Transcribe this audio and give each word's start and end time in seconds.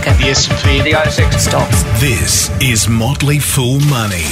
market. 0.00 0.18
The 0.18 0.30
S&P, 0.30 0.80
The 0.82 0.92
ASX 0.92 1.38
Stocks. 1.38 1.82
This 2.00 2.50
is 2.60 2.88
Motley 2.88 3.38
Fool 3.38 3.80
Money. 3.80 4.24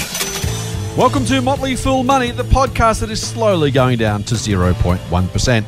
Welcome 0.97 1.25
to 1.27 1.41
Motley 1.43 1.77
Fool 1.77 2.03
Money, 2.03 2.31
the 2.31 2.43
podcast 2.45 3.01
that 3.01 3.11
is 3.11 3.25
slowly 3.25 3.71
going 3.71 3.99
down 3.99 4.23
to 4.25 4.35
0.1%. 4.35 5.65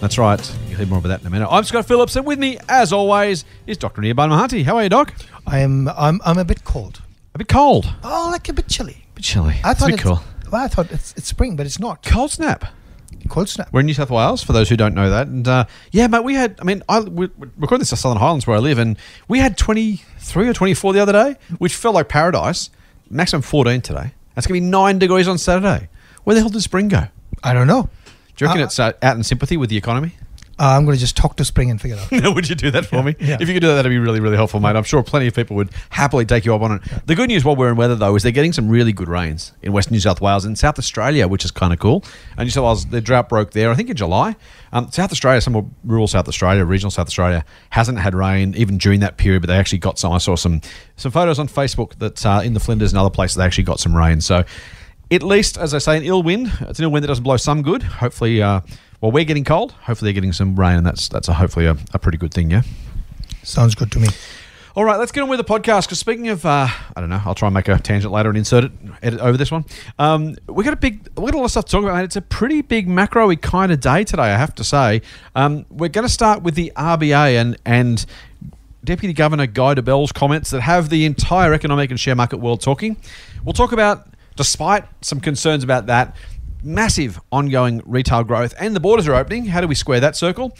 That's 0.00 0.18
right. 0.18 0.56
You'll 0.68 0.78
hear 0.78 0.86
more 0.86 0.98
about 0.98 1.08
that 1.08 1.20
in 1.20 1.26
a 1.26 1.30
minute. 1.30 1.48
I'm 1.50 1.64
Scott 1.64 1.86
Phillips, 1.86 2.16
and 2.16 2.24
with 2.26 2.38
me, 2.38 2.58
as 2.68 2.92
always, 2.92 3.44
is 3.66 3.76
Dr. 3.76 4.00
Anirban 4.02 4.30
Mahanti. 4.30 4.64
How 4.64 4.76
are 4.76 4.82
you, 4.84 4.88
Doc? 4.88 5.12
I'm 5.46 5.88
I'm 5.88 6.20
I'm 6.24 6.38
a 6.38 6.44
bit 6.44 6.64
cold. 6.64 7.02
A 7.34 7.38
bit 7.38 7.48
cold. 7.48 7.92
Oh, 8.04 8.28
like 8.30 8.48
a 8.48 8.52
bit 8.52 8.68
chilly. 8.68 9.04
A 9.12 9.14
bit 9.16 9.24
chilly. 9.24 9.56
I 9.64 9.72
It's 9.72 9.80
thought 9.80 9.88
a 9.88 9.92
bit 9.92 9.94
it's, 9.94 10.02
cool. 10.02 10.20
Well, 10.50 10.64
I 10.64 10.68
thought 10.68 10.90
it's, 10.92 11.12
it's 11.16 11.26
spring, 11.26 11.56
but 11.56 11.66
it's 11.66 11.78
not. 11.78 12.02
Cold 12.04 12.30
snap. 12.30 12.64
Cold 13.28 13.48
snap. 13.48 13.72
We're 13.72 13.80
in 13.80 13.86
New 13.86 13.94
South 13.94 14.10
Wales, 14.10 14.42
for 14.42 14.52
those 14.52 14.68
who 14.68 14.76
don't 14.76 14.94
know 14.94 15.08
that. 15.10 15.28
And 15.28 15.46
uh, 15.46 15.66
yeah, 15.92 16.06
mate, 16.08 16.24
we 16.24 16.34
had, 16.34 16.58
I 16.60 16.64
mean, 16.64 16.82
I, 16.88 17.00
we, 17.00 17.26
we're 17.36 17.50
recording 17.58 17.80
this 17.80 17.92
in 17.92 17.96
Southern 17.98 18.18
Highlands 18.18 18.46
where 18.46 18.56
I 18.56 18.60
live, 18.60 18.78
and 18.78 18.96
we 19.28 19.38
had 19.38 19.56
23 19.56 20.48
or 20.48 20.52
24 20.52 20.92
the 20.92 21.00
other 21.00 21.12
day, 21.12 21.36
which 21.58 21.74
felt 21.76 21.94
like 21.94 22.08
paradise. 22.08 22.70
Maximum 23.08 23.42
14 23.42 23.80
today. 23.80 24.12
That's 24.34 24.46
going 24.46 24.60
to 24.60 24.64
be 24.64 24.70
9 24.70 24.98
degrees 24.98 25.28
on 25.28 25.36
Saturday. 25.38 25.88
Where 26.24 26.34
the 26.34 26.40
hell 26.40 26.50
did 26.50 26.62
spring 26.62 26.88
go? 26.88 27.04
I 27.42 27.52
don't 27.52 27.66
know. 27.66 27.88
Do 28.36 28.44
you 28.44 28.46
reckon 28.48 28.62
Uh, 28.62 28.66
it's 28.66 28.78
uh, 28.78 28.92
out 29.02 29.16
in 29.16 29.22
sympathy 29.22 29.56
with 29.56 29.68
the 29.70 29.76
economy? 29.76 30.12
Uh, 30.60 30.76
I'm 30.76 30.84
going 30.84 30.94
to 30.94 31.00
just 31.00 31.16
talk 31.16 31.36
to 31.36 31.44
spring 31.46 31.70
and 31.70 31.80
figure 31.80 31.96
it 31.98 32.22
out. 32.22 32.34
Would 32.34 32.50
you 32.50 32.54
do 32.54 32.70
that 32.72 32.84
for 32.84 33.02
me? 33.02 33.16
yeah. 33.18 33.38
If 33.40 33.48
you 33.48 33.54
could 33.54 33.62
do 33.62 33.68
that, 33.68 33.76
that'd 33.76 33.88
be 33.88 33.98
really, 33.98 34.20
really 34.20 34.36
helpful, 34.36 34.60
mate. 34.60 34.76
I'm 34.76 34.84
sure 34.84 35.02
plenty 35.02 35.26
of 35.26 35.34
people 35.34 35.56
would 35.56 35.70
happily 35.88 36.26
take 36.26 36.44
you 36.44 36.54
up 36.54 36.60
on 36.60 36.72
it. 36.72 36.82
The 37.06 37.14
good 37.14 37.28
news 37.28 37.46
while 37.46 37.56
we're 37.56 37.70
in 37.70 37.76
weather, 37.76 37.94
though, 37.94 38.14
is 38.14 38.22
they're 38.22 38.30
getting 38.30 38.52
some 38.52 38.68
really 38.68 38.92
good 38.92 39.08
rains 39.08 39.54
in 39.62 39.72
Western 39.72 39.94
New 39.94 40.00
South 40.00 40.20
Wales 40.20 40.44
and 40.44 40.58
South 40.58 40.78
Australia, 40.78 41.26
which 41.28 41.46
is 41.46 41.50
kind 41.50 41.72
of 41.72 41.78
cool. 41.78 42.04
And 42.36 42.44
New 42.44 42.50
South 42.50 42.64
Wales, 42.64 42.84
the 42.84 43.00
drought 43.00 43.30
broke 43.30 43.52
there, 43.52 43.70
I 43.70 43.74
think, 43.74 43.88
in 43.88 43.96
July. 43.96 44.36
Um, 44.74 44.90
South 44.90 45.10
Australia, 45.10 45.40
some 45.40 45.74
rural 45.82 46.06
South 46.06 46.28
Australia, 46.28 46.62
regional 46.66 46.90
South 46.90 47.06
Australia, 47.06 47.42
hasn't 47.70 47.98
had 47.98 48.14
rain 48.14 48.54
even 48.54 48.76
during 48.76 49.00
that 49.00 49.16
period, 49.16 49.40
but 49.40 49.46
they 49.46 49.56
actually 49.56 49.78
got 49.78 49.98
some. 49.98 50.12
I 50.12 50.18
saw 50.18 50.36
some 50.36 50.60
some 50.96 51.10
photos 51.10 51.38
on 51.38 51.48
Facebook 51.48 51.98
that 52.00 52.26
uh, 52.26 52.42
in 52.44 52.52
the 52.52 52.60
Flinders 52.60 52.92
and 52.92 52.98
other 52.98 53.08
places 53.08 53.36
they 53.36 53.44
actually 53.44 53.64
got 53.64 53.80
some 53.80 53.96
rain. 53.96 54.20
So 54.20 54.44
at 55.10 55.22
least, 55.22 55.56
as 55.56 55.72
I 55.72 55.78
say, 55.78 55.96
an 55.96 56.02
ill 56.02 56.22
wind. 56.22 56.52
It's 56.60 56.78
an 56.78 56.84
ill 56.84 56.90
wind 56.90 57.04
that 57.04 57.08
doesn't 57.08 57.24
blow 57.24 57.38
some 57.38 57.62
good. 57.62 57.82
Hopefully, 57.82 58.42
uh, 58.42 58.60
well, 59.00 59.12
we're 59.12 59.24
getting 59.24 59.44
cold. 59.44 59.72
Hopefully, 59.72 60.08
they're 60.08 60.14
getting 60.14 60.32
some 60.32 60.58
rain, 60.58 60.76
and 60.76 60.86
that's 60.86 61.08
that's 61.08 61.28
a, 61.28 61.34
hopefully 61.34 61.66
a, 61.66 61.76
a 61.92 61.98
pretty 61.98 62.18
good 62.18 62.32
thing. 62.32 62.50
Yeah. 62.50 62.62
Sounds 63.42 63.74
good 63.74 63.90
to 63.92 63.98
me. 63.98 64.08
All 64.76 64.84
right, 64.84 64.98
let's 64.98 65.10
get 65.10 65.22
on 65.22 65.28
with 65.28 65.38
the 65.38 65.44
podcast. 65.44 65.86
Because 65.86 65.98
speaking 65.98 66.28
of, 66.28 66.46
uh, 66.46 66.68
I 66.68 67.00
don't 67.00 67.08
know, 67.08 67.20
I'll 67.24 67.34
try 67.34 67.48
and 67.48 67.54
make 67.54 67.66
a 67.66 67.78
tangent 67.78 68.12
later 68.12 68.28
and 68.28 68.38
insert 68.38 68.64
it, 68.64 68.72
edit 69.02 69.20
over 69.20 69.36
this 69.36 69.50
one. 69.50 69.64
Um, 69.98 70.36
we 70.46 70.62
got 70.62 70.74
a 70.74 70.76
big, 70.76 71.08
we 71.16 71.24
got 71.24 71.34
a 71.34 71.38
lot 71.38 71.46
of 71.46 71.50
stuff 71.50 71.64
to 71.64 71.72
talk 71.72 71.82
about. 71.82 71.96
Mate. 71.96 72.04
It's 72.04 72.16
a 72.16 72.22
pretty 72.22 72.62
big 72.62 72.86
macro-y 72.86 73.34
kind 73.36 73.72
of 73.72 73.80
day 73.80 74.04
today, 74.04 74.22
I 74.22 74.36
have 74.36 74.54
to 74.56 74.64
say. 74.64 75.02
Um, 75.34 75.66
we're 75.70 75.88
going 75.88 76.06
to 76.06 76.12
start 76.12 76.42
with 76.42 76.54
the 76.54 76.72
RBA 76.76 77.40
and 77.40 77.56
and 77.64 78.06
Deputy 78.84 79.12
Governor 79.12 79.46
Guy 79.46 79.74
Debelle's 79.74 80.12
comments 80.12 80.50
that 80.50 80.60
have 80.60 80.88
the 80.88 81.04
entire 81.04 81.52
economic 81.52 81.90
and 81.90 81.98
share 81.98 82.14
market 82.14 82.38
world 82.38 82.60
talking. 82.60 82.96
We'll 83.44 83.52
talk 83.52 83.72
about, 83.72 84.06
despite 84.36 84.84
some 85.02 85.20
concerns 85.20 85.64
about 85.64 85.86
that, 85.86 86.14
massive 86.62 87.20
ongoing 87.32 87.82
retail 87.84 88.24
growth 88.24 88.54
and 88.58 88.74
the 88.74 88.80
borders 88.80 89.08
are 89.08 89.14
opening. 89.14 89.46
How 89.46 89.60
do 89.60 89.68
we 89.68 89.74
square 89.74 90.00
that 90.00 90.16
circle? 90.16 90.56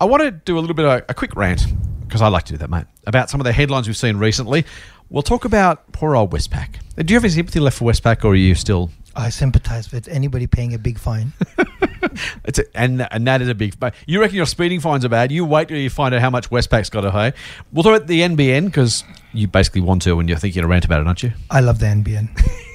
I 0.00 0.04
want 0.06 0.22
to 0.22 0.30
do 0.30 0.58
a 0.58 0.60
little 0.60 0.74
bit 0.74 0.84
of 0.84 0.92
a, 0.92 1.04
a 1.10 1.14
quick 1.14 1.36
rant 1.36 1.62
because 2.06 2.22
I 2.22 2.28
like 2.28 2.44
to 2.44 2.52
do 2.52 2.58
that, 2.58 2.70
mate, 2.70 2.86
about 3.06 3.30
some 3.30 3.40
of 3.40 3.44
the 3.44 3.52
headlines 3.52 3.86
we've 3.86 3.96
seen 3.96 4.16
recently. 4.16 4.64
We'll 5.10 5.22
talk 5.22 5.44
about 5.44 5.92
poor 5.92 6.16
old 6.16 6.32
Westpac. 6.32 6.76
Do 6.96 7.12
you 7.12 7.16
have 7.16 7.24
any 7.24 7.32
sympathy 7.32 7.60
left 7.60 7.78
for 7.78 7.84
Westpac, 7.84 8.24
or 8.24 8.28
are 8.28 8.34
you 8.34 8.54
still? 8.54 8.90
I 9.14 9.30
sympathize 9.30 9.90
with 9.92 10.08
anybody 10.08 10.46
paying 10.46 10.72
a 10.74 10.78
big 10.78 10.98
fine. 10.98 11.32
It's 12.44 12.58
a, 12.58 12.64
and 12.76 13.06
and 13.10 13.26
that 13.26 13.42
is 13.42 13.48
a 13.48 13.54
big. 13.54 13.74
You 14.06 14.20
reckon 14.20 14.36
your 14.36 14.46
speeding 14.46 14.80
fines 14.80 15.04
are 15.04 15.08
bad? 15.08 15.30
You 15.30 15.44
wait 15.44 15.68
till 15.68 15.76
you 15.76 15.90
find 15.90 16.14
out 16.14 16.20
how 16.20 16.30
much 16.30 16.50
Westpac's 16.50 16.90
got 16.90 17.02
to 17.02 17.10
pay. 17.10 17.32
We'll 17.72 17.82
talk 17.82 17.96
about 17.96 18.08
the 18.08 18.20
NBN 18.20 18.66
because 18.66 19.04
you 19.32 19.46
basically 19.46 19.82
want 19.82 20.02
to 20.02 20.14
when 20.14 20.26
you're 20.26 20.38
thinking 20.38 20.64
a 20.64 20.66
rant 20.66 20.84
about 20.84 21.02
it, 21.02 21.06
aren't 21.06 21.22
you? 21.22 21.32
I 21.50 21.60
love 21.60 21.78
the 21.78 21.86
NBN. 21.86 22.28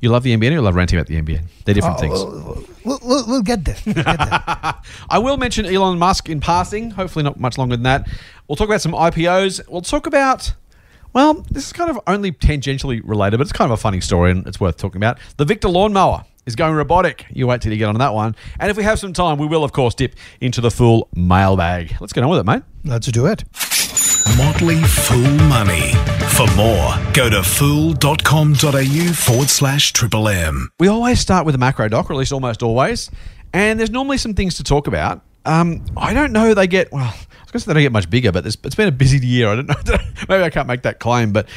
You 0.00 0.08
love 0.08 0.22
the 0.22 0.34
NBN 0.34 0.50
or 0.50 0.54
you 0.54 0.60
love 0.62 0.74
ranting 0.74 0.98
about 0.98 1.08
the 1.08 1.20
NBN? 1.20 1.44
They're 1.64 1.74
different 1.74 1.96
Oh, 1.98 2.00
things. 2.00 2.64
We'll, 2.84 2.98
we'll, 3.02 3.26
we'll, 3.26 3.42
get 3.42 3.64
there. 3.66 3.76
We'll 3.84 3.94
get 3.94 4.04
there. 4.04 4.16
I 5.10 5.18
will 5.18 5.36
mention 5.36 5.66
Elon 5.66 5.98
Musk 5.98 6.28
in 6.30 6.40
passing, 6.40 6.90
hopefully 6.90 7.22
not 7.22 7.38
much 7.38 7.58
longer 7.58 7.76
than 7.76 7.82
that. 7.84 8.08
We'll 8.48 8.56
talk 8.56 8.68
about 8.68 8.80
some 8.80 8.92
IPOs. 8.92 9.60
We'll 9.68 9.82
talk 9.82 10.06
about, 10.06 10.54
well, 11.12 11.34
this 11.50 11.66
is 11.66 11.72
kind 11.74 11.90
of 11.90 12.00
only 12.06 12.32
tangentially 12.32 13.02
related, 13.04 13.36
but 13.36 13.42
it's 13.42 13.52
kind 13.52 13.70
of 13.70 13.78
a 13.78 13.80
funny 13.80 14.00
story 14.00 14.30
and 14.30 14.46
it's 14.46 14.58
worth 14.58 14.78
talking 14.78 14.96
about. 14.96 15.18
The 15.36 15.44
Victor 15.44 15.68
lawnmower 15.68 16.24
is 16.46 16.56
going 16.56 16.74
robotic. 16.74 17.26
You 17.30 17.46
wait 17.46 17.60
till 17.60 17.72
you 17.72 17.78
get 17.78 17.88
on 17.88 17.98
that 17.98 18.14
one. 18.14 18.34
And 18.58 18.70
if 18.70 18.78
we 18.78 18.84
have 18.84 18.98
some 18.98 19.12
time, 19.12 19.36
we 19.36 19.46
will, 19.46 19.64
of 19.64 19.72
course, 19.72 19.94
dip 19.94 20.14
into 20.40 20.62
the 20.62 20.70
Fool 20.70 21.08
mailbag. 21.14 21.96
Let's 22.00 22.14
get 22.14 22.24
on 22.24 22.30
with 22.30 22.40
it, 22.40 22.46
mate. 22.46 22.62
Let's 22.84 23.06
do 23.08 23.26
it. 23.26 23.44
Motley 24.36 24.82
Fool 24.82 25.30
Money. 25.48 25.92
For 26.36 26.46
more, 26.56 26.94
go 27.12 27.28
to 27.30 27.42
fool.com.au 27.42 29.12
forward 29.12 29.48
slash 29.48 29.92
triple 29.92 30.28
M. 30.28 30.70
We 30.78 30.88
always 30.88 31.20
start 31.20 31.46
with 31.46 31.54
a 31.54 31.58
macro 31.58 31.88
doc, 31.88 32.10
or 32.10 32.14
at 32.14 32.18
least 32.18 32.32
almost 32.32 32.62
always. 32.62 33.10
And 33.52 33.78
there's 33.78 33.90
normally 33.90 34.18
some 34.18 34.34
things 34.34 34.56
to 34.56 34.64
talk 34.64 34.86
about. 34.86 35.22
Um, 35.44 35.84
I 35.96 36.12
don't 36.14 36.32
know 36.32 36.54
they 36.54 36.66
get, 36.66 36.92
well, 36.92 37.04
I 37.04 37.08
was 37.08 37.50
going 37.50 37.52
to 37.52 37.60
say 37.60 37.66
they 37.68 37.74
don't 37.74 37.82
get 37.82 37.92
much 37.92 38.10
bigger, 38.10 38.32
but 38.32 38.46
it's 38.46 38.56
been 38.56 38.88
a 38.88 38.92
busy 38.92 39.26
year. 39.26 39.48
I 39.52 39.56
don't 39.56 39.68
know. 39.68 39.96
Maybe 40.28 40.42
I 40.42 40.50
can't 40.50 40.68
make 40.68 40.82
that 40.82 41.00
claim. 41.00 41.32
But 41.32 41.48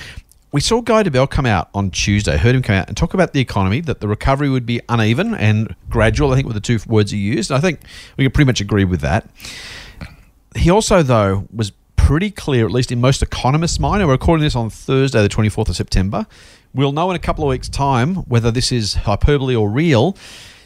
we 0.52 0.62
saw 0.62 0.82
Guy 0.82 1.04
Debelle 1.04 1.30
come 1.30 1.46
out 1.46 1.70
on 1.74 1.92
Tuesday, 1.92 2.38
heard 2.38 2.56
him 2.56 2.62
come 2.62 2.76
out 2.76 2.88
and 2.88 2.96
talk 2.96 3.14
about 3.14 3.34
the 3.34 3.42
economy, 3.42 3.82
that 3.82 4.00
the 4.00 4.08
recovery 4.08 4.50
would 4.50 4.66
be 4.66 4.82
uneven 4.88 5.34
and 5.36 5.76
gradual, 5.90 6.32
I 6.32 6.36
think 6.36 6.48
were 6.48 6.54
the 6.54 6.60
two 6.60 6.80
words 6.88 7.12
he 7.12 7.18
used. 7.18 7.52
And 7.52 7.58
I 7.58 7.62
think 7.62 7.82
we 8.18 8.24
can 8.24 8.32
pretty 8.32 8.48
much 8.48 8.62
agree 8.62 8.86
with 8.86 9.02
that. 9.02 9.30
He 10.56 10.70
also, 10.70 11.02
though, 11.02 11.48
was 11.52 11.72
pretty 12.04 12.30
clear, 12.30 12.66
at 12.66 12.72
least 12.72 12.92
in 12.92 13.00
most 13.00 13.22
economists' 13.22 13.80
mind, 13.80 14.02
and 14.02 14.10
we're 14.10 14.16
recording 14.16 14.44
this 14.44 14.58
on 14.58 14.70
Thursday, 14.70 15.22
the 15.22 15.30
24th 15.30 15.70
of 15.70 15.76
September. 15.78 16.28
We'll 16.74 16.92
know 16.92 17.10
in 17.10 17.16
a 17.16 17.20
couple 17.20 17.46
of 17.46 17.50
weeks' 17.50 17.70
time 17.70 18.16
whether 18.28 18.52
this 18.52 18.74
is 18.74 18.94
hyperbole 18.94 19.56
or 19.56 19.70
real. 19.70 20.18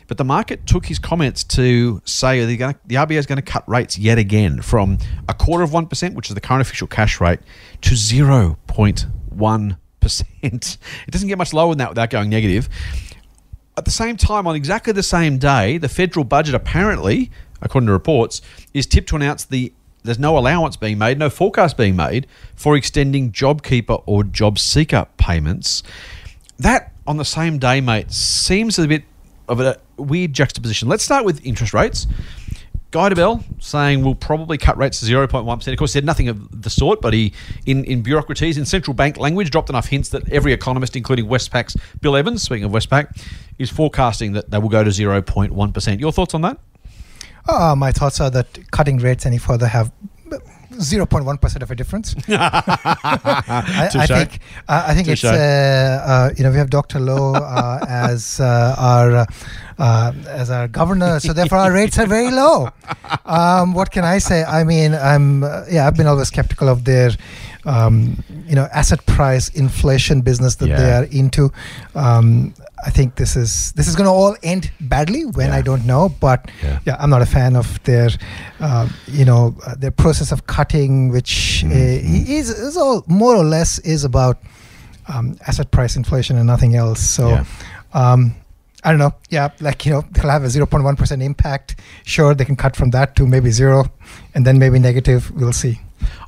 But 0.08 0.18
the 0.18 0.24
market 0.24 0.66
took 0.66 0.88
his 0.88 0.98
comments 0.98 1.44
to 1.44 2.02
say 2.06 2.58
gonna, 2.58 2.76
the 2.88 2.96
RBA 2.96 3.18
is 3.18 3.28
going 3.28 3.36
to 3.36 3.44
cut 3.44 3.70
rates 3.70 4.00
yet 4.00 4.18
again 4.18 4.64
from 4.64 4.98
a 5.30 5.36
quarter 5.36 5.64
of 5.64 5.70
1%, 5.70 6.16
which 6.16 6.30
is 6.30 6.34
the 6.34 6.42
current 6.42 6.62
official 6.62 6.88
cash 6.88 7.22
rate, 7.22 7.40
to 7.82 7.92
0.1%. 7.92 9.78
It 10.42 10.78
doesn't 11.12 11.28
get 11.28 11.38
much 11.38 11.54
lower 11.54 11.70
than 11.70 11.78
that 11.78 11.90
without 11.90 12.10
going 12.10 12.32
negative. 12.32 12.68
At 13.78 13.86
the 13.86 13.92
same 13.92 14.18
time, 14.18 14.48
on 14.48 14.56
exactly 14.56 14.92
the 14.92 15.04
same 15.04 15.38
day, 15.38 15.78
the 15.78 15.90
federal 15.90 16.24
budget 16.24 16.56
apparently, 16.56 17.30
according 17.62 17.88
to 17.88 17.94
reports, 17.94 18.42
is 18.74 18.88
tipped 18.88 19.10
to 19.10 19.16
announce 19.16 19.46
the 19.46 19.72
there's 20.08 20.18
no 20.18 20.38
allowance 20.38 20.78
being 20.78 20.98
made, 20.98 21.20
no 21.20 21.30
forecast 21.30 21.78
being 21.78 21.96
made 21.96 22.26
for 22.56 22.76
extending 22.76 23.32
JobKeeper 23.32 24.02
or 24.06 24.24
JobSeeker 24.24 25.08
payments. 25.18 25.84
That 26.58 26.94
on 27.06 27.18
the 27.18 27.26
same 27.26 27.60
day, 27.60 27.82
mate, 27.82 28.12
seems 28.12 28.80
a 28.80 28.88
bit 28.88 29.04
of 29.48 29.60
a 29.60 29.78
weird 29.98 30.34
juxtaposition. 30.34 30.88
Let's 30.88 31.04
start 31.04 31.26
with 31.26 31.46
interest 31.46 31.74
rates. 31.74 32.08
Guy 32.92 33.10
Debelle 33.10 33.44
saying 33.62 34.02
we'll 34.02 34.16
probably 34.16 34.58
cut 34.58 34.78
rates 34.78 35.02
to 35.02 35.06
0.1%. 35.06 35.68
Of 35.68 35.78
course, 35.78 35.92
he 35.92 35.98
said 35.98 36.06
nothing 36.06 36.30
of 36.30 36.62
the 36.62 36.70
sort, 36.70 37.02
but 37.02 37.14
he, 37.14 37.34
in, 37.66 37.84
in 37.84 38.02
bureaucraties, 38.02 38.58
in 38.58 38.66
central 38.66 38.94
bank 38.94 39.18
language, 39.18 39.52
dropped 39.52 39.70
enough 39.70 39.88
hints 39.88 40.10
that 40.10 40.28
every 40.30 40.54
economist, 40.54 40.96
including 40.96 41.26
Westpac's 41.26 41.76
Bill 42.00 42.16
Evans, 42.16 42.44
speaking 42.44 42.64
of 42.64 42.72
Westpac, 42.72 43.22
is 43.60 43.70
forecasting 43.70 44.32
that 44.34 44.52
they 44.52 44.58
will 44.58 44.70
go 44.70 44.86
to 44.86 44.90
0.1%. 44.90 46.00
Your 46.00 46.14
thoughts 46.14 46.34
on 46.34 46.42
that? 46.42 46.60
Uh, 47.48 47.76
my 47.76 47.92
thoughts 47.92 48.20
are 48.20 48.30
that 48.32 48.48
cutting 48.72 48.98
rates 48.98 49.26
any 49.26 49.38
further 49.38 49.68
have 49.68 49.92
0.1% 50.72 51.62
of 51.64 51.72
a 51.72 51.76
difference. 51.76 52.16
I, 52.28 53.90
I 53.96 54.06
think 54.06 54.40
uh, 54.68 54.84
I 54.88 54.94
think 54.94 55.08
it's 55.08 55.24
uh, 55.24 56.04
uh, 56.06 56.34
you 56.38 56.44
know 56.44 56.52
we 56.52 56.58
have 56.58 56.70
Dr. 56.70 57.00
Lowe 57.00 57.34
uh, 57.34 57.80
as 57.88 58.40
uh, 58.40 58.76
our 58.78 59.26
uh, 59.80 60.12
as 60.28 60.50
our 60.50 60.68
governor, 60.68 61.20
so 61.20 61.34
therefore 61.34 61.60
our 61.60 61.72
rates 61.72 61.98
are 61.98 62.06
very 62.06 62.32
low. 62.32 62.70
Um, 63.26 63.74
what 63.74 63.92
can 63.92 64.04
I 64.04 64.20
say? 64.20 64.44
I 64.44 64.64
mean, 64.64 64.94
I'm 64.94 65.44
uh, 65.44 65.66
yeah, 65.70 65.88
I've 65.88 65.96
been 65.96 66.08
always 66.08 66.28
skeptical 66.28 66.70
of 66.70 66.84
their 66.84 67.12
um, 67.66 68.24
you 68.48 68.56
know 68.56 68.68
asset 68.74 69.06
price 69.06 69.50
inflation 69.50 70.22
business 70.22 70.56
that 70.56 70.68
they 70.78 70.92
are 70.92 71.06
into. 71.06 71.52
Um, 71.96 72.54
I 72.88 72.90
think 72.90 73.16
this 73.16 73.36
is 73.36 73.72
this 73.74 73.88
is 73.88 73.96
going 73.98 74.08
to 74.08 74.12
all 74.22 74.36
end 74.44 74.72
badly 74.80 75.26
when 75.26 75.50
Yeah. 75.50 75.60
I 75.60 75.62
don't 75.62 75.86
know, 75.86 76.10
but 76.22 76.40
Yeah. 76.64 76.80
yeah, 76.88 76.96
I'm 77.02 77.10
not 77.10 77.22
a 77.22 77.26
fan 77.26 77.56
of 77.56 77.68
their, 77.84 78.10
uh, 78.60 78.88
you 79.08 79.26
know, 79.26 79.56
uh, 79.66 79.76
their 79.82 79.92
process 79.92 80.32
of 80.32 80.40
cutting, 80.48 81.12
which 81.12 81.64
uh, 81.66 81.68
Mm-hmm. 81.70 82.32
is, 82.40 82.50
is 82.50 82.78
all 82.78 83.04
more 83.08 83.36
or 83.36 83.44
less 83.44 83.80
is 83.80 84.06
about 84.06 84.38
um, 85.14 85.36
asset 85.48 85.70
price 85.72 85.96
inflation 85.98 86.38
and 86.38 86.48
nothing 86.48 86.76
else. 86.76 87.02
So, 87.02 87.28
Yeah. 87.30 87.44
um, 87.94 88.36
I 88.84 88.92
don't 88.92 89.00
know. 89.00 89.14
Yeah, 89.30 89.50
like 89.60 89.86
you 89.86 89.92
know, 89.94 90.04
they'll 90.12 90.30
have 90.32 90.44
a 90.46 90.48
0.1 90.50 90.96
percent 90.98 91.22
impact. 91.22 91.76
Sure, 92.06 92.34
they 92.36 92.46
can 92.46 92.56
cut 92.56 92.76
from 92.76 92.92
that 92.92 93.16
to 93.18 93.26
maybe 93.28 93.52
zero, 93.52 93.86
and 94.34 94.46
then 94.46 94.60
maybe 94.60 94.80
negative. 94.80 95.30
We'll 95.36 95.52
see. 95.54 95.82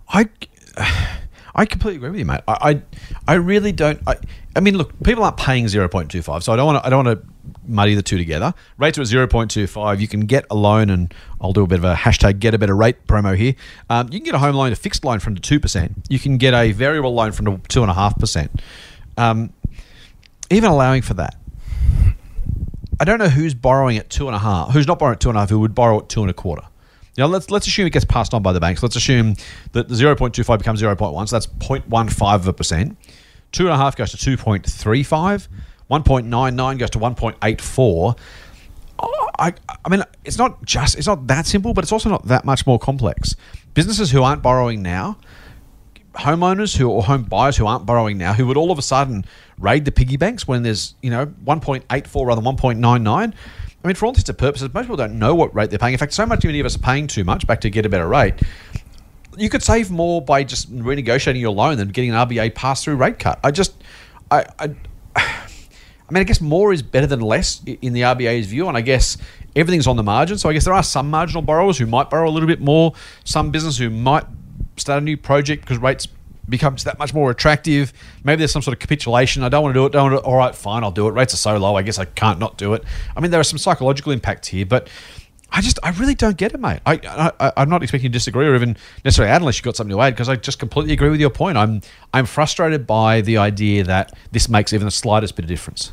I, 0.10 0.28
I 1.56 1.66
completely 1.66 1.98
agree 1.98 2.10
with 2.12 2.20
you, 2.20 2.26
mate. 2.26 2.42
I, 2.48 2.56
I, 2.70 2.82
I 3.34 3.36
really 3.36 3.72
don't. 3.72 4.00
I, 4.08 4.16
I 4.60 4.62
mean, 4.62 4.78
look, 4.78 4.92
people 5.04 5.24
aren't 5.24 5.38
paying 5.38 5.70
zero 5.70 5.88
point 5.88 6.12
two 6.12 6.22
five, 6.22 6.44
so 6.44 6.52
I 6.52 6.58
don't 6.58 6.66
want 6.66 6.84
to. 6.84 6.86
I 6.86 6.90
don't 6.90 7.06
want 7.06 7.22
to 7.22 7.28
muddy 7.66 7.96
the 7.96 8.02
two 8.02 8.18
together. 8.18 8.54
Rates 8.78 8.98
are 8.98 9.04
at 9.04 9.08
0.25. 9.08 10.02
You 10.02 10.08
can 10.10 10.26
get 10.26 10.46
a 10.52 10.56
loan, 10.56 10.90
and 10.90 11.14
I'll 11.40 11.54
do 11.54 11.64
a 11.64 11.68
bit 11.68 11.80
of 11.80 11.86
a 11.86 11.96
hashtag 11.96 12.40
get 12.40 12.54
a 12.54 12.58
better 12.58 12.76
rate 12.76 13.08
promo 13.08 13.38
here. 13.38 13.56
Um, 13.90 14.10
you 14.12 14.20
can 14.20 14.26
get 14.26 14.36
a 14.36 14.40
home 14.40 14.56
loan, 14.56 14.74
a 14.74 14.76
fixed 14.76 15.06
loan 15.06 15.20
from 15.20 15.36
to 15.36 15.60
2%. 15.60 15.94
You 16.10 16.20
can 16.20 16.38
get 16.38 16.54
a 16.54 16.74
variable 16.74 17.14
loan 17.14 17.32
from 17.32 17.46
to 17.46 17.52
2.5%. 17.52 18.50
Um, 19.18 19.54
even 20.52 20.70
allowing 20.70 21.04
for 21.04 21.14
that, 21.14 21.38
I 23.00 23.06
don't 23.06 23.20
know 23.20 23.30
who's 23.30 23.54
borrowing 23.54 23.96
at 23.96 24.10
two 24.10 24.28
and 24.28 24.36
a 24.36 24.40
half, 24.40 24.72
who's 24.72 24.88
not 24.88 25.00
borrowing 25.00 25.14
at 25.14 25.22
two 25.22 25.30
and 25.30 25.38
a 25.38 25.40
half, 25.40 25.50
who 25.50 25.62
would 25.62 25.74
borrow 25.74 26.00
at 26.00 26.10
two 26.10 26.20
and 26.20 26.30
a 26.30 26.34
quarter. 26.34 26.64
Now 27.18 27.28
let's 27.28 27.50
let's 27.50 27.66
assume 27.66 27.88
it 27.88 27.92
gets 27.92 28.06
passed 28.06 28.34
on 28.34 28.44
by 28.44 28.52
the 28.52 28.60
banks. 28.60 28.84
Let's 28.84 28.98
assume 28.98 29.36
that 29.72 29.88
the 29.88 29.96
0.25 29.96 30.58
becomes 30.58 30.82
0.1, 30.82 31.30
so 31.30 31.36
that's 31.36 31.48
0.15 31.48 32.36
of 32.36 32.48
a 32.48 32.54
percent. 32.54 32.98
Two 33.52 33.66
and 33.66 33.74
a 33.74 33.78
half 33.78 33.96
goes 33.96 34.12
to 34.12 34.18
2.35. 34.38 35.48
1.99 35.90 36.78
goes 36.78 36.90
to 36.92 37.00
1.84. 37.00 38.18
Oh, 39.02 39.30
I, 39.40 39.54
I 39.86 39.90
mean, 39.90 40.04
it's 40.26 40.38
not 40.38 40.64
just 40.66 40.98
it's 40.98 41.08
not 41.08 41.28
that 41.28 41.48
simple, 41.48 41.74
but 41.74 41.84
it's 41.84 41.92
also 41.92 42.10
not 42.10 42.28
that 42.28 42.46
much 42.46 42.68
more 42.68 42.78
complex. 42.78 43.36
Businesses 43.74 44.12
who 44.12 44.24
aren't 44.24 44.44
borrowing 44.44 44.82
now, 44.82 45.18
homeowners 46.16 46.76
who 46.76 46.90
or 46.90 47.04
home 47.04 47.24
buyers 47.24 47.56
who 47.58 47.66
aren't 47.66 47.86
borrowing 47.86 48.18
now, 48.18 48.34
who 48.34 48.46
would 48.48 48.58
all 48.58 48.72
of 48.72 48.78
a 48.78 48.82
sudden 48.82 49.26
raid 49.58 49.86
the 49.86 49.92
piggy 49.92 50.18
banks 50.18 50.48
when 50.48 50.64
there's 50.64 50.96
you 51.02 51.10
know 51.10 51.26
1.84 51.26 52.26
rather 52.26 52.42
than 52.42 52.56
1.99. 52.56 53.34
I 53.82 53.88
mean, 53.88 53.96
for 53.96 54.06
all 54.06 54.12
intents 54.12 54.28
and 54.28 54.38
purposes, 54.38 54.74
most 54.74 54.84
people 54.84 54.98
don't 54.98 55.18
know 55.18 55.34
what 55.34 55.56
rate 55.56 55.70
they're 55.70 55.80
paying. 55.80 55.94
In 55.94 56.00
fact, 56.00 56.12
so 56.12 56.26
much 56.26 56.44
many 56.44 56.60
of 56.60 56.66
us 56.66 56.76
are 56.76 56.80
paying 56.80 57.08
too 57.08 57.24
much 57.24 57.48
back 57.48 57.62
to 57.62 57.70
get 57.70 57.86
a 57.86 57.90
better 57.90 58.08
rate. 58.08 58.34
You 59.40 59.50
could 59.50 59.64
save 59.64 59.90
more 59.90 60.22
by 60.22 60.44
just 60.44 60.74
renegotiating 60.76 61.40
your 61.40 61.52
loan 61.52 61.78
than 61.78 61.90
getting 61.90 62.12
an 62.12 62.28
RBA 62.28 62.56
pass-through 62.56 62.98
rate 62.98 63.20
cut. 63.20 63.40
I 63.44 63.52
just, 63.52 63.74
I, 64.30 64.46
I, 64.60 64.76
I 65.16 66.12
mean, 66.12 66.22
I 66.22 66.24
guess 66.24 66.42
more 66.42 66.74
is 66.74 66.82
better 66.82 67.08
than 67.08 67.22
less 67.22 67.64
in 67.64 67.94
the 67.94 68.02
RBA's 68.02 68.48
view, 68.48 68.68
and 68.68 68.76
I 68.76 68.82
guess 68.82 69.18
everything's 69.56 69.88
on 69.88 69.96
the 69.96 70.04
margin. 70.04 70.38
So 70.38 70.50
I 70.50 70.54
guess 70.54 70.66
there 70.66 70.74
are 70.74 70.84
some 70.84 71.10
marginal 71.10 71.42
borrowers 71.42 71.78
who 71.78 71.86
might 71.86 72.10
borrow 72.10 72.30
a 72.30 72.32
little 72.32 72.48
bit 72.48 72.60
more, 72.60 72.94
some 73.24 73.52
business 73.52 73.78
who 73.78 73.90
might 73.90 74.26
start 74.76 75.02
a 75.02 75.06
new 75.06 75.18
project 75.18 75.62
because 75.62 75.78
rates 75.78 76.08
becomes 76.50 76.84
that 76.84 77.00
much 77.00 77.14
more 77.14 77.32
attractive. 77.32 77.94
Maybe 78.24 78.40
there's 78.40 78.52
some 78.52 78.62
sort 78.62 78.76
of 78.76 78.80
capitulation. 78.80 79.44
I 79.44 79.50
don't 79.50 79.64
want 79.64 79.74
to 79.74 79.80
do 79.80 79.86
it. 79.86 79.92
Don't 79.92 80.12
want 80.12 80.24
to, 80.24 80.28
all 80.28 80.36
right, 80.36 80.56
fine, 80.56 80.84
I'll 80.84 80.92
do 80.92 81.08
it. 81.08 81.12
Rates 81.12 81.34
are 81.34 81.38
so 81.38 81.58
low. 81.58 81.76
I 81.76 81.84
guess 81.84 82.00
I 82.00 82.06
can't 82.06 82.40
not 82.40 82.58
do 82.58 82.74
it. 82.74 82.84
I 83.16 83.20
mean, 83.22 83.32
there 83.32 83.40
are 83.40 83.46
some 83.46 83.60
psychological 83.60 84.12
impacts 84.12 84.48
here, 84.48 84.66
but 84.66 84.90
I 85.52 85.62
just, 85.62 85.80
I 85.82 85.92
really 85.92 86.16
don't 86.16 86.38
get 86.38 86.54
it, 86.54 86.60
mate. 86.60 86.80
I, 86.86 87.00
I, 87.40 87.52
I'm 87.58 87.70
not 87.70 87.82
expecting 87.82 88.06
you 88.06 88.10
to 88.10 88.14
disagree 88.14 88.48
or 88.48 88.56
even 88.56 88.78
necessarily 89.04 89.32
add 89.32 89.42
unless 89.42 89.58
you've 89.58 89.66
got 89.66 89.76
something 89.76 89.96
to 89.96 90.02
add 90.02 90.12
because 90.12 90.30
I 90.30 90.36
just 90.36 90.60
completely 90.60 90.94
agree 90.94 91.10
with 91.10 91.20
your 91.20 91.30
point. 91.30 91.58
I'm, 91.58 91.82
I'm 92.14 92.26
frustrated 92.26 92.86
by 92.86 93.22
the 93.22 93.38
idea 93.38 93.84
that 93.84 94.18
this 94.32 94.48
makes 94.48 94.74
even 94.74 94.86
the 94.86 94.92
slightest 94.92 95.36
bit 95.36 95.46
of 95.46 95.50
difference. 95.50 95.92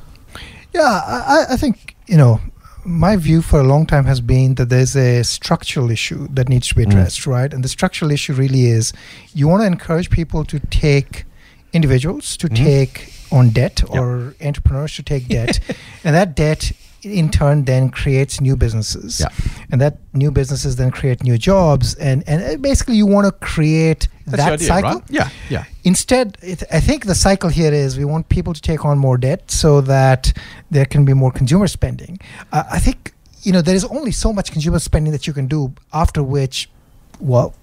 Yeah, 0.75 0.83
I, 0.83 1.47
I 1.51 1.57
think 1.57 1.97
you 2.07 2.19
know 2.19 2.41
my 2.87 3.17
view 3.17 3.43
for 3.43 3.61
a 3.61 3.65
long 3.65 3.85
time 3.87 4.05
has 4.05 4.21
been 4.21 4.55
that 4.55 4.69
there's 4.69 4.97
a 4.97 5.23
structural 5.25 5.91
issue 5.91 6.29
that 6.29 6.49
needs 6.49 6.69
to 6.69 6.75
be 6.75 6.85
addressed, 6.85 7.21
mm. 7.23 7.33
right? 7.33 7.53
And 7.53 7.65
the 7.65 7.69
structural 7.69 8.11
issue 8.13 8.33
really 8.33 8.67
is 8.67 8.93
you 9.35 9.49
want 9.49 9.63
to 9.63 9.67
encourage 9.67 10.09
people 10.09 10.45
to 10.45 10.61
take 10.61 11.25
individuals 11.73 12.37
to 12.39 12.49
mm. 12.49 12.57
take 12.57 13.13
on 13.33 13.51
debt 13.51 13.83
yep. 13.83 14.01
or 14.01 14.37
entrepreneurs 14.41 14.95
to 14.97 15.03
take 15.03 15.29
debt, 15.29 15.59
and 16.05 16.15
that 16.15 16.37
debt 16.37 16.73
in 17.07 17.31
turn 17.31 17.65
then 17.65 17.91
creates 17.91 18.41
new 18.41 18.57
businesses. 18.57 19.21
Yeah. 19.21 19.29
and 19.71 19.81
that 19.81 19.95
new 20.13 20.31
businesses 20.31 20.77
then 20.77 20.91
create 20.91 21.23
new 21.23 21.39
jobs. 21.39 21.95
And 21.97 22.23
and 22.29 22.61
basically 22.63 22.97
you 22.97 23.07
want 23.07 23.27
to 23.27 23.33
create 23.47 24.09
That's 24.27 24.43
that 24.45 24.53
idea, 24.55 24.69
cycle. 24.69 24.91
right? 25.01 25.03
yeah 25.19 25.29
yeah. 25.49 25.65
Instead 25.85 26.27
it, 26.43 26.63
i 26.73 26.81
think 26.81 27.05
the 27.07 27.15
cycle 27.15 27.51
here 27.61 27.73
is 27.73 27.97
we 27.97 28.05
want 28.05 28.29
people 28.29 28.53
to 28.55 28.61
take 28.71 28.85
on 28.85 28.99
more 28.99 29.19
debt 29.19 29.51
so 29.51 29.81
that 29.83 30.33
there 30.75 30.87
can 30.87 31.05
be 31.05 31.15
more 31.15 31.33
consumer 31.41 31.69
spending. 31.69 32.19
Uh, 32.53 32.65
i 32.79 32.79
think 32.87 32.99
you 33.47 33.53
know 33.53 33.63
there 33.63 33.77
is 33.81 33.85
only 33.99 34.13
so 34.25 34.33
much 34.39 34.49
consumer 34.57 34.79
spending 34.81 35.13
that 35.17 35.25
you 35.29 35.33
can 35.39 35.47
do 35.47 35.61
after 35.93 36.21
which 36.35 36.57
well 37.21 37.55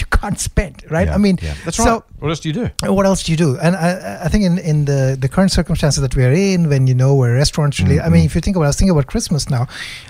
you 0.00 0.06
can't 0.06 0.38
spend, 0.38 0.84
right? 0.90 1.08
Yeah, 1.08 1.14
I 1.14 1.18
mean, 1.18 1.38
yeah. 1.42 1.54
that's 1.64 1.76
so, 1.76 1.84
right. 1.84 2.02
What 2.18 2.28
else 2.30 2.40
do 2.40 2.48
you 2.48 2.54
do? 2.54 2.70
What 2.92 3.06
else 3.06 3.22
do 3.22 3.32
you 3.32 3.36
do? 3.36 3.58
And 3.58 3.76
I, 3.76 4.24
I 4.24 4.28
think 4.28 4.44
in, 4.44 4.58
in 4.58 4.84
the, 4.84 5.16
the 5.18 5.28
current 5.28 5.52
circumstances 5.52 6.00
that 6.00 6.16
we 6.16 6.24
are 6.24 6.32
in, 6.32 6.68
when 6.68 6.86
you 6.86 6.94
know 6.94 7.14
where 7.14 7.34
restaurants 7.34 7.78
really, 7.80 7.96
mm-hmm. 7.96 8.06
I 8.06 8.08
mean, 8.08 8.20
mm-hmm. 8.20 8.26
if 8.26 8.34
you 8.34 8.40
think 8.40 8.56
about, 8.56 8.64
I 8.64 8.68
was 8.68 8.76
thinking 8.76 8.90
about 8.90 9.06
Christmas 9.06 9.48
now. 9.48 9.66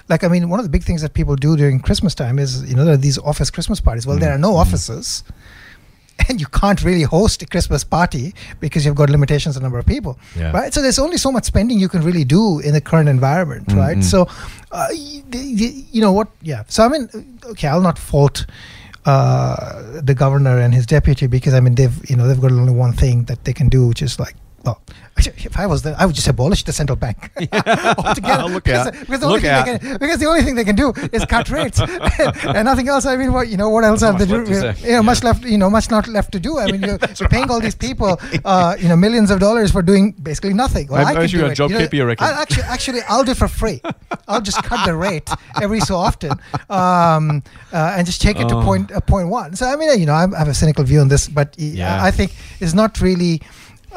Like, 0.08 0.25
I 0.25 0.29
mean, 0.29 0.49
one 0.49 0.58
of 0.58 0.64
the 0.64 0.70
big 0.70 0.85
things 0.85 1.02
that 1.02 1.14
people 1.14 1.37
do 1.37 1.56
during 1.56 1.81
Christmas 1.81 2.14
time 2.14 2.38
is, 2.38 2.69
you 2.69 2.76
know, 2.76 2.85
there 2.85 2.94
are 2.94 2.99
these 2.99 3.19
office 3.19 3.50
Christmas 3.50 3.81
parties. 3.81 4.06
Well, 4.06 4.17
mm-hmm. 4.17 4.25
there 4.25 4.35
are 4.35 4.38
no 4.38 4.50
mm-hmm. 4.50 4.61
offices. 4.61 5.25
And 6.29 6.41
you 6.41 6.49
can't 6.49 6.82
really 6.82 7.05
host 7.05 7.43
a 7.43 7.46
Christmas 7.46 7.84
party 7.84 8.34
because 8.58 8.84
you've 8.84 8.96
got 8.96 9.08
limitations 9.08 9.56
on 9.56 9.62
number 9.62 9.79
of 9.79 9.87
people, 9.87 10.19
yeah. 10.37 10.50
right? 10.50 10.75
So 10.75 10.82
there's 10.82 10.99
only 10.99 11.17
so 11.17 11.31
much 11.31 11.44
spending 11.44 11.79
you 11.79 11.88
can 11.88 12.02
really 12.02 12.25
do 12.25 12.58
in 12.58 12.75
the 12.75 12.81
current 12.81 13.08
environment, 13.08 13.69
mm-hmm. 13.69 13.79
right? 13.79 14.02
So, 14.02 14.26
uh, 14.73 14.88
you 14.93 16.00
know 16.00 16.11
what? 16.12 16.29
Yeah. 16.43 16.64
So 16.67 16.84
I 16.84 16.88
mean, 16.88 17.08
okay, 17.44 17.69
I'll 17.69 17.81
not 17.81 18.00
fault 18.00 18.46
uh, 19.05 20.00
the 20.00 20.15
governor 20.15 20.59
and 20.59 20.75
his 20.75 20.87
deputy 20.87 21.27
because 21.27 21.55
I 21.55 21.61
mean 21.61 21.75
they've 21.75 22.11
you 22.11 22.17
know 22.17 22.27
they've 22.27 22.41
got 22.41 22.53
only 22.53 22.73
one 22.73 22.93
thing 22.93 23.25
that 23.25 23.45
they 23.45 23.53
can 23.53 23.69
do, 23.69 23.87
which 23.87 24.03
is 24.03 24.19
like 24.19 24.35
well, 24.64 24.82
if 25.19 25.58
I 25.58 25.66
was 25.66 25.82
there, 25.82 25.94
I 25.99 26.06
would 26.06 26.14
just 26.14 26.28
abolish 26.28 26.64
the 26.64 26.72
central 26.72 26.96
bank 26.96 27.31
altogether. 27.99 28.44
Look 28.44 28.64
because, 28.64 28.87
out. 28.87 28.93
Because, 29.00 29.20
the 29.20 29.28
Look 29.28 29.44
out. 29.44 29.66
Can, 29.66 29.99
because 29.99 30.19
the 30.19 30.26
only 30.26 30.43
thing 30.43 30.55
they 30.55 30.64
can 30.64 30.76
do 30.76 30.93
is 31.12 31.25
cut 31.25 31.50
rates 31.58 31.81
and 31.81 32.64
nothing 32.64 32.88
else. 32.88 33.06
I 33.06 33.16
mean, 33.16 33.32
what 33.32 33.49
you 33.49 33.56
know, 33.56 33.69
what 33.69 33.84
else 33.84 34.00
have 34.02 34.19
they 34.19 34.26
do? 34.26 34.44
You 34.44 34.60
know, 34.60 34.75
yeah. 34.78 35.00
much 35.00 35.22
left. 35.22 35.44
You 35.44 35.58
know, 35.58 35.70
much 35.70 35.90
not 35.90 36.06
left 36.08 36.32
to 36.32 36.40
do. 36.40 36.58
I 36.58 36.70
mean, 36.70 36.82
you're, 36.82 36.99
you're 37.19 37.28
paying 37.28 37.50
all 37.50 37.60
these 37.60 37.75
people, 37.75 38.20
uh, 38.44 38.76
you 38.78 38.88
know, 38.88 38.96
millions 38.96 39.31
of 39.31 39.40
dollars 39.40 39.72
for 39.72 39.82
doing 39.82 40.12
basically 40.12 40.55
nothing. 40.55 40.88
Well, 40.88 41.05
Maybe 41.05 41.19
I 41.19 41.26
can 41.26 41.40
do 41.40 41.46
it. 41.46 41.55
Job 41.55 41.70
you 41.70 41.78
know, 41.78 41.88
you 41.90 42.05
reckon? 42.05 42.26
I'll 42.26 42.34
actually, 42.34 42.62
actually, 42.64 43.00
I'll 43.08 43.25
do 43.25 43.32
it 43.32 43.37
for 43.37 43.49
free. 43.49 43.81
I'll 44.28 44.40
just 44.40 44.62
cut 44.62 44.84
the 44.84 44.94
rate 44.94 45.28
every 45.60 45.81
so 45.81 45.96
often, 45.96 46.32
um, 46.70 47.43
uh, 47.72 47.94
and 47.96 48.06
just 48.06 48.20
take 48.20 48.38
it 48.38 48.44
oh. 48.44 48.60
to 48.60 48.62
point 48.62 48.93
uh, 48.93 49.00
point 49.00 49.28
one. 49.28 49.56
So 49.56 49.66
I 49.66 49.76
mean, 49.76 49.99
you 49.99 50.06
know, 50.06 50.14
I 50.14 50.20
have 50.38 50.49
a 50.49 50.55
cynical 50.55 50.84
view 50.84 51.00
on 51.00 51.08
this, 51.08 51.28
but 51.28 51.55
yeah. 51.58 52.02
I 52.02 52.10
think 52.10 52.34
it's 52.60 52.75
not 52.75 53.00
really 53.00 53.40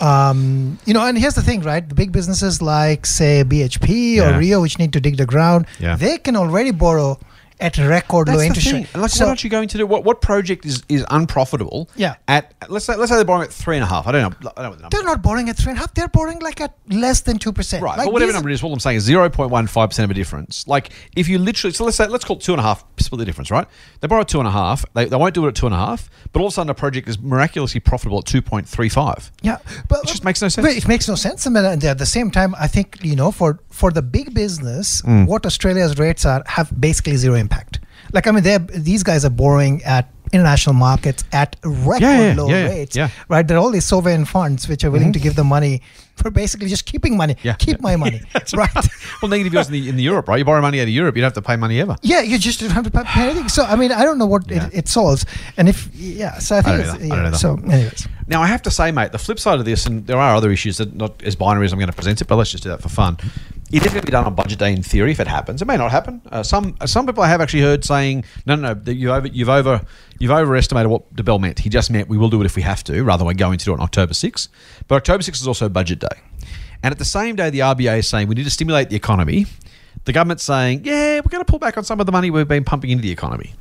um, 0.01 0.79
you 0.85 0.93
know, 0.93 1.05
and 1.05 1.17
here's 1.17 1.35
the 1.35 1.41
thing, 1.41 1.61
right? 1.61 1.87
The 1.87 1.95
big 1.95 2.11
businesses 2.11 2.61
like, 2.61 3.05
say, 3.05 3.43
BHP 3.43 4.15
yeah. 4.15 4.35
or 4.35 4.39
Rio, 4.39 4.61
which 4.61 4.79
need 4.79 4.93
to 4.93 4.99
dig 4.99 5.17
the 5.17 5.25
ground, 5.25 5.67
yeah. 5.79 5.95
they 5.95 6.17
can 6.17 6.35
already 6.35 6.71
borrow 6.71 7.19
at 7.61 7.77
record 7.77 8.27
That's 8.27 8.37
low 8.37 8.43
interest 8.43 8.71
rate. 8.71 8.95
Like, 8.95 9.11
so, 9.11 9.25
what 9.25 9.29
aren't 9.29 9.43
you 9.43 9.49
going 9.49 9.67
to 9.69 9.77
do? 9.77 9.85
What 9.85 10.03
what 10.03 10.21
project 10.21 10.65
is, 10.65 10.83
is 10.89 11.05
unprofitable? 11.09 11.89
Yeah. 11.95 12.15
At 12.27 12.53
let's 12.69 12.85
say 12.85 12.95
let's 12.95 13.11
say 13.11 13.15
they're 13.15 13.25
borrowing 13.25 13.45
at 13.45 13.53
three 13.53 13.75
and 13.75 13.83
a 13.83 13.87
half. 13.87 14.07
I 14.07 14.11
don't 14.11 14.43
know. 14.43 14.51
I 14.57 14.63
don't 14.63 14.71
know 14.71 14.89
the 14.89 14.89
they're 14.89 15.03
not 15.03 15.21
borrowing 15.21 15.49
at 15.49 15.57
three 15.57 15.71
and 15.71 15.77
a 15.77 15.81
half. 15.81 15.93
They're 15.93 16.07
borrowing 16.07 16.39
like 16.39 16.59
at 16.59 16.75
less 16.89 17.21
than 17.21 17.37
two 17.37 17.53
percent. 17.53 17.83
Right. 17.83 17.97
Like 17.97 18.07
but 18.07 18.13
whatever 18.13 18.33
number 18.33 18.49
it 18.49 18.53
is, 18.53 18.63
all 18.63 18.73
I'm 18.73 18.79
saying 18.79 18.97
is 18.97 19.03
zero 19.03 19.29
point 19.29 19.51
one 19.51 19.67
five 19.67 19.89
percent 19.89 20.05
of 20.05 20.11
a 20.11 20.13
difference. 20.13 20.67
Like 20.67 20.91
if 21.15 21.27
you 21.27 21.37
literally, 21.37 21.73
so 21.73 21.85
let's 21.85 21.97
say 21.97 22.07
let's 22.07 22.25
call 22.25 22.37
it 22.37 22.41
two 22.41 22.53
and 22.53 22.59
a 22.59 22.63
half 22.63 22.83
split 22.97 23.19
the 23.19 23.25
difference, 23.25 23.51
right? 23.51 23.67
They 23.99 24.07
borrow 24.07 24.23
two 24.23 24.39
and 24.39 24.47
a 24.47 24.51
half. 24.51 24.85
They, 24.93 25.05
they 25.05 25.15
won't 25.15 25.33
do 25.33 25.45
it 25.45 25.49
at 25.49 25.55
two 25.55 25.65
and 25.65 25.75
a 25.75 25.77
half. 25.77 26.09
But 26.31 26.39
all 26.39 26.47
of 26.47 26.51
a 26.51 26.53
sudden, 26.53 26.69
a 26.69 26.73
project 26.73 27.07
is 27.07 27.19
miraculously 27.19 27.79
profitable 27.79 28.19
at 28.19 28.25
two 28.25 28.41
point 28.41 28.67
three 28.67 28.89
five. 28.89 29.31
Yeah, 29.41 29.57
but 29.87 29.99
it 30.03 30.07
just 30.07 30.23
makes 30.23 30.41
no 30.41 30.47
sense. 30.47 30.65
But 30.65 30.75
it 30.75 30.87
makes 30.87 31.07
no 31.07 31.15
sense. 31.15 31.45
I 31.45 31.49
mean, 31.49 31.65
at 31.65 31.97
the 31.97 32.05
same 32.05 32.31
time, 32.31 32.55
I 32.55 32.67
think 32.67 33.03
you 33.03 33.15
know, 33.15 33.31
for 33.31 33.59
for 33.71 33.91
the 33.91 34.01
big 34.01 34.33
business, 34.33 35.01
mm. 35.01 35.25
what 35.25 35.45
Australia's 35.45 35.97
rates 35.97 36.25
are 36.25 36.43
have 36.45 36.69
basically 36.79 37.15
zero 37.15 37.35
impact. 37.35 37.79
Like 38.13 38.27
I 38.27 38.31
mean, 38.31 38.67
these 38.73 39.03
guys 39.03 39.25
are 39.25 39.29
borrowing 39.29 39.83
at 39.83 40.09
international 40.33 40.73
markets 40.73 41.23
at 41.31 41.55
record 41.63 42.01
yeah, 42.01 42.27
yeah, 42.27 42.33
low 42.35 42.49
yeah, 42.49 42.69
rates. 42.69 42.95
Yeah. 42.95 43.09
Right? 43.27 43.47
There 43.47 43.57
are 43.57 43.59
all 43.59 43.71
these 43.71 43.85
sovereign 43.85 44.25
funds 44.25 44.67
which 44.67 44.83
are 44.83 44.91
willing 44.91 45.07
mm-hmm. 45.07 45.13
to 45.13 45.19
give 45.19 45.35
them 45.35 45.47
money 45.47 45.81
for 46.15 46.31
basically 46.31 46.67
just 46.67 46.85
keeping 46.85 47.17
money. 47.17 47.35
Yeah. 47.43 47.55
Keep 47.55 47.81
my 47.81 47.95
money. 47.95 48.21
right. 48.53 48.69
well, 49.21 49.29
negative 49.29 49.53
yields 49.53 49.69
in 49.69 49.73
the, 49.73 49.89
in 49.89 49.95
the 49.95 50.03
Europe, 50.03 50.27
right? 50.27 50.37
You 50.37 50.45
borrow 50.45 50.61
money 50.61 50.79
out 50.79 50.83
of 50.83 50.89
Europe, 50.89 51.15
you 51.15 51.21
don't 51.21 51.27
have 51.27 51.43
to 51.43 51.47
pay 51.47 51.55
money 51.55 51.79
ever. 51.81 51.97
Yeah, 52.01 52.21
you 52.21 52.37
just 52.37 52.59
don't 52.59 52.69
have 52.69 52.89
to 52.89 53.03
pay 53.03 53.29
anything. 53.29 53.49
So 53.49 53.63
I 53.63 53.75
mean, 53.75 53.91
I 53.91 54.03
don't 54.03 54.17
know 54.17 54.25
what 54.25 54.49
it, 54.49 54.63
it 54.73 54.87
solves. 54.87 55.25
And 55.57 55.67
if 55.67 55.89
yeah, 55.93 56.39
so 56.39 56.57
I 56.57 56.61
think 56.61 56.79
I 56.79 57.15
don't 57.15 57.25
it's. 57.25 57.35
I 57.35 57.37
so 57.37 57.55
anyways. 57.55 58.07
Now, 58.27 58.41
I 58.41 58.47
have 58.47 58.61
to 58.61 58.71
say, 58.71 58.91
mate, 58.91 59.11
the 59.11 59.17
flip 59.17 59.39
side 59.39 59.59
of 59.59 59.65
this, 59.65 59.85
and 59.85 60.07
there 60.07 60.17
are 60.17 60.35
other 60.35 60.51
issues 60.51 60.77
that 60.77 60.95
not 60.95 61.21
as 61.23 61.35
binary 61.35 61.65
as 61.65 61.73
I'm 61.73 61.79
going 61.79 61.89
to 61.89 61.95
present 61.95 62.21
it, 62.21 62.27
but 62.27 62.37
let's 62.37 62.51
just 62.51 62.63
do 62.63 62.69
that 62.69 62.81
for 62.81 62.87
fun. 62.87 63.17
It 63.71 63.85
is 63.85 63.93
going 63.93 64.01
to 64.01 64.05
be 64.05 64.11
done 64.11 64.25
on 64.25 64.35
budget 64.35 64.59
day 64.59 64.73
in 64.73 64.83
theory 64.83 65.11
if 65.11 65.19
it 65.21 65.27
happens. 65.27 65.61
It 65.61 65.65
may 65.65 65.77
not 65.77 65.91
happen. 65.91 66.21
Uh, 66.29 66.43
some 66.43 66.75
uh, 66.81 66.87
some 66.87 67.05
people 67.05 67.23
I 67.23 67.29
have 67.29 67.39
actually 67.39 67.61
heard 67.61 67.85
saying, 67.85 68.25
no, 68.45 68.55
no, 68.55 68.73
no, 68.73 68.91
you 68.91 69.11
over, 69.11 69.27
you've 69.27 69.49
over 69.49 69.81
you've 70.19 70.31
overestimated 70.31 70.91
what 70.91 71.13
Debelle 71.15 71.39
meant. 71.39 71.59
He 71.59 71.69
just 71.69 71.89
meant 71.89 72.09
we 72.09 72.17
will 72.17 72.29
do 72.29 72.41
it 72.41 72.45
if 72.45 72.55
we 72.57 72.63
have 72.63 72.83
to, 72.85 73.01
rather 73.03 73.23
than 73.23 73.37
going 73.37 73.57
to 73.57 73.65
do 73.65 73.71
it 73.71 73.75
on 73.75 73.81
October 73.81 74.13
6th. 74.13 74.49
But 74.87 74.95
October 74.95 75.23
6th 75.23 75.41
is 75.41 75.47
also 75.47 75.69
budget 75.69 75.99
day. 75.99 76.21
And 76.83 76.91
at 76.91 76.97
the 76.97 77.05
same 77.05 77.35
day, 77.35 77.49
the 77.49 77.59
RBA 77.59 77.99
is 77.99 78.07
saying 78.07 78.27
we 78.27 78.35
need 78.35 78.43
to 78.43 78.49
stimulate 78.49 78.89
the 78.89 78.95
economy. 78.95 79.45
The 80.05 80.13
government's 80.13 80.43
saying, 80.43 80.81
yeah, 80.83 81.17
we're 81.17 81.29
going 81.29 81.43
to 81.43 81.49
pull 81.49 81.59
back 81.59 81.77
on 81.77 81.83
some 81.83 81.99
of 81.99 82.05
the 82.05 82.11
money 82.11 82.31
we've 82.31 82.47
been 82.47 82.63
pumping 82.63 82.89
into 82.89 83.03
the 83.03 83.11
economy. 83.11 83.53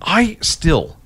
I 0.00 0.38
still, 0.40 0.96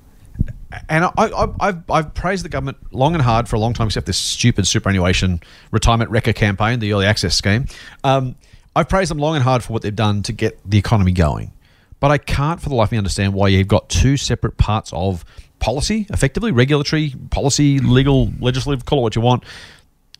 and 0.87 1.05
I, 1.05 1.11
I, 1.17 1.47
I've, 1.59 1.89
I've 1.89 2.13
praised 2.13 2.45
the 2.45 2.49
government 2.49 2.77
long 2.91 3.13
and 3.15 3.23
hard 3.23 3.49
for 3.49 3.55
a 3.55 3.59
long 3.59 3.73
time, 3.73 3.87
except 3.87 4.05
this 4.05 4.17
stupid 4.17 4.67
superannuation 4.67 5.41
retirement 5.71 6.11
wrecker 6.11 6.33
campaign, 6.33 6.79
the 6.79 6.93
early 6.93 7.05
access 7.05 7.35
scheme. 7.35 7.65
Um, 8.03 8.35
I've 8.75 8.87
praised 8.87 9.09
them 9.09 9.17
long 9.17 9.35
and 9.35 9.43
hard 9.43 9.63
for 9.63 9.73
what 9.73 9.81
they've 9.81 9.95
done 9.95 10.21
to 10.23 10.31
get 10.31 10.59
the 10.69 10.77
economy 10.77 11.11
going. 11.11 11.51
But 11.99 12.11
I 12.11 12.17
can't 12.17 12.61
for 12.61 12.69
the 12.69 12.75
life 12.75 12.89
of 12.89 12.91
me 12.93 12.97
understand 12.97 13.33
why 13.33 13.49
you've 13.49 13.67
got 13.67 13.89
two 13.89 14.15
separate 14.15 14.57
parts 14.57 14.91
of 14.93 15.25
policy, 15.59 16.07
effectively 16.09 16.51
regulatory, 16.51 17.13
policy, 17.31 17.79
legal, 17.79 18.31
legislative, 18.39 18.85
call 18.85 18.99
it 18.99 19.01
what 19.01 19.15
you 19.15 19.21
want. 19.21 19.43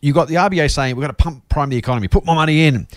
You've 0.02 0.16
got 0.16 0.28
the 0.28 0.36
RBA 0.36 0.72
saying 0.72 0.96
we've 0.96 1.04
got 1.04 1.18
to 1.18 1.24
pump 1.24 1.48
prime 1.50 1.70
the 1.70 1.78
economy, 1.78 2.08
put 2.08 2.26
more 2.26 2.36
money 2.36 2.66
in. 2.66 2.88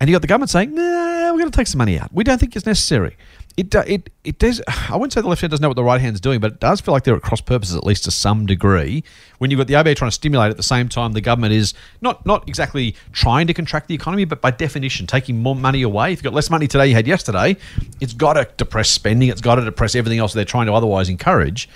and 0.00 0.10
you've 0.10 0.14
got 0.14 0.22
the 0.22 0.28
government 0.28 0.50
saying, 0.50 0.74
"Nah, 0.74 1.32
we're 1.32 1.38
going 1.38 1.50
to 1.50 1.56
take 1.56 1.66
some 1.66 1.78
money 1.78 1.98
out. 1.98 2.12
We 2.12 2.24
don't 2.24 2.38
think 2.38 2.56
it's 2.56 2.66
necessary." 2.66 3.16
It, 3.56 3.72
it, 3.72 4.10
it 4.24 4.38
does. 4.40 4.60
I 4.90 4.96
wouldn't 4.96 5.12
say 5.12 5.20
the 5.20 5.28
left 5.28 5.40
hand 5.40 5.50
doesn't 5.52 5.62
know 5.62 5.68
what 5.68 5.76
the 5.76 5.84
right 5.84 6.00
hand's 6.00 6.20
doing, 6.20 6.40
but 6.40 6.52
it 6.52 6.60
does 6.60 6.80
feel 6.80 6.92
like 6.92 7.04
they're 7.04 7.14
at 7.14 7.22
cross 7.22 7.40
purposes, 7.40 7.76
at 7.76 7.84
least 7.84 8.04
to 8.04 8.10
some 8.10 8.46
degree. 8.46 9.04
When 9.38 9.50
you've 9.50 9.58
got 9.58 9.68
the 9.68 9.74
RBA 9.74 9.96
trying 9.96 10.10
to 10.10 10.14
stimulate 10.14 10.50
at 10.50 10.56
the 10.56 10.62
same 10.62 10.88
time, 10.88 11.12
the 11.12 11.20
government 11.20 11.52
is 11.52 11.72
not 12.00 12.26
not 12.26 12.48
exactly 12.48 12.96
trying 13.12 13.46
to 13.46 13.54
contract 13.54 13.88
the 13.88 13.94
economy, 13.94 14.24
but 14.24 14.40
by 14.40 14.50
definition, 14.50 15.06
taking 15.06 15.38
more 15.40 15.54
money 15.54 15.82
away. 15.82 16.12
If 16.12 16.18
you've 16.18 16.24
got 16.24 16.34
less 16.34 16.50
money 16.50 16.66
today 16.66 16.88
you 16.88 16.94
had 16.94 17.06
yesterday, 17.06 17.56
it's 18.00 18.12
got 18.12 18.32
to 18.34 18.48
depress 18.56 18.90
spending. 18.90 19.28
It's 19.28 19.40
got 19.40 19.56
to 19.56 19.64
depress 19.64 19.94
everything 19.94 20.18
else 20.18 20.32
they're 20.32 20.44
trying 20.44 20.66
to 20.66 20.72
otherwise 20.72 21.08
encourage. 21.08 21.68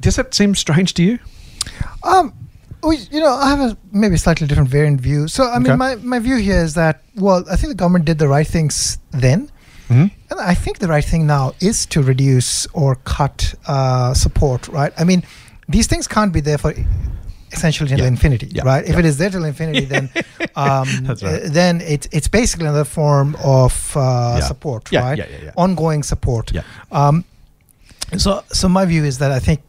Does 0.00 0.16
that 0.16 0.34
seem 0.34 0.54
strange 0.54 0.94
to 0.94 1.02
you? 1.02 1.18
Um, 2.02 2.32
you 3.10 3.20
know, 3.20 3.32
I 3.32 3.48
have 3.48 3.60
a 3.60 3.76
maybe 3.92 4.16
slightly 4.16 4.46
different 4.46 4.68
variant 4.68 5.00
view. 5.00 5.28
So, 5.28 5.44
I 5.48 5.58
mean, 5.58 5.72
Okay. 5.72 5.76
my, 5.76 5.94
my 5.96 6.18
view 6.18 6.36
here 6.36 6.58
is 6.58 6.74
that, 6.74 7.02
well, 7.16 7.44
I 7.50 7.56
think 7.56 7.68
the 7.70 7.74
government 7.74 8.04
did 8.04 8.18
the 8.18 8.28
right 8.28 8.46
things 8.46 8.98
then. 9.10 9.50
Mhm. 9.94 10.10
And 10.30 10.40
I 10.40 10.54
think 10.54 10.78
the 10.78 10.88
right 10.88 11.04
thing 11.04 11.26
now 11.26 11.52
is 11.60 11.86
to 11.86 12.02
reduce 12.02 12.66
or 12.72 12.96
cut 13.04 13.54
uh, 13.66 14.14
support, 14.14 14.68
right? 14.68 14.92
I 14.98 15.04
mean, 15.04 15.22
these 15.68 15.86
things 15.86 16.06
can't 16.08 16.32
be 16.32 16.40
there 16.40 16.58
for 16.58 16.74
essentially 17.52 17.88
till 17.90 18.00
Yeah. 18.00 18.06
infinity, 18.14 18.48
Yeah. 18.50 18.64
right? 18.64 18.84
If 18.84 18.90
Yeah. 18.94 18.98
it 19.00 19.04
is 19.04 19.16
there 19.18 19.30
till 19.30 19.44
infinity, 19.44 19.84
then 19.94 20.10
um, 20.56 20.88
right. 21.08 21.22
uh, 21.22 21.38
then 21.60 21.80
it's 21.80 22.06
it's 22.10 22.28
basically 22.28 22.66
another 22.66 22.84
form 22.84 23.36
of 23.42 23.72
uh, 23.96 24.40
support, 24.40 24.90
right? 24.92 25.20
Ongoing 25.56 26.02
support. 26.02 26.50
Yeah. 26.52 26.62
Um, 26.92 27.24
so, 28.16 28.42
so 28.52 28.68
my 28.68 28.84
view 28.84 29.04
is 29.04 29.18
that 29.18 29.30
I 29.32 29.38
think 29.40 29.60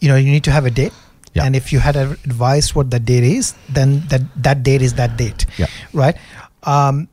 you 0.00 0.08
know 0.10 0.16
you 0.16 0.30
need 0.30 0.44
to 0.44 0.50
have 0.52 0.66
a 0.66 0.70
date, 0.70 0.92
Yeah. 1.34 1.44
and 1.46 1.56
if 1.56 1.72
you 1.72 1.80
had 1.80 1.96
ad- 1.96 2.18
advised 2.24 2.74
what 2.74 2.90
that 2.90 3.04
date 3.04 3.24
is, 3.38 3.54
then 3.74 4.02
that 4.10 4.22
that 4.42 4.62
date 4.62 4.82
is 4.82 4.92
that 4.94 5.16
date, 5.16 5.46
Yeah. 5.58 5.66
right? 5.92 6.16
Um, 6.64 7.08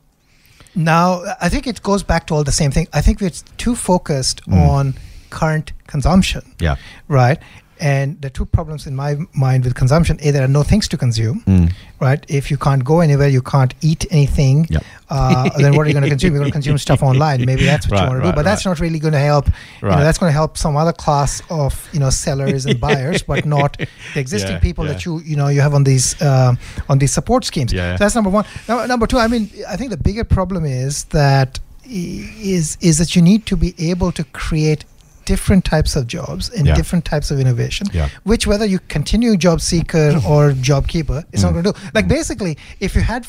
now, 0.78 1.22
I 1.40 1.48
think 1.48 1.66
it 1.66 1.82
goes 1.82 2.02
back 2.02 2.26
to 2.28 2.34
all 2.34 2.44
the 2.44 2.52
same 2.52 2.70
thing. 2.70 2.86
I 2.92 3.00
think 3.02 3.20
we're 3.20 3.38
too 3.56 3.74
focused 3.74 4.42
Mm. 4.46 4.68
on 4.70 4.94
current 5.30 5.72
consumption, 5.86 6.42
Yeah. 6.60 6.76
right? 7.08 7.38
And 7.80 8.20
the 8.20 8.30
two 8.30 8.44
problems 8.44 8.86
in 8.86 8.94
my 8.96 9.16
mind 9.34 9.64
with 9.64 9.74
consumption: 9.74 10.18
a 10.22 10.30
there 10.30 10.42
are 10.44 10.48
no 10.48 10.62
things 10.62 10.88
to 10.88 10.96
consume, 10.96 11.42
Mm. 11.46 11.72
right? 12.00 12.24
If 12.28 12.50
you 12.50 12.56
can't 12.56 12.84
go 12.84 13.00
anywhere, 13.00 13.28
you 13.28 13.42
can't 13.42 13.72
eat 13.82 14.04
anything. 14.10 14.66
Yep. 14.70 14.82
Uh, 15.10 15.48
then 15.58 15.74
what 15.76 15.86
are 15.86 15.88
you 15.88 15.94
going 15.94 16.02
to 16.04 16.08
consume? 16.10 16.32
You're 16.34 16.40
going 16.40 16.50
to 16.50 16.58
consume 16.60 16.76
stuff 16.78 17.02
online. 17.02 17.44
Maybe 17.46 17.64
that's 17.64 17.86
what 17.88 17.92
Right, 17.98 18.02
you 18.04 18.10
want 18.10 18.22
to 18.24 18.30
do, 18.30 18.34
but 18.36 18.44
that's 18.44 18.64
not 18.64 18.80
really 18.80 18.98
going 18.98 19.14
to 19.14 19.18
help. 19.20 19.46
You 19.82 19.88
know, 19.88 20.00
that's 20.00 20.18
going 20.18 20.28
to 20.30 20.34
help 20.34 20.58
some 20.58 20.76
other 20.76 20.92
class 20.92 21.40
of 21.50 21.88
you 21.92 22.00
know 22.00 22.10
sellers 22.10 22.66
and 22.66 22.80
buyers, 22.80 23.22
but 23.22 23.44
not 23.58 23.78
the 24.14 24.20
existing 24.20 24.52
Yeah, 24.56 24.58
people 24.68 24.84
yeah. 24.86 24.92
that 24.92 25.04
you 25.06 25.20
you 25.20 25.36
know 25.36 25.48
you 25.48 25.60
have 25.60 25.74
on 25.74 25.84
these 25.84 26.20
uh, 26.20 26.54
on 26.88 26.98
these 26.98 27.12
support 27.12 27.44
schemes. 27.44 27.72
Yeah. 27.72 27.96
So 27.96 28.04
that's 28.04 28.14
number 28.14 28.30
one. 28.30 28.44
Now, 28.68 28.84
number 28.86 29.06
two, 29.06 29.18
I 29.18 29.28
mean, 29.28 29.48
I 29.68 29.76
think 29.76 29.90
the 29.90 29.96
bigger 29.96 30.24
problem 30.24 30.64
is 30.64 31.04
that 31.04 31.60
is 31.84 32.76
is 32.80 32.98
that 32.98 33.14
you 33.16 33.22
need 33.22 33.46
to 33.46 33.56
be 33.56 33.74
able 33.78 34.12
to 34.12 34.24
create 34.24 34.84
different 35.30 35.64
types 35.72 35.92
of 35.98 36.02
jobs 36.16 36.44
and 36.56 36.66
Yeah. 36.66 36.74
different 36.80 37.04
types 37.12 37.28
of 37.32 37.36
innovation 37.44 37.86
Yeah. 37.98 38.08
which 38.32 38.44
whether 38.50 38.66
you 38.72 38.78
continue 38.96 39.32
job 39.46 39.58
seeker 39.70 40.06
or 40.32 40.40
job 40.70 40.82
keeper 40.92 41.18
it's 41.32 41.42
not 41.46 41.50
Mm. 41.52 41.56
going 41.56 41.64
to 41.68 41.72
do 41.72 41.78
like 41.98 42.06
basically 42.16 42.52
if 42.86 42.90
you 42.96 43.02
had 43.14 43.22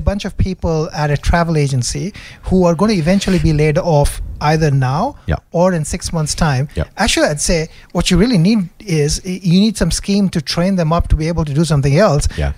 bunch 0.10 0.24
of 0.28 0.32
people 0.46 0.78
at 1.02 1.08
a 1.16 1.18
travel 1.28 1.56
agency 1.64 2.06
who 2.48 2.58
are 2.68 2.74
going 2.80 2.92
to 2.96 2.98
eventually 3.04 3.40
be 3.48 3.52
laid 3.62 3.78
off 3.96 4.10
either 4.52 4.70
now 4.92 5.02
Yeah. 5.32 5.36
or 5.60 5.66
in 5.78 5.84
six 5.94 6.02
months 6.16 6.34
time 6.46 6.64
Yeah. 6.78 6.84
actually 7.04 7.28
i'd 7.32 7.40
say 7.50 7.60
what 7.96 8.04
you 8.10 8.16
really 8.24 8.40
need 8.48 8.60
is 9.04 9.10
you 9.52 9.58
need 9.66 9.76
some 9.82 9.92
scheme 10.00 10.26
to 10.36 10.40
train 10.54 10.72
them 10.80 10.90
up 10.98 11.04
to 11.12 11.16
be 11.22 11.26
able 11.34 11.44
to 11.50 11.54
do 11.60 11.64
something 11.72 11.96
else 12.08 12.24
Yeah. 12.44 12.52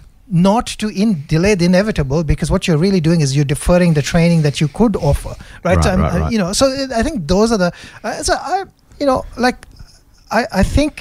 not 0.50 0.66
to 0.80 0.86
in 1.02 1.10
delay 1.32 1.54
the 1.60 1.66
inevitable 1.72 2.20
because 2.32 2.48
what 2.54 2.62
you're 2.66 2.82
really 2.86 3.00
doing 3.08 3.20
is 3.24 3.28
you're 3.36 3.50
deferring 3.56 3.90
the 3.98 4.04
training 4.12 4.40
that 4.46 4.56
you 4.62 4.68
could 4.78 4.94
offer 5.10 5.32
right, 5.64 5.76
Right, 5.76 5.84
So, 5.84 5.90
right, 5.96 6.20
right. 6.20 6.32
you 6.32 6.38
know 6.42 6.50
so 6.60 6.64
it, 6.82 6.88
i 7.00 7.02
think 7.06 7.16
those 7.34 7.48
are 7.54 7.60
the 7.64 7.70
uh, 8.04 8.22
so 8.28 8.32
i 8.54 8.56
you 9.02 9.06
know 9.10 9.20
like 9.46 9.58
i 10.38 10.40
i 10.60 10.62
think 10.76 10.92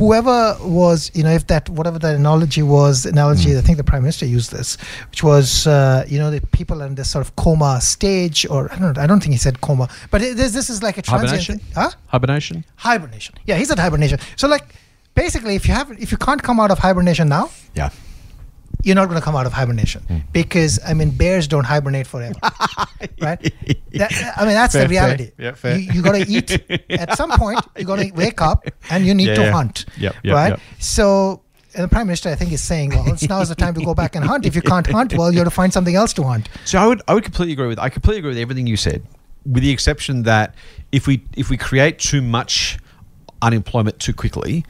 whoever 0.00 0.38
was 0.80 0.98
you 1.18 1.22
know 1.26 1.34
if 1.38 1.44
that 1.52 1.64
whatever 1.78 1.98
that 2.04 2.14
analogy 2.22 2.62
was 2.76 2.94
analogy 3.14 3.50
Mm. 3.50 3.58
i 3.60 3.62
think 3.66 3.76
the 3.82 3.88
prime 3.92 4.02
minister 4.06 4.26
used 4.38 4.50
this 4.58 4.68
which 5.10 5.22
was 5.30 5.46
uh, 5.66 6.04
you 6.12 6.18
know 6.20 6.30
the 6.36 6.40
people 6.58 6.78
in 6.86 6.92
this 7.00 7.08
sort 7.14 7.22
of 7.26 7.30
coma 7.42 7.72
stage 7.94 8.38
or 8.52 8.60
i 8.74 8.76
don't 8.82 8.98
i 9.04 9.06
don't 9.10 9.20
think 9.24 9.34
he 9.38 9.42
said 9.46 9.54
coma 9.66 9.86
but 10.12 10.18
it, 10.26 10.36
this, 10.40 10.50
this 10.58 10.68
is 10.74 10.78
like 10.86 10.96
a 11.02 11.04
Hibernation? 11.14 11.56
huh 11.80 11.90
Hibernation? 12.14 12.56
hibernation 12.88 13.34
yeah 13.48 13.56
he 13.62 13.64
said 13.70 13.78
hibernation 13.86 14.18
so 14.42 14.46
like 14.54 14.66
basically 15.22 15.54
if 15.60 15.64
you 15.68 15.74
have 15.80 15.88
if 16.04 16.08
you 16.12 16.18
can't 16.26 16.42
come 16.48 16.58
out 16.62 16.70
of 16.74 16.78
hibernation 16.86 17.26
now 17.38 17.46
Yeah. 17.80 17.90
You're 18.82 18.94
not 18.94 19.06
going 19.08 19.18
to 19.20 19.24
come 19.24 19.36
out 19.36 19.46
of 19.46 19.52
hibernation 19.52 20.02
Hmm. 20.02 20.18
because 20.32 20.78
I 20.86 20.94
mean 20.94 21.10
bears 21.10 21.46
don't 21.48 21.64
hibernate 21.64 22.06
forever, 22.06 22.34
right? 23.20 23.40
That, 23.92 24.34
I 24.36 24.44
mean 24.44 24.54
that's 24.54 24.72
Fair, 24.74 24.84
the 24.84 24.88
reality. 24.88 25.30
fair. 25.36 25.46
Yeah, 25.46 25.54
fair. 25.54 25.78
You, 25.78 25.92
you 25.92 26.02
got 26.02 26.12
to 26.12 26.26
eat 26.30 26.50
at 26.90 27.16
some 27.16 27.30
point. 27.32 27.60
You 27.78 27.84
got 27.84 27.98
to 27.98 28.10
wake 28.14 28.40
up 28.40 28.64
and 28.90 29.04
you 29.06 29.14
need 29.14 29.28
Yeah, 29.28 29.34
to 29.34 29.42
yeah. 29.42 29.50
hunt, 29.52 29.84
Yep, 29.98 30.14
yep, 30.24 30.34
right? 30.34 30.48
yep. 30.50 30.60
So. 30.78 31.42
And 31.72 31.84
the 31.84 31.88
prime 31.88 32.08
minister, 32.08 32.28
I 32.28 32.34
think, 32.34 32.50
is 32.50 32.60
saying, 32.60 32.90
"Well, 32.90 33.12
it's 33.12 33.28
now 33.28 33.40
is 33.42 33.48
the 33.48 33.54
time 33.54 33.74
to 33.74 33.80
go 33.84 33.94
back 33.94 34.16
and 34.16 34.24
hunt. 34.24 34.44
If 34.44 34.56
you 34.56 34.60
can't 34.60 34.84
hunt, 34.88 35.14
well, 35.14 35.30
you 35.30 35.38
have 35.38 35.44
got 35.44 35.50
to 35.50 35.54
find 35.54 35.72
something 35.72 35.94
else 35.94 36.12
to 36.14 36.24
hunt." 36.24 36.48
So 36.64 36.80
I 36.80 36.86
would 36.88 37.00
I 37.06 37.14
would 37.14 37.22
completely 37.22 37.52
agree 37.52 37.68
with 37.68 37.78
I 37.78 37.88
completely 37.90 38.18
agree 38.18 38.30
with 38.30 38.38
everything 38.38 38.66
you 38.66 38.76
said, 38.76 39.06
with 39.46 39.62
the 39.62 39.70
exception 39.70 40.24
that 40.24 40.56
if 40.90 41.06
we 41.06 41.22
if 41.36 41.48
we 41.48 41.56
create 41.56 42.00
too 42.00 42.22
much 42.22 42.76
unemployment 43.40 44.00
too 44.00 44.12
quickly, 44.12 44.64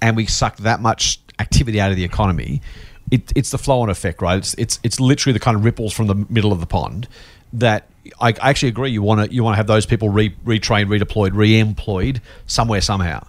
and 0.00 0.16
we 0.16 0.26
suck 0.26 0.58
that 0.58 0.80
much 0.80 1.20
activity 1.40 1.80
out 1.80 1.90
of 1.90 1.96
the 1.96 2.04
economy, 2.04 2.62
it, 3.10 3.32
it's 3.34 3.50
the 3.50 3.58
flow 3.58 3.80
on 3.80 3.90
effect, 3.90 4.20
right? 4.22 4.38
It's 4.38 4.54
it's 4.54 4.80
it's 4.82 5.00
literally 5.00 5.32
the 5.32 5.40
kind 5.40 5.56
of 5.56 5.64
ripples 5.64 5.92
from 5.92 6.06
the 6.06 6.14
middle 6.28 6.52
of 6.52 6.60
the 6.60 6.66
pond 6.66 7.08
that 7.52 7.88
I, 8.20 8.28
I 8.28 8.50
actually 8.50 8.70
agree. 8.70 8.90
You 8.90 9.02
want 9.02 9.28
to 9.28 9.34
you 9.34 9.44
want 9.44 9.54
to 9.54 9.58
have 9.58 9.66
those 9.66 9.86
people 9.86 10.08
re, 10.08 10.30
retrained, 10.44 10.86
redeployed, 10.86 11.30
re-employed 11.34 12.20
somewhere 12.46 12.80
somehow. 12.80 13.26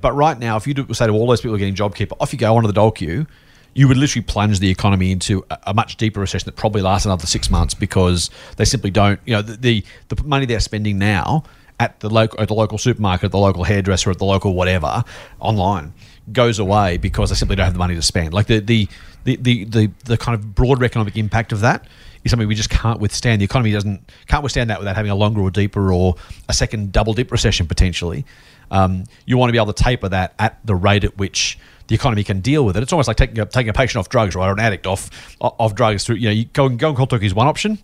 But 0.00 0.12
right 0.12 0.38
now, 0.38 0.56
if 0.56 0.66
you 0.66 0.74
do, 0.74 0.94
say 0.94 1.06
to 1.06 1.12
all 1.12 1.26
those 1.26 1.40
people 1.40 1.56
getting 1.56 1.74
JobKeeper, 1.74 2.12
off 2.20 2.32
you 2.32 2.38
go 2.38 2.56
onto 2.56 2.68
the 2.68 2.72
dole 2.72 2.92
queue, 2.92 3.26
you 3.74 3.88
would 3.88 3.96
literally 3.96 4.24
plunge 4.24 4.60
the 4.60 4.70
economy 4.70 5.10
into 5.10 5.44
a, 5.50 5.58
a 5.68 5.74
much 5.74 5.96
deeper 5.96 6.20
recession 6.20 6.46
that 6.46 6.56
probably 6.56 6.82
lasts 6.82 7.04
another 7.04 7.26
six 7.26 7.50
months 7.50 7.74
because 7.74 8.30
they 8.56 8.64
simply 8.64 8.90
don't. 8.90 9.18
You 9.24 9.34
know, 9.34 9.42
the 9.42 9.56
the, 9.56 9.84
the 10.14 10.22
money 10.22 10.46
they're 10.46 10.60
spending 10.60 10.98
now 10.98 11.42
at 11.80 11.98
the 12.00 12.08
local 12.08 12.40
at 12.40 12.46
the 12.48 12.54
local 12.54 12.78
supermarket, 12.78 13.24
at 13.24 13.30
the 13.32 13.38
local 13.38 13.64
hairdresser, 13.64 14.10
at 14.10 14.18
the 14.18 14.24
local 14.24 14.54
whatever 14.54 15.02
online 15.40 15.92
goes 16.32 16.58
away 16.58 16.96
because 16.96 17.30
they 17.30 17.36
simply 17.36 17.56
don't 17.56 17.64
have 17.64 17.74
the 17.74 17.78
money 17.78 17.94
to 17.94 18.02
spend. 18.02 18.32
Like 18.32 18.46
the 18.46 18.60
the 18.60 18.88
the 19.24 19.36
the, 19.36 19.64
the, 19.64 19.90
the 20.04 20.16
kind 20.16 20.34
of 20.34 20.54
broader 20.54 20.84
economic 20.84 21.16
impact 21.16 21.52
of 21.52 21.60
that 21.60 21.86
is 22.24 22.30
something 22.30 22.48
we 22.48 22.54
just 22.54 22.70
can't 22.70 23.00
withstand. 23.00 23.40
The 23.40 23.44
economy 23.44 23.72
doesn't 23.72 24.10
can't 24.26 24.42
withstand 24.42 24.70
that 24.70 24.78
without 24.78 24.96
having 24.96 25.10
a 25.10 25.14
longer 25.14 25.40
or 25.40 25.50
deeper 25.50 25.92
or 25.92 26.16
a 26.48 26.52
second 26.52 26.92
double 26.92 27.14
dip 27.14 27.30
recession 27.30 27.66
potentially. 27.66 28.24
Um, 28.70 29.04
you 29.24 29.38
want 29.38 29.48
to 29.48 29.52
be 29.52 29.58
able 29.58 29.72
to 29.72 29.82
taper 29.82 30.08
that 30.10 30.34
at 30.38 30.58
the 30.64 30.74
rate 30.74 31.04
at 31.04 31.16
which 31.16 31.58
the 31.86 31.94
economy 31.94 32.22
can 32.22 32.40
deal 32.40 32.64
with 32.66 32.76
it. 32.76 32.82
It's 32.82 32.92
almost 32.92 33.08
like 33.08 33.16
taking 33.16 33.38
a, 33.38 33.46
taking 33.46 33.70
a 33.70 33.72
patient 33.72 34.00
off 34.00 34.10
drugs, 34.10 34.34
right, 34.34 34.46
or 34.46 34.52
an 34.52 34.60
addict 34.60 34.86
off 34.86 35.10
off 35.40 35.74
drugs 35.74 36.04
through. 36.04 36.16
You 36.16 36.28
know, 36.28 36.34
you 36.34 36.44
go 36.46 36.66
and 36.66 36.78
go 36.78 36.88
and 36.88 36.96
cold 36.96 37.10
turkey 37.10 37.26
is 37.26 37.34
one 37.34 37.46
option, 37.46 37.78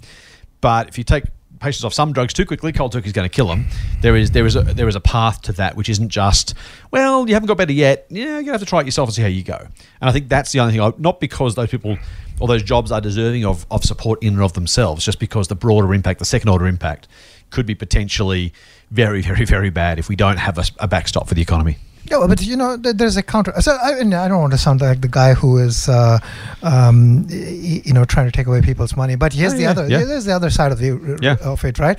but 0.60 0.88
if 0.88 0.98
you 0.98 1.04
take 1.04 1.24
patients 1.64 1.84
off 1.84 1.94
some 1.94 2.12
drugs 2.12 2.32
too 2.32 2.46
quickly, 2.46 2.72
cold 2.72 2.92
turkey 2.92 3.06
is 3.06 3.12
going 3.12 3.28
to 3.28 3.34
kill 3.34 3.48
them. 3.48 3.66
There 4.00 4.14
is 4.14 4.30
there 4.30 4.46
is 4.46 4.54
a 4.54 4.62
there 4.62 4.88
is 4.88 4.94
a 4.94 5.00
path 5.00 5.42
to 5.42 5.52
that, 5.54 5.76
which 5.76 5.88
isn't 5.88 6.10
just 6.10 6.54
well, 6.90 7.26
you 7.26 7.34
haven't 7.34 7.48
got 7.48 7.56
better 7.56 7.72
yet. 7.72 8.06
Yeah, 8.10 8.40
gonna 8.40 8.52
have 8.52 8.60
to 8.60 8.66
try 8.66 8.80
it 8.80 8.86
yourself 8.86 9.08
and 9.08 9.14
see 9.14 9.22
how 9.22 9.28
you 9.28 9.42
go. 9.42 9.56
And 9.56 10.10
I 10.10 10.12
think 10.12 10.28
that's 10.28 10.52
the 10.52 10.60
only 10.60 10.72
thing. 10.72 10.82
I, 10.82 10.92
not 10.98 11.20
because 11.20 11.54
those 11.54 11.70
people 11.70 11.96
or 12.40 12.48
those 12.48 12.62
jobs 12.62 12.92
are 12.92 13.00
deserving 13.00 13.44
of 13.44 13.66
of 13.70 13.84
support 13.84 14.22
in 14.22 14.34
and 14.34 14.42
of 14.42 14.52
themselves, 14.52 15.04
just 15.04 15.18
because 15.18 15.48
the 15.48 15.54
broader 15.54 15.92
impact, 15.94 16.18
the 16.18 16.24
second 16.24 16.50
order 16.50 16.66
impact, 16.66 17.08
could 17.50 17.66
be 17.66 17.74
potentially 17.74 18.52
very, 18.90 19.22
very, 19.22 19.44
very 19.44 19.70
bad 19.70 19.98
if 19.98 20.08
we 20.08 20.16
don't 20.16 20.38
have 20.38 20.58
a, 20.58 20.64
a 20.78 20.88
backstop 20.88 21.26
for 21.28 21.34
the 21.34 21.42
economy. 21.42 21.78
Yeah, 22.10 22.24
but 22.28 22.42
you 22.42 22.56
know, 22.56 22.76
there's 22.76 23.16
a 23.16 23.22
counter. 23.22 23.52
So 23.60 23.72
I, 23.72 23.98
I 24.00 24.28
don't 24.28 24.40
want 24.40 24.52
to 24.52 24.58
sound 24.58 24.80
like 24.82 25.00
the 25.00 25.08
guy 25.08 25.32
who 25.34 25.58
is, 25.58 25.88
uh, 25.88 26.18
um, 26.62 27.26
you 27.30 27.92
know, 27.92 28.04
trying 28.04 28.26
to 28.26 28.32
take 28.32 28.46
away 28.46 28.60
people's 28.62 28.94
money. 28.96 29.16
But 29.16 29.32
here's 29.32 29.54
Oh, 29.54 29.56
the 29.56 29.62
yeah, 29.62 29.70
other. 29.70 29.88
yeah. 29.88 30.04
There's 30.04 30.24
the 30.26 30.32
other 30.34 30.50
side 30.50 30.70
of 30.72 30.78
the 30.78 31.18
Yeah. 31.22 31.36
of 31.42 31.64
it, 31.64 31.78
right? 31.78 31.98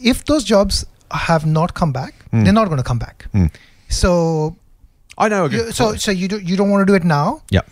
If 0.00 0.24
those 0.24 0.44
jobs 0.44 0.84
have 1.10 1.44
not 1.46 1.74
come 1.74 1.92
back, 1.92 2.14
Mm. 2.32 2.44
they're 2.44 2.52
not 2.52 2.66
going 2.66 2.78
to 2.78 2.84
come 2.84 2.98
back. 2.98 3.26
Mm. 3.34 3.50
So, 3.88 4.56
I 5.16 5.28
know. 5.28 5.46
you, 5.46 5.72
so, 5.72 5.94
so 5.96 6.10
you 6.10 6.28
do, 6.28 6.38
you 6.38 6.56
don't 6.56 6.70
want 6.70 6.86
to 6.86 6.90
do 6.90 6.94
it 6.94 7.04
now. 7.04 7.42
Yep. 7.50 7.68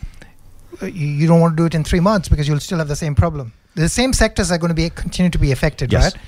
Uh, 0.83 0.87
You, 0.87 1.07
you 1.07 1.27
don't 1.27 1.41
want 1.41 1.53
to 1.57 1.63
do 1.63 1.67
it 1.67 1.75
in 1.75 1.85
three 1.85 2.01
months 2.01 2.29
because 2.29 2.49
you'll 2.49 2.61
still 2.61 2.79
have 2.79 2.89
the 2.89 2.97
same 2.97 3.15
problem. 3.15 3.53
The 3.75 3.89
same 3.89 4.13
sectors 4.15 4.51
are 4.51 4.59
going 4.59 4.71
to 4.71 4.75
be 4.75 4.89
continue 4.91 5.31
to 5.31 5.39
be 5.39 5.53
affected, 5.53 5.93
Yes. 5.93 6.05
right? 6.05 6.23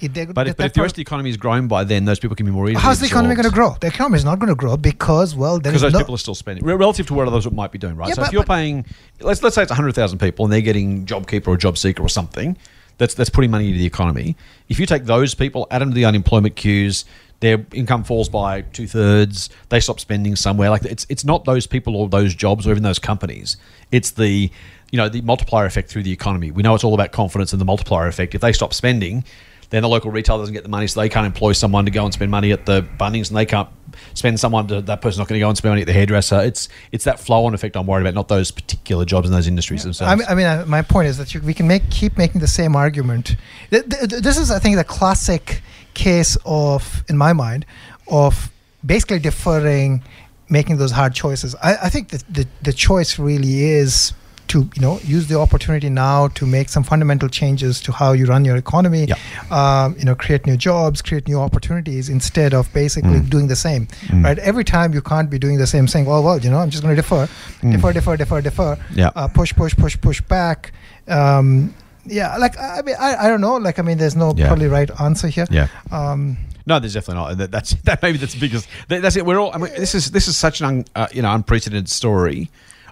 If 0.00 0.14
they're- 0.14 0.26
But 0.26 0.48
if, 0.48 0.56
but 0.56 0.66
if 0.66 0.72
the 0.72 0.82
rest 0.82 0.92
of 0.92 0.96
the 0.96 1.02
economy 1.02 1.30
is 1.30 1.36
growing 1.36 1.68
by 1.68 1.84
then, 1.84 2.04
those 2.04 2.18
people 2.18 2.36
can 2.36 2.46
be 2.46 2.52
more 2.52 2.68
easily. 2.68 2.80
how's 2.82 3.00
the 3.00 3.06
economy 3.06 3.34
going 3.34 3.48
to 3.48 3.54
grow? 3.54 3.76
The 3.80 3.88
economy 3.88 4.16
is 4.16 4.24
not 4.24 4.38
going 4.38 4.48
to 4.48 4.54
grow 4.54 4.76
because, 4.76 5.34
well, 5.34 5.58
there 5.58 5.72
Because 5.72 5.82
those 5.82 5.92
no. 5.92 5.98
people 5.98 6.14
are 6.14 6.18
still 6.18 6.34
spending 6.34 6.64
relative 6.64 7.06
to 7.08 7.14
what 7.14 7.26
others 7.26 7.50
might 7.50 7.72
be 7.72 7.78
doing, 7.78 7.96
right? 7.96 8.08
Yeah, 8.08 8.14
so 8.14 8.22
if 8.24 8.32
you're 8.32 8.44
but- 8.44 8.54
paying, 8.54 8.84
let's 9.20 9.42
let's 9.42 9.54
say 9.54 9.62
it's 9.62 9.72
hundred 9.72 9.94
thousand 9.94 10.18
people 10.18 10.44
and 10.46 10.52
they're 10.52 10.60
getting 10.60 11.06
JobKeeper 11.06 11.48
or 11.48 11.56
JobSeeker 11.56 12.00
or 12.00 12.08
something, 12.08 12.56
that's 12.98 13.14
that's 13.14 13.30
putting 13.30 13.50
money 13.50 13.66
into 13.68 13.78
the 13.78 13.86
economy. 13.86 14.36
If 14.68 14.78
you 14.78 14.86
take 14.86 15.04
those 15.04 15.34
people, 15.34 15.66
add 15.70 15.80
them 15.82 15.90
to 15.90 15.94
the 15.94 16.04
unemployment 16.04 16.56
queues, 16.56 17.04
their 17.40 17.64
income 17.72 18.04
falls 18.04 18.28
by 18.28 18.60
two 18.62 18.86
thirds. 18.86 19.48
They 19.70 19.80
stop 19.80 20.00
spending 20.00 20.36
somewhere. 20.36 20.70
Like 20.70 20.84
it's 20.84 21.06
it's 21.08 21.24
not 21.24 21.44
those 21.44 21.66
people 21.66 21.96
or 21.96 22.08
those 22.08 22.34
jobs 22.34 22.66
or 22.66 22.70
even 22.70 22.82
those 22.82 22.98
companies. 22.98 23.56
It's 23.90 24.10
the 24.12 24.50
you 24.92 24.96
know, 24.96 25.08
the 25.08 25.20
multiplier 25.20 25.66
effect 25.66 25.88
through 25.88 26.02
the 26.02 26.10
economy. 26.10 26.50
We 26.50 26.64
know 26.64 26.74
it's 26.74 26.82
all 26.82 26.94
about 26.94 27.12
confidence 27.12 27.52
and 27.52 27.60
the 27.60 27.64
multiplier 27.64 28.08
effect. 28.08 28.34
If 28.34 28.40
they 28.40 28.52
stop 28.52 28.74
spending, 28.74 29.22
then 29.70 29.82
the 29.82 29.88
local 29.88 30.10
retailer 30.10 30.40
doesn't 30.42 30.54
get 30.54 30.62
the 30.62 30.68
money, 30.68 30.86
so 30.86 31.00
they 31.00 31.08
can't 31.08 31.26
employ 31.26 31.52
someone 31.52 31.84
to 31.84 31.90
go 31.90 32.04
and 32.04 32.12
spend 32.12 32.30
money 32.30 32.52
at 32.52 32.66
the 32.66 32.82
Bunnings, 32.98 33.28
and 33.28 33.36
they 33.36 33.46
can't 33.46 33.68
spend 34.14 34.38
someone 34.38 34.66
to 34.68 34.80
that 34.82 35.00
person's 35.00 35.18
not 35.18 35.28
going 35.28 35.38
to 35.38 35.44
go 35.44 35.48
and 35.48 35.56
spend 35.56 35.70
money 35.72 35.82
at 35.82 35.86
the 35.86 35.92
hairdresser. 35.92 36.40
It's 36.40 36.68
it's 36.92 37.04
that 37.04 37.18
flow 37.18 37.44
on 37.44 37.54
effect 37.54 37.76
I'm 37.76 37.86
worried 37.86 38.02
about, 38.02 38.14
not 38.14 38.28
those 38.28 38.50
particular 38.50 39.04
jobs 39.04 39.28
in 39.28 39.32
those 39.32 39.46
industries 39.46 39.82
themselves. 39.82 40.12
I 40.12 40.16
mean, 40.16 40.26
I 40.28 40.34
mean 40.34 40.46
uh, 40.46 40.64
my 40.66 40.82
point 40.82 41.08
is 41.08 41.18
that 41.18 41.34
you, 41.34 41.40
we 41.40 41.54
can 41.54 41.66
make 41.66 41.88
keep 41.90 42.18
making 42.18 42.40
the 42.40 42.48
same 42.48 42.76
argument. 42.76 43.36
Th- 43.70 43.88
th- 43.88 44.08
th- 44.10 44.22
this 44.22 44.38
is, 44.38 44.50
I 44.50 44.58
think, 44.58 44.76
the 44.76 44.84
classic 44.84 45.62
case 45.94 46.36
of, 46.44 47.04
in 47.08 47.16
my 47.16 47.32
mind, 47.32 47.66
of 48.08 48.50
basically 48.84 49.18
deferring, 49.18 50.02
making 50.48 50.78
those 50.78 50.92
hard 50.92 51.14
choices. 51.14 51.54
I, 51.62 51.76
I 51.84 51.88
think 51.88 52.08
that 52.08 52.24
the, 52.28 52.46
the 52.62 52.72
choice 52.72 53.18
really 53.18 53.64
is 53.64 54.12
to 54.50 54.58
you 54.76 54.82
know 54.84 54.98
use 55.04 55.26
the 55.28 55.38
opportunity 55.38 55.88
now 55.88 56.28
to 56.38 56.46
make 56.46 56.68
some 56.68 56.82
fundamental 56.84 57.28
changes 57.28 57.80
to 57.82 57.92
how 57.92 58.12
you 58.12 58.26
run 58.26 58.44
your 58.44 58.56
economy. 58.56 59.04
Yeah. 59.06 59.16
Um, 59.58 59.96
you 59.98 60.04
know, 60.04 60.14
create 60.14 60.46
new 60.46 60.56
jobs, 60.56 61.02
create 61.02 61.26
new 61.28 61.40
opportunities 61.40 62.08
instead 62.08 62.52
of 62.54 62.72
basically 62.72 63.20
Mm. 63.20 63.30
doing 63.30 63.48
the 63.48 63.56
same. 63.56 63.86
Mm. 64.08 64.24
Right. 64.24 64.38
Every 64.50 64.64
time 64.64 64.92
you 64.94 65.02
can't 65.02 65.30
be 65.30 65.38
doing 65.38 65.58
the 65.58 65.66
same, 65.66 65.86
saying, 65.88 66.06
oh 66.08 66.20
well, 66.20 66.38
you 66.38 66.50
know, 66.50 66.58
I'm 66.58 66.70
just 66.70 66.82
going 66.82 66.94
to 66.96 67.00
defer, 67.02 67.28
Mm. 67.62 67.72
defer, 67.72 67.92
defer, 67.92 68.16
defer, 68.16 68.40
defer." 68.40 68.76
Yeah. 68.94 69.10
Uh, 69.16 69.28
push, 69.28 69.54
push, 69.54 69.74
push, 69.76 69.96
push 70.00 70.20
back. 70.22 70.72
Um, 71.08 71.74
yeah, 72.06 72.36
like 72.36 72.58
I 72.58 72.82
mean, 72.82 72.96
I, 72.98 73.16
I 73.26 73.28
don't 73.28 73.40
know. 73.40 73.56
Like 73.56 73.78
I 73.78 73.82
mean, 73.82 73.98
there's 73.98 74.16
no 74.16 74.34
Yeah. 74.36 74.46
probably 74.48 74.66
right 74.68 74.90
answer 75.00 75.28
here. 75.28 75.46
yeah. 75.50 75.68
Um, 75.90 76.36
No, 76.66 76.78
there's 76.78 76.94
definitely 76.94 77.22
not. 77.22 77.38
That, 77.38 77.50
that's 77.50 77.74
that. 77.84 78.02
Maybe 78.02 78.18
that's 78.18 78.34
the 78.34 78.40
biggest. 78.40 78.68
That, 78.88 79.02
that's 79.02 79.16
it. 79.16 79.24
We're 79.26 79.38
all. 79.40 79.52
I 79.54 79.58
mean, 79.58 79.72
this 79.76 79.94
is 79.94 80.10
this 80.10 80.28
is 80.28 80.36
such 80.36 80.60
an 80.60 80.66
un, 80.66 80.84
uh, 80.94 81.06
you 81.12 81.22
know 81.22 81.32
unprecedented 81.34 81.88
story. 81.88 82.50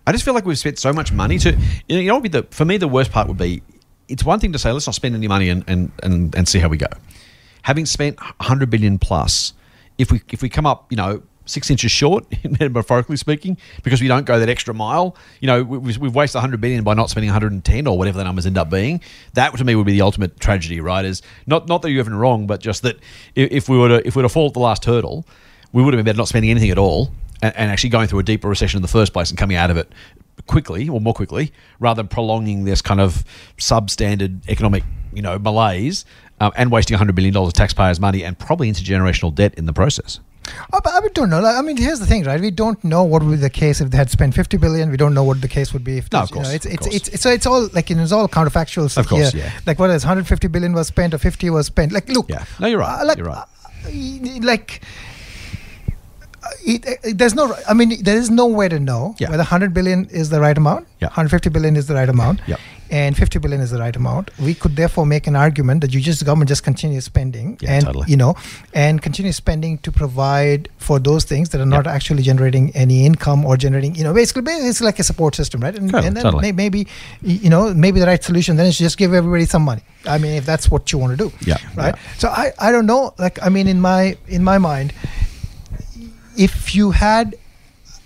I 0.09 0.13
just 0.13 0.25
feel 0.25 0.33
like 0.33 0.47
we've 0.47 0.59
spent 0.59 0.79
so 0.79 0.91
much 0.91 1.13
money 1.13 1.39
to. 1.41 1.51
You 1.51 1.97
know, 1.97 2.01
you 2.01 2.09
know 2.09 2.15
what 2.15 2.23
be 2.23 2.31
the 2.31 2.45
for 2.45 2.65
me 2.65 2.79
the 2.79 2.89
worst 2.89 3.13
part 3.13 3.29
would 3.29 3.37
be. 3.37 3.63
It's 4.09 4.25
one 4.25 4.41
thing 4.41 4.53
to 4.53 4.59
say 4.59 4.73
let's 4.73 4.87
not 4.87 4.95
spend 4.95 5.15
any 5.15 5.29
money 5.29 5.51
and 5.51 5.63
and 5.69 5.93
and, 6.03 6.35
and 6.35 6.49
see 6.49 6.61
how 6.61 6.69
we 6.69 6.79
go. 6.79 6.87
Having 7.61 7.85
spent 7.85 8.19
100 8.19 8.71
billion 8.71 8.99
plus, 8.99 9.53
if 9.99 10.11
we 10.11 10.23
if 10.31 10.41
we 10.41 10.49
come 10.49 10.65
up, 10.67 10.91
you 10.91 10.97
know. 10.97 11.23
Six 11.45 11.71
inches 11.71 11.91
short, 11.91 12.27
metaphorically 12.61 13.17
speaking, 13.17 13.57
because 13.83 14.03
we 14.03 14.07
don't 14.07 14.27
go 14.27 14.39
that 14.39 14.51
extra 14.51 14.75
mile. 14.75 15.17
You 15.41 15.47
know, 15.47 15.63
we, 15.63 15.79
we've 15.79 15.97
we've 15.97 16.15
wasted 16.15 16.35
100 16.35 16.61
billion 16.61 16.85
by 16.85 16.93
not 16.93 17.09
spending 17.09 17.29
110 17.29 17.87
or 17.87 17.97
whatever 17.97 18.19
the 18.19 18.25
numbers 18.25 18.45
end 18.45 18.59
up 18.59 18.69
being. 18.69 19.01
That 19.33 19.57
to 19.57 19.65
me 19.65 19.75
would 19.75 19.87
be 19.87 19.93
the 19.93 20.03
ultimate 20.03 20.39
tragedy, 20.39 20.83
right? 20.83 21.07
Is 21.07 21.23
not 21.47 21.67
not 21.67 21.81
that 21.81 21.91
you're 21.91 22.01
even 22.01 22.15
wrong, 22.15 22.47
but 22.47 22.61
just 22.61 22.83
that 22.83 22.99
if, 23.35 23.51
if 23.51 23.69
we 23.71 23.79
were 23.79 23.89
to 23.89 24.07
if 24.07 24.15
we 24.15 24.21
were 24.21 24.29
to 24.29 24.33
fall 24.33 24.49
at 24.49 24.53
the 24.53 24.61
last 24.61 24.85
hurdle, 24.85 25.25
we 25.73 25.83
would 25.83 25.95
have 25.95 25.99
been 25.99 26.05
better 26.05 26.19
not 26.19 26.29
spending 26.29 26.51
anything 26.51 26.71
at 26.71 26.77
all 26.77 27.11
and, 27.43 27.55
and 27.57 27.71
actually 27.71 27.91
going 27.91 28.09
through 28.09 28.19
a 28.21 28.23
deeper 28.25 28.49
recession 28.49 28.79
in 28.79 28.83
the 28.83 28.89
first 28.89 29.13
place 29.13 29.31
and 29.31 29.39
coming 29.39 29.57
out 29.57 29.71
of 29.71 29.77
it 29.77 29.93
quickly 30.47 30.89
or 30.89 31.01
more 31.01 31.15
quickly 31.15 31.53
rather 31.81 32.03
than 32.03 32.09
prolonging 32.09 32.65
this 32.65 32.81
kind 32.81 33.01
of 33.01 33.25
substandard 33.59 34.49
economic 34.49 34.85
you 35.13 35.23
know 35.23 35.39
malaise 35.39 36.05
um, 36.41 36.53
and 36.57 36.71
wasting 36.71 36.95
100 36.95 37.15
billion 37.15 37.35
dollars 37.35 37.49
of 37.49 37.55
taxpayers 37.55 37.99
money 38.01 38.25
and 38.25 38.39
probably 38.39 38.71
intergenerational 38.71 39.35
debt 39.35 39.55
in 39.55 39.67
the 39.67 39.73
process 39.73 40.21
oh, 40.73 40.81
I 40.85 41.09
don't 41.13 41.29
know. 41.31 41.41
Like, 41.41 41.57
I 41.57 41.61
mean, 41.63 41.77
here's 41.77 42.01
the 42.01 42.07
thing, 42.07 42.25
right? 42.25 42.41
We 42.41 42.51
don't 42.51 42.83
know 42.83 43.05
what 43.05 43.23
would 43.23 43.33
be 43.33 43.37
the 43.37 43.51
case 43.51 43.83
if 43.83 43.91
they 43.91 43.99
had 43.99 44.09
spent 44.11 44.35
50 44.35 44.57
billion. 44.57 44.91
We 44.91 44.97
don't 44.97 45.13
know 45.13 45.25
what 45.25 45.43
the 45.43 45.49
case 45.49 45.75
would 45.75 45.85
be 45.85 45.99
if. 45.99 46.11
No, 46.11 46.21
of 46.21 46.31
course, 46.31 46.47
You 46.47 46.53
know, 46.53 46.57
it's, 46.57 46.65
it's, 46.65 46.87
it's, 46.87 47.09
it's, 47.09 47.23
so 47.23 47.31
it's 47.31 47.45
all 47.45 47.69
like 47.75 47.91
it's 47.91 48.13
all 48.13 48.29
counterfactual 48.29 48.89
stuff 48.91 49.05
Of 49.05 49.11
course, 49.11 49.33
here. 49.33 49.45
yeah. 49.45 49.61
Like 49.67 49.79
what 49.79 49.91
is 49.91 50.05
150 50.05 50.49
billion 50.49 50.73
was 50.73 50.87
spent 50.87 51.13
or 51.13 51.19
50 51.19 51.51
was 51.51 51.67
spent? 51.67 51.93
Like, 51.93 52.09
look. 52.09 52.31
Yeah. 52.31 52.45
No, 52.61 52.67
you're 52.67 52.79
right. 52.81 53.03
uh, 53.03 53.05
like, 53.07 53.19
You're 53.19 53.27
right. 53.27 53.45
uh, 53.87 54.41
like. 54.47 54.83
Uh, 56.49 56.55
It, 56.75 56.85
it, 57.05 57.19
there's 57.19 57.35
no. 57.35 57.45
I 57.69 57.75
mean, 57.75 58.03
there 58.03 58.17
is 58.17 58.31
no 58.31 58.47
way 58.47 58.69
to 58.69 58.79
know 58.81 59.15
Yeah. 59.19 59.31
whether 59.31 59.43
100 59.45 59.73
billion 59.75 60.07
is 60.23 60.31
the 60.31 60.41
right 60.41 60.57
amount. 60.65 60.87
Yeah. 61.01 61.09
150 61.09 61.51
billion 61.51 61.77
is 61.77 61.87
the 61.87 61.95
right 61.95 62.09
amount. 62.09 62.41
Yeah. 62.47 62.57
And 62.91 63.15
50 63.17 63.39
billion 63.45 63.61
is 63.61 63.71
the 63.71 63.79
right 63.79 63.95
amount. 63.95 64.31
We 64.41 64.55
could 64.55 64.75
therefore 64.77 65.05
make 65.05 65.27
an 65.27 65.37
argument 65.37 65.83
that 65.83 65.93
you 65.95 66.01
just 66.01 66.25
government 66.25 66.49
just 66.49 66.63
continue 66.69 67.01
spending 67.03 67.59
and 67.75 67.85
totally. 67.85 68.07
you 68.13 68.17
know 68.17 68.35
and 68.85 69.03
continue 69.03 69.33
spending 69.33 69.77
to 69.89 69.93
provide 69.93 70.71
for 70.79 70.99
those 71.09 71.25
things 71.33 71.51
that 71.51 71.61
are 71.61 71.67
not 71.67 71.87
actually 71.87 72.23
generating 72.23 72.71
any 72.85 73.05
income 73.05 73.45
or 73.45 73.59
generating 73.59 73.95
you 73.95 74.05
know 74.05 74.15
basically 74.15 74.41
ba- 74.49 74.57
it's 74.71 74.81
like 74.81 74.99
a 74.99 75.07
support 75.11 75.35
system 75.35 75.61
right 75.67 75.77
and, 75.77 75.91
Totally, 75.91 76.07
and 76.09 76.17
then 76.17 76.25
totally. 76.25 76.43
may, 76.47 76.53
maybe 76.63 76.87
you 77.23 77.51
know 77.51 77.75
maybe 77.75 78.01
the 78.01 78.07
right 78.07 78.25
solution 78.31 78.57
then 78.57 78.65
is 78.73 78.79
just 78.79 78.97
give 78.97 79.13
everybody 79.13 79.45
some 79.45 79.63
money 79.71 79.83
i 80.07 80.17
mean 80.17 80.33
if 80.41 80.47
that's 80.47 80.71
what 80.71 80.91
you 80.93 80.99
want 81.03 81.13
to 81.19 81.21
do 81.29 81.31
Yeah, 81.51 81.59
right 81.77 81.95
so 82.17 82.29
i 82.31 82.53
i 82.59 82.73
don't 82.73 82.87
know 82.87 83.13
like 83.19 83.39
i 83.43 83.51
mean 83.51 83.69
in 83.69 83.83
my 83.83 84.17
in 84.29 84.43
my 84.43 84.57
mind 84.57 84.95
if 86.47 86.75
you 86.75 86.87
had 86.93 87.35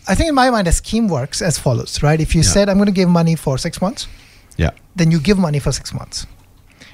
i 0.09 0.14
think 0.16 0.29
in 0.29 0.35
my 0.35 0.49
mind 0.55 0.66
a 0.68 0.73
scheme 0.83 1.07
works 1.18 1.40
as 1.49 1.59
follows 1.66 2.03
right 2.03 2.21
if 2.27 2.35
you 2.37 2.42
Yeah. 2.42 2.55
said 2.55 2.68
i'm 2.68 2.79
going 2.83 2.92
to 2.95 2.99
give 3.03 3.09
money 3.21 3.35
for 3.45 3.55
six 3.66 3.81
months 3.87 4.07
yeah 4.64 4.71
then 5.01 5.11
you 5.12 5.18
give 5.21 5.38
money 5.49 5.59
for 5.66 5.73
six 5.73 5.92
months. 6.01 6.27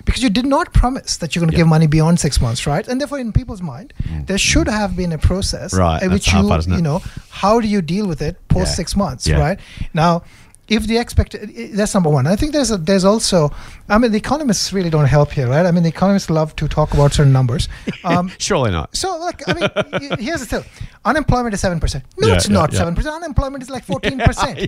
Because 0.05 0.23
you 0.23 0.31
did 0.31 0.47
not 0.47 0.67
promise 0.73 1.17
that 1.21 1.29
you're 1.35 1.41
going 1.45 1.51
to 1.51 1.57
Yeah. 1.57 1.63
give 1.65 1.67
money 1.77 1.89
beyond 1.89 2.21
six 2.21 2.41
months, 2.41 2.61
right? 2.73 2.87
And 2.89 3.01
therefore, 3.01 3.19
in 3.19 3.33
people's 3.33 3.61
mind, 3.61 3.93
there 4.29 4.39
should 4.39 4.69
have 4.69 4.95
been 5.01 5.13
a 5.13 5.19
process 5.19 5.75
Mm. 5.75 5.79
Right, 5.79 6.11
which 6.13 6.27
the 6.27 6.31
hard 6.31 6.45
you, 6.45 6.49
part, 6.51 6.61
isn't 6.61 6.73
it? 6.73 6.77
you 6.77 6.83
know, 6.89 7.03
how 7.43 7.55
do 7.61 7.67
you 7.75 7.83
deal 7.83 8.07
with 8.13 8.23
it 8.29 8.35
post 8.55 8.69
Yeah. 8.71 8.75
six 8.81 8.97
months, 8.97 9.29
right? 9.29 9.59
Now, 10.03 10.23
if 10.69 10.87
the 10.87 10.99
expect 10.99 11.35
that's 11.75 11.95
number 11.95 12.11
one. 12.11 12.27
I 12.27 12.37
think 12.37 12.53
there's 12.53 12.71
a, 12.71 12.77
there's 12.77 13.05
also, 13.05 13.51
I 13.89 13.99
mean, 13.99 14.13
the 14.13 14.19
economists 14.19 14.73
really 14.73 14.91
don't 14.91 15.07
help 15.07 15.33
here, 15.33 15.49
right? 15.49 15.65
I 15.67 15.71
mean, 15.71 15.83
the 15.83 15.89
economists 15.89 16.31
love 16.31 16.55
to 16.57 16.69
talk 16.69 16.95
about 16.95 17.13
certain 17.13 17.33
numbers. 17.33 17.69
Um, 18.05 18.31
surely 18.39 18.71
not 18.71 18.97
so, 18.97 19.19
like, 19.19 19.43
I 19.49 19.53
mean, 19.55 20.11
here's 20.19 20.41
the 20.41 20.47
thing: 20.47 20.65
unemployment 21.05 21.53
is 21.55 21.61
seven 21.61 21.81
percent. 21.81 22.05
No, 22.19 22.29
Yeah, 22.29 22.35
it's 22.37 22.49
yeah, 22.49 22.55
not 22.55 22.73
yeah. 22.73 22.79
seven 22.79 22.95
percent. 22.95 23.17
Unemployment 23.17 23.63
is 23.63 23.71
like 23.71 23.85
fourteen 23.93 24.19
percent. 24.19 24.59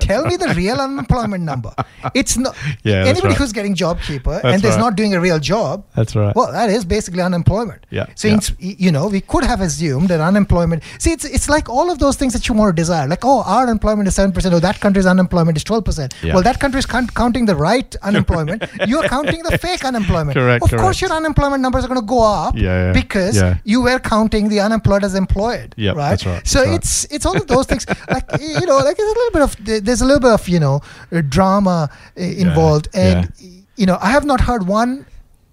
Tell 0.00 0.24
me 0.26 0.36
the 0.36 0.52
real 0.56 0.78
unemployment 0.80 1.42
number. 1.44 1.72
It's 2.14 2.36
not. 2.36 2.56
Yeah, 2.84 3.04
anybody 3.06 3.28
right. 3.28 3.36
who's 3.38 3.52
getting 3.52 3.74
JobKeeper 3.74 4.42
That's 4.42 4.44
and 4.44 4.64
is 4.64 4.70
right. 4.72 4.78
not 4.78 4.96
doing 4.96 5.14
a 5.14 5.20
real 5.20 5.38
job. 5.38 5.86
That's 5.96 6.14
right. 6.14 6.34
Well, 6.36 6.52
that 6.52 6.68
is 6.70 6.84
basically 6.84 7.22
unemployment. 7.22 7.86
Yeah, 7.90 8.06
Since 8.14 8.50
y 8.60 8.76
you 8.78 8.92
know, 8.92 9.06
we 9.08 9.20
could 9.22 9.44
have 9.44 9.60
assumed 9.60 10.08
that 10.08 10.20
unemployment. 10.20 10.82
See, 10.98 11.12
it's 11.12 11.24
it's 11.24 11.48
like 11.48 11.68
all 11.68 11.90
of 11.90 11.98
those 11.98 12.16
things 12.16 12.32
that 12.34 12.46
you 12.48 12.54
want 12.54 12.68
to 12.76 12.80
desire. 12.80 13.06
Like, 13.08 13.24
oh, 13.24 13.42
our 13.46 13.62
unemployment 13.62 14.06
is 14.08 14.14
seven 14.14 14.32
percent. 14.32 14.54
Oh, 14.54 14.60
that 14.60 14.80
country's 14.80 15.06
unemployment 15.06 15.43
is 15.52 15.64
twelve 15.64 15.84
percent. 15.84 16.14
Yeah. 16.22 16.34
Well, 16.34 16.42
that 16.42 16.58
country 16.60 16.78
is 16.78 16.86
count- 16.86 17.14
counting 17.14 17.44
the 17.46 17.54
right 17.54 17.94
unemployment. 18.02 18.64
You're 18.86 19.02
counting 19.08 19.42
the 19.42 19.58
fake 19.58 19.84
unemployment. 19.84 20.36
Correct, 20.38 20.64
Of 20.64 20.70
course, 20.80 21.00
your 21.00 21.12
unemployment 21.12 21.60
numbers 21.62 21.84
are 21.84 21.88
going 21.88 22.00
to 22.00 22.06
go 22.06 22.22
up. 22.22 22.54
Yeah, 22.56 22.86
yeah, 22.86 22.92
Because 22.92 23.36
yeah. 23.36 23.58
you 23.64 23.82
were 23.82 23.98
counting 23.98 24.48
the 24.48 24.60
unemployed 24.60 25.04
as 25.04 25.14
employed. 25.14 25.74
Yep, 25.76 25.96
right. 25.96 26.10
that's 26.10 26.26
right, 26.26 26.46
So 26.46 26.58
that's 26.58 26.68
right. 26.68 26.74
it's 26.76 27.04
it's 27.10 27.26
all 27.26 27.36
of 27.36 27.46
those 27.46 27.66
things. 27.66 27.84
Like 28.08 28.24
you 28.40 28.66
know, 28.66 28.78
like 28.78 28.96
there's 28.96 29.12
a 29.12 29.18
little 29.20 29.32
bit 29.32 29.42
of 29.42 29.84
there's 29.84 30.00
a 30.00 30.04
little 30.06 30.20
bit 30.20 30.32
of 30.32 30.48
you 30.48 30.60
know 30.60 30.80
uh, 31.12 31.20
drama 31.28 31.90
uh, 32.16 32.20
involved, 32.20 32.88
and 32.94 33.30
you 33.76 33.86
know, 33.86 33.98
I 34.00 34.10
have 34.10 34.24
not 34.24 34.40
heard 34.40 34.66
one 34.66 35.04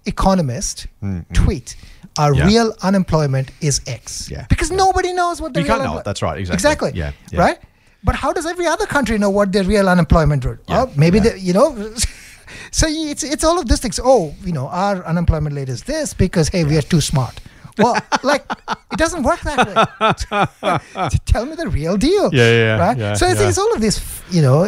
economist 0.06 0.86
tweet. 1.32 1.76
Our 2.18 2.34
Yeah. 2.34 2.46
real 2.46 2.74
unemployment 2.82 3.50
is 3.62 3.80
X. 3.86 4.30
Yeah. 4.30 4.44
Because 4.48 4.70
nobody 4.70 5.12
knows 5.14 5.40
what 5.40 5.54
the 5.54 5.60
You 5.60 5.64
real 5.66 5.74
can't 5.76 5.84
know 5.84 5.90
unemploy- 5.94 6.04
That's 6.04 6.22
right, 6.22 6.38
exactly. 6.38 6.54
Exactly. 6.56 6.90
Yeah, 6.94 7.12
yeah. 7.30 7.40
Right. 7.40 7.58
But 8.04 8.16
how 8.16 8.32
does 8.32 8.46
every 8.46 8.66
other 8.66 8.86
country 8.86 9.16
know 9.18 9.30
what 9.30 9.52
their 9.52 9.64
real 9.64 9.88
unemployment 9.88 10.44
rate? 10.44 10.58
Yeah, 10.68 10.84
Well, 10.84 10.92
maybe 10.96 11.18
yeah. 11.18 11.30
the, 11.30 11.38
you 11.38 11.52
know. 11.52 11.94
so 12.72 12.86
it's 12.88 13.22
it's 13.22 13.44
all 13.44 13.58
of 13.60 13.68
these 13.68 13.80
things. 13.80 14.00
Oh, 14.02 14.34
you 14.44 14.52
know, 14.52 14.66
our 14.68 15.04
unemployment 15.06 15.54
rate 15.56 15.68
is 15.68 15.82
this 15.84 16.12
because 16.14 16.48
hey, 16.48 16.64
we 16.64 16.76
are 16.76 16.82
too 16.82 17.00
smart. 17.00 17.40
Well, 17.78 17.96
like 18.22 18.44
it 18.92 18.98
doesn't 18.98 19.22
work 19.22 19.40
that 19.42 19.58
way. 19.66 21.08
Tell 21.26 21.46
me 21.46 21.54
the 21.54 21.68
real 21.68 21.96
deal. 21.96 22.28
Yeah, 22.34 22.42
yeah, 22.50 22.56
yeah, 22.58 22.78
Right. 22.88 22.96
yeah, 22.98 23.14
so 23.14 23.26
it's, 23.26 23.40
yeah. 23.40 23.48
it's 23.48 23.58
all 23.58 23.72
of 23.72 23.80
this. 23.80 24.00
You 24.30 24.42
know, 24.42 24.64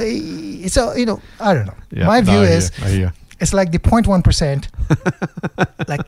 so 0.68 0.94
you 0.94 1.04
know, 1.06 1.20
I 1.40 1.54
don't 1.54 1.66
know. 1.66 1.76
Yeah, 1.90 2.06
My 2.06 2.20
view 2.20 2.40
hear 2.40 2.48
is 2.58 2.70
you, 2.78 2.84
I 2.84 2.88
hear 2.88 3.00
you. 3.00 3.10
it's 3.40 3.52
like 3.52 3.72
the 3.72 3.78
0.1 3.78 4.22
percent. 4.24 4.68
like, 5.88 6.00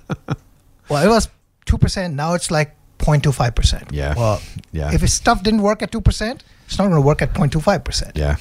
well, 0.88 1.04
it 1.04 1.08
was 1.08 1.28
two 1.64 1.78
percent. 1.78 2.14
Now 2.14 2.34
it's 2.34 2.50
like 2.50 2.74
0.25 2.98 3.54
percent. 3.54 3.84
Yeah. 3.92 4.14
Well, 4.16 4.40
Yeah. 4.72 4.92
If 4.94 5.00
his 5.00 5.12
stuff 5.12 5.42
didn't 5.42 5.62
work 5.62 5.82
at 5.82 5.90
two 5.92 6.00
percent, 6.00 6.44
it's 6.66 6.78
not 6.78 6.84
going 6.84 7.00
to 7.00 7.06
work 7.06 7.22
at 7.22 7.32
0.25 7.32 7.84
percent. 7.84 8.12
Yeah. 8.16 8.36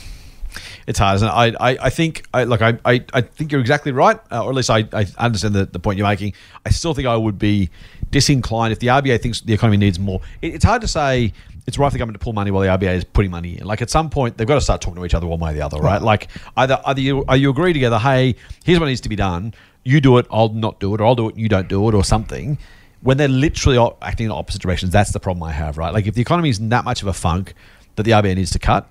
It's 0.87 0.99
hard, 0.99 1.15
isn't 1.15 1.27
it? 1.27 1.31
I, 1.31 1.47
I, 1.59 1.77
I 1.81 1.89
think, 1.89 2.27
I, 2.33 2.43
look, 2.43 2.61
I, 2.61 2.77
I, 2.85 3.03
I 3.11 3.21
think 3.21 3.51
you're 3.51 3.61
exactly 3.61 3.91
right, 3.91 4.19
uh, 4.31 4.43
or 4.43 4.51
at 4.51 4.55
least 4.55 4.69
I, 4.69 4.87
I 4.93 5.07
understand 5.17 5.55
the, 5.55 5.65
the 5.65 5.79
point 5.79 5.97
you're 5.97 6.07
making. 6.07 6.33
I 6.65 6.69
still 6.69 6.93
think 6.93 7.07
I 7.07 7.15
would 7.17 7.39
be 7.39 7.69
disinclined 8.11 8.71
if 8.71 8.79
the 8.79 8.87
RBA 8.87 9.21
thinks 9.21 9.41
the 9.41 9.53
economy 9.53 9.77
needs 9.77 9.99
more. 9.99 10.21
It, 10.41 10.53
it's 10.55 10.63
hard 10.63 10.81
to 10.81 10.87
say 10.87 11.33
it's 11.65 11.77
right 11.79 11.89
for 11.89 11.93
the 11.93 11.99
government 11.99 12.19
to 12.19 12.23
pull 12.23 12.33
money 12.33 12.51
while 12.51 12.61
the 12.61 12.85
RBA 12.85 12.95
is 12.97 13.03
putting 13.03 13.31
money 13.31 13.57
in. 13.57 13.65
Like 13.65 13.81
at 13.81 13.89
some 13.89 14.09
point, 14.09 14.37
they've 14.37 14.47
got 14.47 14.55
to 14.55 14.61
start 14.61 14.81
talking 14.81 14.97
to 14.97 15.05
each 15.05 15.15
other 15.15 15.25
one 15.25 15.39
way 15.39 15.51
or 15.51 15.53
the 15.53 15.61
other, 15.61 15.79
right? 15.79 16.01
Like 16.01 16.27
either, 16.55 16.79
either 16.85 17.01
you, 17.01 17.25
are 17.27 17.37
you 17.37 17.49
agree 17.49 17.73
together, 17.73 17.97
hey, 17.97 18.35
here's 18.63 18.79
what 18.79 18.85
needs 18.85 19.01
to 19.01 19.09
be 19.09 19.15
done. 19.15 19.53
You 19.83 20.01
do 20.01 20.17
it, 20.17 20.27
I'll 20.31 20.49
not 20.49 20.79
do 20.79 20.93
it, 20.93 21.01
or 21.01 21.05
I'll 21.05 21.15
do 21.15 21.29
it, 21.29 21.37
you 21.37 21.49
don't 21.49 21.67
do 21.67 21.87
it, 21.89 21.95
or 21.95 22.03
something. 22.03 22.57
When 23.01 23.17
they're 23.17 23.27
literally 23.27 23.77
acting 24.01 24.27
in 24.27 24.31
opposite 24.31 24.61
directions, 24.61 24.91
that's 24.91 25.11
the 25.11 25.19
problem 25.19 25.43
I 25.43 25.51
have, 25.51 25.77
right? 25.77 25.93
Like 25.93 26.07
if 26.07 26.15
the 26.15 26.21
economy 26.21 26.49
is 26.49 26.59
in 26.59 26.69
that 26.69 26.85
much 26.85 27.01
of 27.01 27.07
a 27.07 27.13
funk 27.13 27.53
that 27.95 28.03
the 28.03 28.11
RBA 28.11 28.35
needs 28.35 28.51
to 28.51 28.59
cut, 28.59 28.89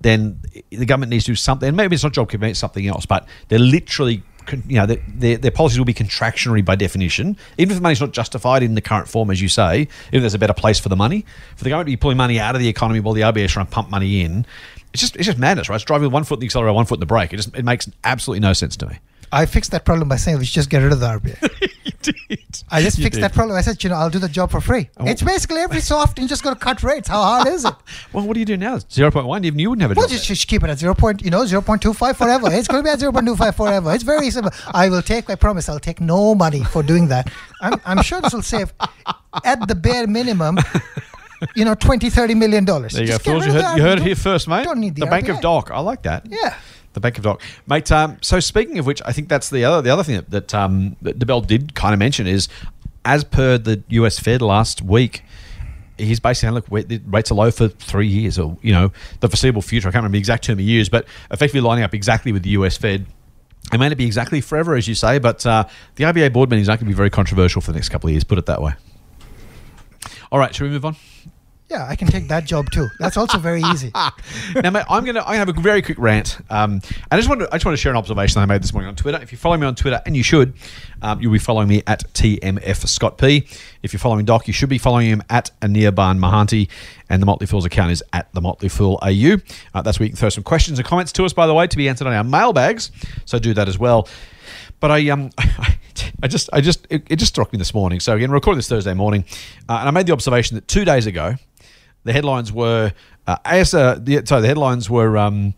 then 0.00 0.40
the 0.70 0.86
government 0.86 1.10
needs 1.10 1.24
to 1.24 1.32
do 1.32 1.36
something. 1.36 1.74
Maybe 1.76 1.94
it's 1.94 2.02
not 2.02 2.12
job 2.12 2.30
keeping, 2.30 2.50
it's 2.50 2.58
something 2.58 2.86
else. 2.86 3.06
But 3.06 3.28
they're 3.48 3.58
literally, 3.58 4.22
you 4.66 4.76
know, 4.76 4.86
their, 4.86 4.98
their, 5.08 5.36
their 5.36 5.50
policies 5.50 5.78
will 5.78 5.84
be 5.84 5.94
contractionary 5.94 6.64
by 6.64 6.74
definition. 6.74 7.36
Even 7.58 7.72
if 7.72 7.76
the 7.76 7.82
money's 7.82 8.00
not 8.00 8.12
justified 8.12 8.62
in 8.62 8.74
the 8.74 8.80
current 8.80 9.08
form, 9.08 9.30
as 9.30 9.42
you 9.42 9.48
say, 9.48 9.88
if 10.10 10.20
there's 10.22 10.34
a 10.34 10.38
better 10.38 10.54
place 10.54 10.80
for 10.80 10.88
the 10.88 10.96
money, 10.96 11.26
for 11.56 11.64
the 11.64 11.70
government 11.70 11.88
to 11.88 11.92
be 11.92 11.96
pulling 11.96 12.16
money 12.16 12.40
out 12.40 12.54
of 12.54 12.60
the 12.60 12.68
economy 12.68 13.00
while 13.00 13.14
the 13.14 13.20
RBA 13.20 13.44
is 13.44 13.52
trying 13.52 13.66
to 13.66 13.72
pump 13.72 13.90
money 13.90 14.22
in, 14.22 14.46
It's 14.92 15.02
just 15.02 15.16
it's 15.16 15.26
just 15.26 15.38
madness, 15.38 15.68
right? 15.68 15.76
It's 15.76 15.84
driving 15.84 16.06
with 16.06 16.14
one 16.14 16.24
foot 16.24 16.36
in 16.36 16.40
the 16.40 16.46
accelerator, 16.46 16.72
one 16.72 16.86
foot 16.86 16.96
in 16.96 17.00
the 17.00 17.06
brake. 17.06 17.32
It 17.32 17.36
just 17.36 17.54
it 17.54 17.64
makes 17.64 17.88
absolutely 18.02 18.40
no 18.40 18.54
sense 18.54 18.76
to 18.78 18.86
me. 18.86 18.98
I 19.32 19.46
fixed 19.46 19.70
that 19.70 19.84
problem 19.84 20.08
by 20.08 20.16
saying 20.16 20.38
we 20.38 20.44
should 20.44 20.54
just 20.54 20.70
get 20.70 20.82
rid 20.82 20.92
of 20.92 20.98
the 21.00 21.06
RBA. 21.06 21.72
you 22.06 22.12
did. 22.28 22.62
I 22.70 22.82
just 22.82 22.98
You 22.98 23.04
fixed 23.04 23.16
did. 23.18 23.24
that 23.24 23.32
problem. 23.32 23.56
I 23.56 23.60
said, 23.62 23.82
you 23.84 23.90
know, 23.90 23.96
I'll 23.96 24.10
do 24.10 24.18
the 24.18 24.28
job 24.28 24.50
for 24.50 24.60
free. 24.60 24.88
Oh. 24.96 25.06
It's 25.06 25.22
basically 25.22 25.60
every 25.60 25.80
so 25.80 25.96
often 25.96 26.26
just 26.26 26.42
going 26.42 26.54
to 26.54 26.60
cut 26.60 26.82
rates. 26.82 27.08
How 27.08 27.22
hard 27.22 27.48
is 27.48 27.64
it? 27.64 27.74
Well, 28.12 28.26
what 28.26 28.34
do 28.34 28.40
you 28.40 28.46
do 28.46 28.56
now? 28.56 28.78
Zero 28.90 29.10
point 29.10 29.26
one. 29.26 29.44
Even 29.44 29.58
you 29.58 29.70
wouldn't 29.70 29.82
have 29.82 29.92
a 29.92 29.94
Well, 29.94 30.06
job. 30.06 30.12
just, 30.16 30.26
just 30.26 30.48
keep 30.48 30.62
it 30.64 30.70
at 30.70 30.78
zero 30.78 30.94
point, 30.94 31.22
you 31.24 31.30
know, 31.30 31.44
zero 31.46 31.62
point 31.62 31.80
two 31.82 31.92
five 31.94 32.16
forever. 32.16 32.48
It's 32.50 32.66
going 32.68 32.82
to 32.82 32.84
be 32.88 32.90
at 32.90 32.98
zero 33.00 33.12
point 33.12 33.26
two 33.26 33.36
five 33.36 33.54
forever. 33.56 33.92
It's 33.94 34.02
very 34.04 34.30
simple. 34.30 34.52
I 34.72 34.88
will 34.88 35.02
take. 35.02 35.30
I 35.30 35.34
promise. 35.36 35.68
I'll 35.68 35.78
take 35.78 36.00
no 36.00 36.34
money 36.34 36.64
for 36.64 36.82
doing 36.82 37.08
that. 37.08 37.30
I'm, 37.60 37.80
I'm 37.84 38.02
sure 38.02 38.20
this 38.20 38.32
will 38.32 38.42
save, 38.42 38.72
at 39.44 39.68
the 39.68 39.74
bare 39.74 40.06
minimum, 40.06 40.58
you 41.54 41.64
know, 41.64 41.74
20, 41.74 42.10
30 42.10 42.34
million 42.34 42.64
dollars. 42.64 42.92
There 42.94 43.02
you 43.02 43.08
go, 43.08 43.12
Just 43.14 43.24
get 43.24 43.32
fools. 43.32 43.46
You 43.46 43.52
heard, 43.52 43.76
you 43.76 43.82
heard 43.82 43.98
it 43.98 44.04
here 44.04 44.14
first, 44.16 44.48
mate. 44.48 44.64
Don't 44.64 44.80
need 44.80 44.94
the 44.96 45.06
Bank 45.06 45.28
of 45.28 45.36
RBA. 45.36 45.42
Doc. 45.42 45.70
I 45.70 45.80
like 45.80 46.02
that. 46.02 46.26
Yeah. 46.28 46.54
The 46.92 47.00
Bank 47.00 47.18
of 47.18 47.24
Doc, 47.24 47.40
mate. 47.66 47.90
Um, 47.92 48.18
so 48.20 48.40
speaking 48.40 48.78
of 48.78 48.86
which, 48.86 49.00
I 49.04 49.12
think 49.12 49.28
that's 49.28 49.48
the 49.48 49.64
other 49.64 49.80
the 49.82 49.90
other 49.90 50.02
thing 50.02 50.16
that, 50.16 50.30
that 50.30 50.54
um, 50.54 50.96
that 51.02 51.18
Debelle 51.18 51.46
did 51.46 51.74
kind 51.74 51.92
of 51.92 51.98
mention 51.98 52.26
is, 52.26 52.48
as 53.04 53.24
per 53.24 53.58
the 53.58 53.82
U.S. 53.90 54.18
Fed 54.18 54.42
last 54.42 54.82
week, 54.82 55.22
he's 55.98 56.20
basically 56.20 56.62
saying, 56.62 56.88
look, 56.90 57.02
rates 57.06 57.30
are 57.30 57.34
low 57.34 57.50
for 57.50 57.68
three 57.68 58.08
years, 58.08 58.38
or 58.38 58.56
you 58.62 58.72
know, 58.72 58.90
the 59.20 59.28
foreseeable 59.28 59.62
future. 59.62 59.88
I 59.88 59.92
can't 59.92 60.00
remember 60.00 60.14
the 60.14 60.20
exact 60.20 60.44
term 60.44 60.58
he 60.58 60.64
used, 60.64 60.90
but 60.90 61.06
effectively 61.30 61.60
lining 61.60 61.84
up 61.84 61.94
exactly 61.94 62.32
with 62.32 62.42
the 62.42 62.50
U.S. 62.50 62.76
Fed. 62.76 63.06
It 63.72 63.78
may 63.78 63.88
not 63.88 63.98
be 63.98 64.06
exactly 64.06 64.40
forever, 64.40 64.74
as 64.74 64.88
you 64.88 64.94
say, 64.94 65.18
but 65.18 65.44
uh, 65.46 65.64
the 65.94 66.04
RBA 66.04 66.32
board 66.32 66.50
meeting 66.50 66.62
is 66.62 66.68
not 66.68 66.78
going 66.78 66.86
to 66.86 66.92
be 66.92 66.96
very 66.96 67.10
controversial 67.10 67.60
for 67.60 67.72
the 67.72 67.76
next 67.76 67.90
couple 67.90 68.08
of 68.08 68.12
years. 68.12 68.24
Put 68.24 68.38
it 68.38 68.46
that 68.46 68.60
way. 68.60 68.72
All 70.32 70.38
right, 70.38 70.54
should 70.54 70.64
we 70.64 70.70
move 70.70 70.84
on? 70.84 70.96
Yeah, 71.70 71.86
I 71.88 71.94
can 71.94 72.08
take 72.08 72.26
that 72.26 72.44
job 72.46 72.68
too. 72.72 72.88
That's 72.98 73.16
also 73.16 73.38
very 73.38 73.62
easy. 73.62 73.92
now, 74.56 74.70
mate, 74.70 74.84
I'm 74.90 75.04
gonna 75.04 75.22
I 75.24 75.36
have 75.36 75.48
a 75.48 75.52
very 75.52 75.82
quick 75.82 75.98
rant. 76.00 76.38
Um, 76.50 76.82
I 77.12 77.16
just 77.16 77.28
want 77.28 77.42
to 77.42 77.48
I 77.52 77.58
just 77.58 77.64
want 77.64 77.76
to 77.76 77.80
share 77.80 77.92
an 77.92 77.96
observation 77.96 78.42
I 78.42 78.46
made 78.46 78.60
this 78.60 78.72
morning 78.72 78.88
on 78.88 78.96
Twitter. 78.96 79.20
If 79.22 79.30
you 79.30 79.38
follow 79.38 79.56
me 79.56 79.68
on 79.68 79.76
Twitter, 79.76 80.02
and 80.04 80.16
you 80.16 80.24
should, 80.24 80.54
um, 81.00 81.20
you'll 81.20 81.32
be 81.32 81.38
following 81.38 81.68
me 81.68 81.84
at 81.86 82.12
TMF 82.12 82.88
Scott 82.88 83.18
P. 83.18 83.46
If 83.84 83.92
you're 83.92 84.00
following 84.00 84.24
Doc, 84.24 84.48
you 84.48 84.52
should 84.52 84.68
be 84.68 84.78
following 84.78 85.06
him 85.06 85.22
at 85.30 85.52
Anirban 85.62 86.18
Mahanti, 86.18 86.68
and 87.08 87.22
the 87.22 87.26
Motley 87.26 87.46
Fools 87.46 87.64
account 87.64 87.92
is 87.92 88.02
at 88.12 88.32
the 88.34 88.40
Motley 88.40 88.68
Fool 88.68 88.98
AU. 89.02 89.36
Uh, 89.72 89.80
that's 89.82 90.00
where 90.00 90.06
you 90.06 90.10
can 90.10 90.16
throw 90.16 90.28
some 90.28 90.42
questions 90.42 90.80
and 90.80 90.88
comments 90.88 91.12
to 91.12 91.24
us, 91.24 91.32
by 91.32 91.46
the 91.46 91.54
way, 91.54 91.68
to 91.68 91.76
be 91.76 91.88
answered 91.88 92.08
on 92.08 92.12
our 92.12 92.24
mailbags. 92.24 92.90
So 93.26 93.38
do 93.38 93.54
that 93.54 93.68
as 93.68 93.78
well. 93.78 94.08
But 94.80 94.90
I 94.90 95.08
um 95.10 95.30
I 96.22 96.26
just 96.26 96.50
I 96.52 96.60
just 96.62 96.86
it, 96.90 97.04
it 97.08 97.16
just 97.16 97.32
struck 97.32 97.52
me 97.52 97.58
this 97.58 97.74
morning. 97.74 98.00
So 98.00 98.16
again, 98.16 98.32
recording 98.32 98.58
this 98.58 98.68
Thursday 98.68 98.94
morning, 98.94 99.24
uh, 99.68 99.76
and 99.78 99.88
I 99.88 99.90
made 99.92 100.06
the 100.06 100.12
observation 100.12 100.56
that 100.56 100.66
two 100.66 100.84
days 100.84 101.06
ago, 101.06 101.36
the 102.04 102.12
headlines 102.12 102.52
were 102.52 102.92
uh, 103.26 103.36
AS, 103.44 103.74
uh, 103.74 103.98
the, 104.00 104.22
sorry, 104.24 104.42
the 104.42 104.48
headlines 104.48 104.88
were 104.90 105.16
um, 105.16 105.54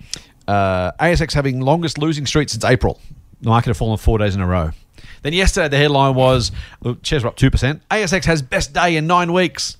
uh, 0.46 0.92
ASX 0.92 1.32
having 1.32 1.60
longest 1.60 1.98
losing 1.98 2.26
streak 2.26 2.48
since 2.48 2.64
April. 2.64 3.00
The 3.40 3.48
market 3.48 3.68
had 3.68 3.76
fallen 3.76 3.98
four 3.98 4.18
days 4.18 4.34
in 4.34 4.40
a 4.40 4.46
row. 4.46 4.70
Then 5.22 5.32
yesterday, 5.32 5.68
the 5.68 5.76
headline 5.76 6.14
was 6.14 6.52
shares 7.02 7.22
were 7.22 7.30
up 7.30 7.36
two 7.36 7.50
percent. 7.50 7.82
ASX 7.90 8.24
has 8.24 8.42
best 8.42 8.72
day 8.72 8.96
in 8.96 9.06
nine 9.06 9.32
weeks. 9.32 9.76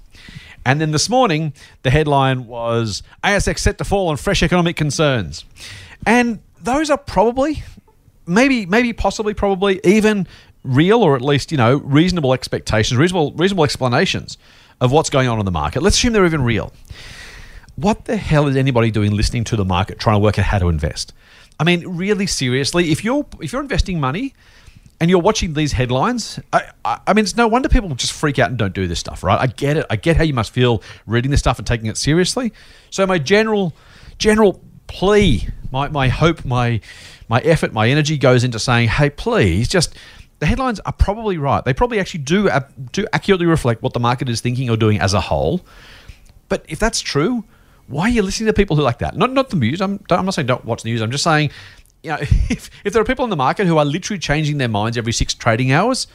And 0.65 0.81
then 0.81 0.93
this 0.93 1.09
morning, 1.09 1.53
the 1.83 1.91
headline 1.91 2.47
was 2.47 3.03
ASX 3.25 3.59
set 3.59 3.79
to 3.79 3.85
fall 3.85 4.09
on 4.09 4.17
fresh 4.17 4.43
economic 4.43 4.77
concerns. 4.77 5.45
And 6.07 6.39
those 6.61 6.89
are 6.89 6.97
probably, 6.97 7.65
maybe, 8.27 8.67
maybe, 8.67 8.93
possibly, 8.93 9.35
probably 9.35 9.81
even 9.83 10.29
real 10.63 11.03
or 11.03 11.17
at 11.17 11.23
least, 11.23 11.51
you 11.51 11.59
know, 11.59 11.79
reasonable 11.79 12.33
expectations, 12.33 12.97
reasonable, 12.97 13.33
reasonable 13.33 13.65
explanations 13.65 14.39
of 14.81 14.93
what's 14.93 15.11
going 15.11 15.29
on 15.29 15.39
in 15.39 15.45
the 15.45 15.51
market. 15.51 15.83
Let's 15.83 15.97
assume 15.97 16.13
they're 16.13 16.27
even 16.27 16.43
real. 16.43 16.73
What 17.77 18.05
the 18.05 18.17
hell 18.17 18.47
is 18.49 18.57
anybody 18.57 18.91
doing 18.91 19.13
listening 19.13 19.45
to 19.45 19.57
the 19.57 19.65
market 19.65 19.99
trying 19.99 20.17
to 20.17 20.21
work 20.21 20.39
out 20.39 20.45
how 20.45 20.59
to 20.59 20.69
invest? 20.69 21.13
I 21.59 21.65
mean, 21.65 21.87
really 21.87 22.27
seriously, 22.27 22.91
if 22.91 23.05
you're 23.05 23.27
if 23.41 23.53
you're 23.53 23.63
investing 23.63 24.01
money 24.01 24.35
and 25.01 25.11
you're 25.11 25.21
watching 25.21 25.55
these 25.55 25.73
headlines, 25.73 26.39
I, 26.53 26.71
I, 26.85 27.01
I 27.07 27.13
mean, 27.13 27.25
it's 27.25 27.37
no 27.37 27.49
wonder 27.49 27.69
people 27.69 27.95
just 27.95 28.13
freak 28.13 28.39
out 28.39 28.51
and 28.51 28.59
don't 28.59 28.75
do 28.75 28.87
this 28.87 29.01
stuff, 29.01 29.23
right? 29.23 29.39
I 29.39 29.47
get 29.47 29.77
it. 29.77 29.87
I 29.91 29.97
get 29.97 30.17
how 30.17 30.25
you 30.25 30.35
must 30.35 30.53
feel 30.53 30.83
reading 31.07 31.31
this 31.31 31.41
stuff 31.41 31.59
and 31.59 31.67
taking 31.67 31.87
it 31.87 31.97
seriously. 31.97 32.53
So 32.91 33.07
my 33.07 33.19
general 33.19 33.75
general 34.19 34.61
plea, 34.87 35.49
my, 35.71 35.89
my 35.89 36.09
hope, 36.09 36.45
my 36.45 36.81
my 37.29 37.41
effort, 37.41 37.73
my 37.73 37.89
energy 37.89 38.19
goes 38.19 38.45
into 38.45 38.59
saying, 38.59 38.89
hey, 38.89 39.09
please, 39.09 39.69
just 39.69 39.97
the 40.43 40.47
headlines 40.47 40.81
are 40.81 40.93
probably 40.93 41.39
right. 41.39 41.65
They 41.65 41.73
probably 41.73 42.01
actually 42.01 42.25
do 42.25 42.51
do 42.91 43.07
accurately 43.13 43.47
reflect 43.47 43.81
what 43.81 43.93
the 43.93 44.01
market 44.01 44.29
is 44.29 44.41
thinking 44.41 44.69
or 44.69 44.77
doing 44.77 44.99
as 44.99 45.15
a 45.15 45.21
whole. 45.21 45.61
But 46.49 46.65
if 46.67 46.81
that's 46.81 47.01
true, 47.01 47.45
why 47.87 48.07
are 48.07 48.09
you 48.09 48.23
listening 48.23 48.49
to 48.49 48.53
people 48.53 48.75
who 48.75 48.83
like 48.83 48.99
that? 48.99 49.17
Not 49.17 49.31
not 49.31 49.51
the 49.51 49.57
news. 49.57 49.81
I'm 49.81 50.03
I'm 50.11 50.25
not 50.25 50.35
saying 50.35 50.49
don't 50.49 50.65
watch 50.65 50.83
the 50.83 50.91
news. 50.91 51.01
I'm 51.01 51.13
just 51.13 51.23
saying, 51.23 51.53
you 52.03 52.11
know, 52.11 52.17
if 52.21 52.71
if 52.85 52.93
there 52.93 53.01
are 53.01 53.05
people 53.05 53.23
in 53.23 53.31
the 53.31 53.37
market 53.37 53.69
who 53.69 53.79
are 53.79 53.85
literally 53.85 54.19
changing 54.19 54.59
their 54.59 54.67
minds 54.67 54.99
every 54.99 55.13
six 55.13 55.33
trading 55.33 55.71
hours 55.71 56.09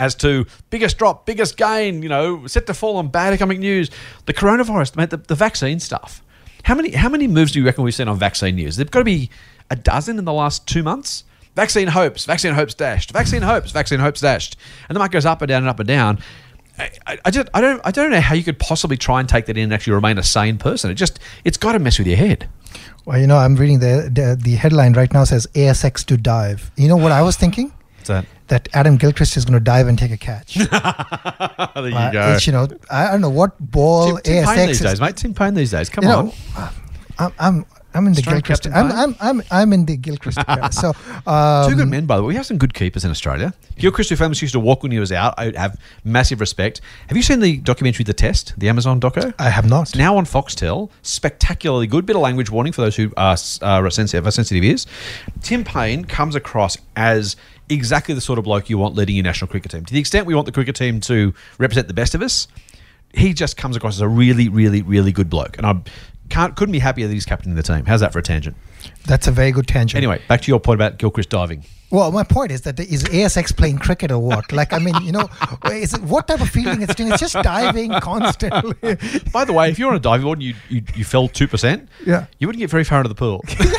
as 0.00 0.14
to 0.14 0.46
biggest 0.70 0.96
drop, 0.96 1.26
biggest 1.26 1.58
gain, 1.58 2.02
you 2.02 2.08
know, 2.08 2.46
set 2.46 2.66
to 2.68 2.72
fall 2.72 2.96
on 2.96 3.08
bad 3.08 3.34
economic 3.34 3.58
news, 3.58 3.90
the 4.24 4.32
coronavirus, 4.32 4.96
mate, 4.96 5.10
the, 5.10 5.18
the 5.18 5.34
vaccine 5.34 5.78
stuff. 5.78 6.22
How 6.62 6.74
many 6.74 6.92
how 6.92 7.10
many 7.10 7.28
moves 7.28 7.52
do 7.52 7.58
you 7.58 7.66
reckon 7.66 7.84
we've 7.84 7.94
seen 7.94 8.08
on 8.08 8.18
vaccine 8.18 8.56
news? 8.56 8.76
There've 8.76 8.90
got 8.90 9.00
to 9.00 9.04
be 9.04 9.28
a 9.68 9.76
dozen 9.76 10.18
in 10.18 10.24
the 10.24 10.32
last 10.32 10.66
two 10.66 10.82
months. 10.82 11.24
Vaccine 11.54 11.88
hopes, 11.88 12.24
vaccine 12.24 12.52
hopes 12.54 12.74
dashed, 12.74 13.12
vaccine 13.12 13.42
hopes, 13.42 13.70
vaccine 13.70 14.00
hopes 14.00 14.20
dashed, 14.20 14.56
and 14.88 14.96
the 14.96 14.98
market 14.98 15.12
goes 15.12 15.26
up 15.26 15.40
and 15.42 15.48
down 15.48 15.62
and 15.62 15.68
up 15.68 15.78
and 15.78 15.86
down. 15.86 16.18
I, 16.76 16.90
I, 17.06 17.18
I 17.26 17.30
just 17.30 17.48
I 17.54 17.60
don't 17.60 17.80
I 17.84 17.92
don't 17.92 18.10
know 18.10 18.20
how 18.20 18.34
you 18.34 18.42
could 18.42 18.58
possibly 18.58 18.96
try 18.96 19.20
and 19.20 19.28
take 19.28 19.46
that 19.46 19.56
in 19.56 19.64
and 19.64 19.72
actually 19.74 19.92
remain 19.92 20.18
a 20.18 20.22
sane 20.24 20.58
person. 20.58 20.90
It 20.90 20.94
just 20.94 21.20
it's 21.44 21.56
got 21.56 21.72
to 21.72 21.78
mess 21.78 21.98
with 21.98 22.08
your 22.08 22.16
head. 22.16 22.48
Well, 23.04 23.20
you 23.20 23.28
know, 23.28 23.36
I'm 23.36 23.54
reading 23.54 23.78
the, 23.78 24.10
the 24.12 24.36
the 24.40 24.56
headline 24.56 24.94
right 24.94 25.12
now 25.12 25.22
says 25.24 25.46
ASX 25.54 26.04
to 26.06 26.16
dive. 26.16 26.72
You 26.76 26.88
know 26.88 26.96
what 26.96 27.12
I 27.12 27.22
was 27.22 27.36
thinking? 27.36 27.72
What's 27.98 28.08
that? 28.08 28.26
That 28.48 28.68
Adam 28.74 28.96
Gilchrist 28.96 29.36
is 29.36 29.44
going 29.44 29.54
to 29.58 29.60
dive 29.64 29.86
and 29.86 29.96
take 29.98 30.10
a 30.10 30.16
catch. 30.16 30.54
there 30.54 30.66
you 30.66 31.96
Uh, 31.96 32.10
go. 32.10 32.32
it's, 32.34 32.46
you 32.46 32.52
know, 32.52 32.66
I 32.90 33.10
don't 33.12 33.20
know 33.20 33.30
what 33.30 33.52
ball 33.60 34.18
Tim, 34.18 34.22
Tim 34.22 34.44
ASX 34.44 34.54
Paine 34.56 34.66
these 34.66 34.80
is. 34.80 34.90
days, 34.90 35.00
mate. 35.00 35.16
Tim 35.16 35.32
Paine 35.34 35.54
these 35.54 35.70
days. 35.70 35.88
Come 35.88 36.04
you 36.04 36.10
on. 36.10 36.26
know, 36.26 36.34
I'm, 37.18 37.32
I'm 37.38 37.66
I'm 37.94 38.06
in 38.06 38.12
the 38.14 38.22
Gilchrist. 38.22 38.66
I'm, 38.66 38.90
I'm 38.92 39.16
I'm 39.20 39.42
I'm 39.50 39.72
in 39.72 39.86
the 39.86 39.96
Gilchrist. 39.96 40.38
So 40.72 40.92
um, 41.26 41.70
Two 41.70 41.76
good 41.76 41.88
men, 41.88 42.06
by 42.06 42.16
the 42.16 42.22
way. 42.22 42.28
We 42.28 42.34
have 42.34 42.46
some 42.46 42.58
good 42.58 42.74
keepers 42.74 43.04
in 43.04 43.10
Australia. 43.10 43.54
Gilchrist, 43.76 44.10
who 44.10 44.16
famously 44.16 44.46
used 44.46 44.54
to 44.54 44.60
walk 44.60 44.82
when 44.82 44.92
he 44.92 44.98
was 44.98 45.12
out, 45.12 45.34
I 45.38 45.52
have 45.56 45.78
massive 46.04 46.40
respect. 46.40 46.80
Have 47.08 47.16
you 47.16 47.22
seen 47.22 47.40
the 47.40 47.58
documentary 47.58 48.04
The 48.04 48.12
Test, 48.12 48.54
the 48.58 48.68
Amazon 48.68 49.00
doco? 49.00 49.32
I 49.38 49.50
have 49.50 49.68
not. 49.68 49.82
It's 49.82 49.94
now 49.94 50.16
on 50.16 50.24
Foxtel. 50.24 50.90
Spectacularly 51.02 51.86
good. 51.86 52.06
Bit 52.06 52.16
of 52.16 52.22
language 52.22 52.50
warning 52.50 52.72
for 52.72 52.82
those 52.82 52.96
who 52.96 53.12
are, 53.16 53.36
are 53.62 53.90
sensitive, 53.90 54.24
have 54.24 54.34
sensitive 54.34 54.64
ears. 54.64 54.86
Tim 55.42 55.64
Paine 55.64 56.04
comes 56.04 56.34
across 56.34 56.76
as 56.96 57.36
exactly 57.68 58.14
the 58.14 58.20
sort 58.20 58.38
of 58.38 58.44
bloke 58.44 58.68
you 58.68 58.78
want 58.78 58.94
leading 58.94 59.16
your 59.16 59.24
national 59.24 59.48
cricket 59.48 59.70
team. 59.70 59.84
To 59.84 59.92
the 59.92 60.00
extent 60.00 60.26
we 60.26 60.34
want 60.34 60.46
the 60.46 60.52
cricket 60.52 60.76
team 60.76 61.00
to 61.02 61.32
represent 61.58 61.88
the 61.88 61.94
best 61.94 62.14
of 62.14 62.22
us, 62.22 62.48
he 63.12 63.32
just 63.32 63.56
comes 63.56 63.76
across 63.76 63.94
as 63.94 64.00
a 64.00 64.08
really, 64.08 64.48
really, 64.48 64.82
really 64.82 65.12
good 65.12 65.30
bloke. 65.30 65.56
And 65.56 65.66
I 65.66 65.80
can't 66.28 66.56
couldn't 66.56 66.72
be 66.72 66.78
happier 66.78 67.06
that 67.06 67.14
he's 67.14 67.26
captaining 67.26 67.56
the 67.56 67.62
team. 67.62 67.84
How's 67.86 68.00
that 68.00 68.12
for 68.12 68.18
a 68.18 68.22
tangent? 68.22 68.56
That's 69.06 69.26
a 69.26 69.32
very 69.32 69.52
good 69.52 69.66
tangent. 69.66 69.96
Anyway, 69.96 70.20
back 70.28 70.40
to 70.42 70.48
your 70.50 70.60
point 70.60 70.76
about 70.76 70.98
Gilchrist 70.98 71.30
diving. 71.30 71.64
Well, 71.90 72.10
my 72.10 72.24
point 72.24 72.50
is 72.50 72.62
that 72.62 72.80
is 72.80 73.04
ASX 73.04 73.56
playing 73.56 73.78
cricket 73.78 74.10
or 74.10 74.18
what? 74.18 74.50
Like, 74.50 74.72
I 74.72 74.78
mean, 74.80 74.94
you 75.02 75.12
know, 75.12 75.28
is 75.70 75.94
it, 75.94 76.02
what 76.02 76.26
type 76.26 76.40
of 76.40 76.48
feeling 76.48 76.82
it's 76.82 76.94
doing? 76.96 77.12
It's 77.12 77.20
just 77.20 77.34
diving 77.34 77.92
constantly. 78.00 78.74
By 79.32 79.44
the 79.44 79.52
way, 79.52 79.70
if 79.70 79.78
you're 79.78 79.90
on 79.90 79.96
a 79.96 80.00
diving 80.00 80.24
board 80.24 80.38
and 80.38 80.42
you, 80.42 80.54
you, 80.68 80.82
you 80.96 81.04
fell 81.04 81.28
2%, 81.28 81.86
Yeah. 82.04 82.26
you 82.40 82.48
wouldn't 82.48 82.58
get 82.60 82.68
very 82.70 82.82
far 82.82 82.98
into 82.98 83.10
the 83.10 83.14
pool. 83.14 83.44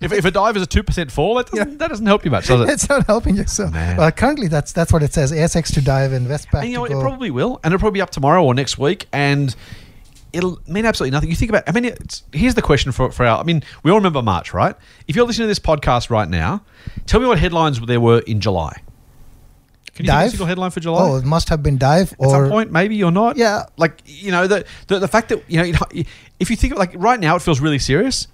If, 0.00 0.10
if 0.12 0.24
a 0.24 0.30
dive 0.32 0.56
is 0.56 0.62
a 0.64 0.66
2% 0.66 1.10
fall, 1.12 1.36
that 1.36 1.46
doesn't, 1.46 1.78
that 1.78 1.88
doesn't 1.88 2.06
help 2.06 2.24
you 2.24 2.32
much, 2.32 2.48
does 2.48 2.62
it? 2.62 2.68
it's 2.72 2.88
not 2.88 3.06
helping 3.06 3.36
you. 3.36 3.46
So, 3.46 3.70
well, 3.72 4.10
currently 4.10 4.48
that's 4.48 4.72
that's 4.72 4.92
what 4.92 5.04
it 5.04 5.12
says. 5.12 5.30
ASX 5.30 5.72
to 5.74 5.80
dive 5.80 6.12
and 6.12 6.26
Westpac 6.26 6.62
And 6.62 6.70
you 6.70 6.78
know? 6.78 6.84
It 6.86 7.00
probably 7.00 7.30
will. 7.30 7.60
And 7.62 7.72
it'll 7.72 7.78
probably 7.78 7.98
be 7.98 8.02
up 8.02 8.10
tomorrow 8.10 8.42
or 8.42 8.54
next 8.54 8.76
week. 8.78 9.06
And 9.12 9.54
it'll 10.32 10.60
mean 10.66 10.86
absolutely 10.86 11.12
nothing. 11.12 11.28
You 11.30 11.36
think 11.36 11.50
about, 11.50 11.64
I 11.68 11.72
mean, 11.72 11.84
it's, 11.84 12.22
here's 12.32 12.54
the 12.54 12.62
question 12.62 12.92
for, 12.92 13.10
for 13.10 13.24
our, 13.26 13.40
I 13.40 13.42
mean, 13.42 13.62
we 13.82 13.90
all 13.90 13.98
remember 13.98 14.22
March, 14.22 14.54
right? 14.54 14.74
If 15.06 15.16
you're 15.16 15.26
listening 15.26 15.44
to 15.44 15.48
this 15.48 15.58
podcast 15.58 16.10
right 16.10 16.28
now, 16.28 16.64
tell 17.06 17.20
me 17.20 17.26
what 17.26 17.38
headlines 17.38 17.80
there 17.80 18.00
were 18.00 18.20
in 18.20 18.40
July. 18.40 18.82
Can 19.94 20.06
you 20.06 20.10
think 20.10 20.20
of 20.20 20.26
a 20.26 20.30
single 20.30 20.46
headline 20.46 20.70
for 20.70 20.80
July? 20.80 21.02
oh, 21.02 21.16
it 21.16 21.24
must 21.24 21.50
have 21.50 21.62
been 21.62 21.76
dive 21.76 22.12
At 22.14 22.18
or 22.18 22.30
some 22.30 22.48
point, 22.48 22.72
maybe 22.72 22.96
you're 22.96 23.10
not. 23.10 23.36
Yeah. 23.36 23.64
Like 23.76 24.02
you 24.06 24.30
know 24.30 24.46
the, 24.46 24.64
the 24.86 25.00
the 25.00 25.08
fact 25.08 25.28
that 25.28 25.44
you 25.48 25.62
know 25.62 25.78
if 26.40 26.48
you 26.48 26.56
think 26.56 26.72
of, 26.72 26.78
like 26.78 26.92
right 26.96 27.20
now 27.20 27.36
it 27.36 27.42
feels 27.42 27.60
really 27.60 27.78
serious. 27.78 28.26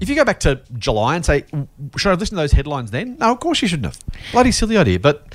If 0.00 0.08
you 0.08 0.16
go 0.16 0.24
back 0.24 0.40
to 0.40 0.60
July 0.76 1.14
and 1.14 1.24
say, 1.24 1.44
should 1.96 2.08
I 2.08 2.10
have 2.10 2.20
listened 2.20 2.36
to 2.36 2.42
those 2.42 2.50
headlines 2.50 2.90
then? 2.90 3.16
No, 3.18 3.30
of 3.30 3.38
course 3.38 3.62
you 3.62 3.68
shouldn't 3.68 3.94
have. 3.94 4.00
Bloody 4.32 4.50
silly 4.50 4.76
idea. 4.76 4.98
But 4.98 5.32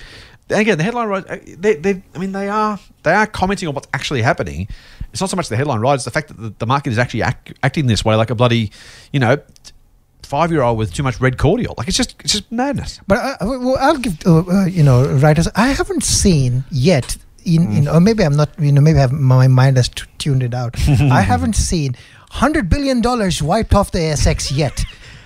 again, 0.50 0.78
the 0.78 0.84
headline 0.84 1.08
writers, 1.08 1.32
uh, 1.32 1.56
they, 1.58 1.76
they, 1.76 2.04
I 2.14 2.18
mean, 2.18 2.34
they 2.34 2.50
are 2.50 2.78
they 3.04 3.14
are 3.14 3.26
commenting 3.26 3.70
on 3.70 3.74
what's 3.74 3.88
actually 3.94 4.22
happening. 4.22 4.68
It's 5.12 5.22
not 5.22 5.30
so 5.30 5.36
much 5.36 5.50
the 5.50 5.56
headline 5.58 5.80
right? 5.80 5.96
It's 5.96 6.06
the 6.06 6.12
fact 6.12 6.28
that 6.36 6.60
the, 6.60 6.66
market 6.66 6.92
is 6.92 6.98
actually 7.00 7.24
act, 7.24 7.54
acting 7.64 7.88
this 7.88 8.06
way, 8.06 8.16
like 8.16 8.30
a 8.30 8.36
bloody, 8.36 8.72
you 9.12 9.20
know, 9.20 9.38
five 10.24 10.52
year 10.52 10.62
old 10.62 10.78
with 10.78 10.94
too 10.94 11.02
much 11.04 11.20
red 11.20 11.38
cordial. 11.38 11.74
Like 11.78 11.88
it's 11.88 11.98
just 11.98 12.16
it's 12.24 12.34
just 12.34 12.52
madness. 12.52 13.00
But 13.08 13.18
I, 13.18 13.38
well, 13.42 13.78
I'll 13.80 13.98
give 13.98 14.18
uh, 14.26 14.40
uh, 14.40 14.66
you 14.66 14.84
know 14.84 15.06
writers. 15.18 15.48
I 15.56 15.70
haven't 15.70 16.04
seen 16.04 16.64
yet. 16.72 17.18
In, 17.46 17.68
Mm. 17.68 17.78
in 17.78 17.88
or 17.88 18.00
maybe 18.02 18.24
I'm 18.24 18.36
not. 18.36 18.50
You 18.60 18.72
know, 18.74 18.82
maybe 18.82 19.00
have, 19.00 19.14
my 19.14 19.48
mind 19.48 19.78
has 19.78 19.88
t- 19.90 20.04
tuned 20.18 20.44
it 20.44 20.54
out. 20.54 20.76
I 20.90 21.22
haven't 21.22 21.56
seen 21.56 21.96
hundred 22.30 22.70
billion 22.70 23.02
dollars 23.02 23.42
wiped 23.42 23.74
off 23.74 23.92
the 23.92 24.00
ASX 24.00 24.56
yet 24.56 24.84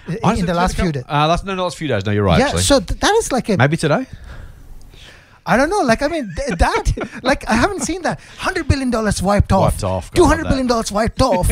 uh, 0.08 0.16
Honestly, 0.24 0.42
in 0.42 0.46
the 0.46 0.54
last 0.54 0.76
few 0.78 0.92
days. 0.92 1.04
Uh, 1.10 1.28
last, 1.28 1.44
no, 1.44 1.56
no, 1.56 1.64
last 1.64 1.76
few 1.78 1.88
days. 1.88 2.06
No, 2.06 2.12
you're 2.12 2.24
right. 2.24 2.38
yeah, 2.40 2.46
actually. 2.46 2.62
so 2.62 2.80
th- 2.80 3.00
that 3.00 3.14
is 3.16 3.32
like 3.32 3.50
a 3.50 3.58
maybe 3.58 3.78
today. 3.78 4.06
I 5.46 5.58
don't 5.58 5.70
know. 5.70 5.82
Like 5.82 6.02
I 6.02 6.08
mean, 6.08 6.34
th- 6.36 6.58
that 6.60 7.20
like 7.24 7.48
I 7.50 7.54
haven't 7.56 7.82
seen 7.82 8.02
that 8.04 8.20
hundred 8.38 8.68
billion 8.68 8.90
dollars 8.92 9.22
wiped 9.22 9.52
off, 9.52 9.74
Wiped 9.74 9.84
off, 9.84 10.10
God, 10.12 10.16
two 10.16 10.22
love 10.22 10.30
hundred 10.32 10.44
that. 10.46 10.50
billion 10.50 10.68
dollars 10.68 10.92
wiped 10.92 11.22
off. 11.22 11.50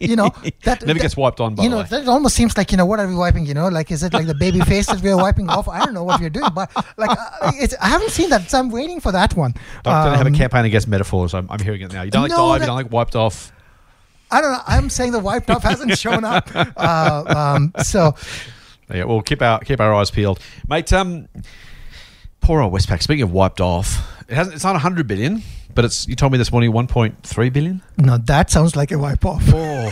you 0.00 0.14
know 0.16 0.30
that 0.62 0.80
Never 0.82 0.94
that- 0.94 1.02
gets 1.02 1.16
wiped 1.16 1.40
on. 1.40 1.54
By 1.56 1.64
you 1.64 1.68
know, 1.68 1.78
way. 1.78 1.86
that 1.90 2.06
almost 2.08 2.36
seems 2.36 2.56
like 2.56 2.70
you 2.70 2.76
know 2.78 2.86
what 2.86 3.00
are 3.00 3.08
we 3.08 3.14
wiping? 3.16 3.44
You 3.46 3.54
know, 3.54 3.68
like 3.68 3.90
is 3.90 4.02
it 4.04 4.12
like 4.12 4.26
the 4.26 4.34
baby 4.34 4.60
face 4.60 4.86
that 4.86 5.00
we 5.00 5.10
are 5.10 5.16
wiping 5.16 5.48
off? 5.50 5.66
I 5.68 5.84
don't 5.84 5.94
know 5.94 6.04
what 6.04 6.20
we're 6.20 6.30
doing, 6.30 6.50
but 6.54 6.70
like 6.96 7.10
uh, 7.10 7.50
it's, 7.54 7.74
I 7.80 7.88
haven't 7.88 8.10
seen 8.10 8.30
that, 8.30 8.48
so 8.50 8.58
I'm 8.58 8.70
waiting 8.70 9.00
for 9.00 9.10
that 9.12 9.34
one. 9.34 9.54
Doctor, 9.82 10.16
have 10.16 10.26
a 10.26 10.28
Um, 10.30 10.34
campaign 10.34 10.64
against 10.64 10.86
metaphors. 10.86 11.34
I'm, 11.34 11.48
I'm 11.50 11.58
hearing 11.60 11.80
it 11.82 11.92
now. 11.92 12.02
You 12.02 12.10
don't 12.12 12.22
like 12.22 12.30
No, 12.30 12.52
dive. 12.52 12.60
You 12.60 12.66
don't 12.66 12.76
like 12.76 12.92
wiped 12.92 13.16
off. 13.16 13.50
I 14.30 14.40
don't 14.40 14.52
know. 14.52 14.60
I'm 14.66 14.90
saying 14.90 15.12
the 15.12 15.18
wiped 15.20 15.50
off 15.50 15.62
hasn't 15.62 15.98
shown 15.98 16.24
up. 16.24 16.48
Uh, 16.76 17.24
um, 17.56 17.72
so 17.82 18.14
Yeah, 18.92 19.04
we'll 19.04 19.22
keep 19.22 19.42
our 19.42 19.58
keep 19.60 19.80
our 19.80 19.92
eyes 19.94 20.10
peeled, 20.10 20.38
mate. 20.68 20.92
Um, 20.92 21.28
poor 22.44 22.60
old 22.60 22.72
Westpac. 22.72 23.02
Speaking 23.02 23.22
of 23.22 23.32
wiped 23.32 23.60
off, 23.60 23.98
it 24.28 24.34
hasn't. 24.34 24.54
It's 24.54 24.64
not 24.64 24.72
100 24.74 25.06
billion, 25.08 25.42
but 25.74 25.84
it's. 25.84 26.06
You 26.06 26.14
told 26.14 26.32
me 26.32 26.38
this 26.38 26.52
morning 26.52 26.72
1.3 26.72 27.52
billion. 27.52 27.82
no, 27.98 28.18
that 28.18 28.50
sounds 28.50 28.76
like 28.76 28.92
a 28.92 28.98
wipe 28.98 29.24
off. 29.24 29.42
Oh, 29.52 29.90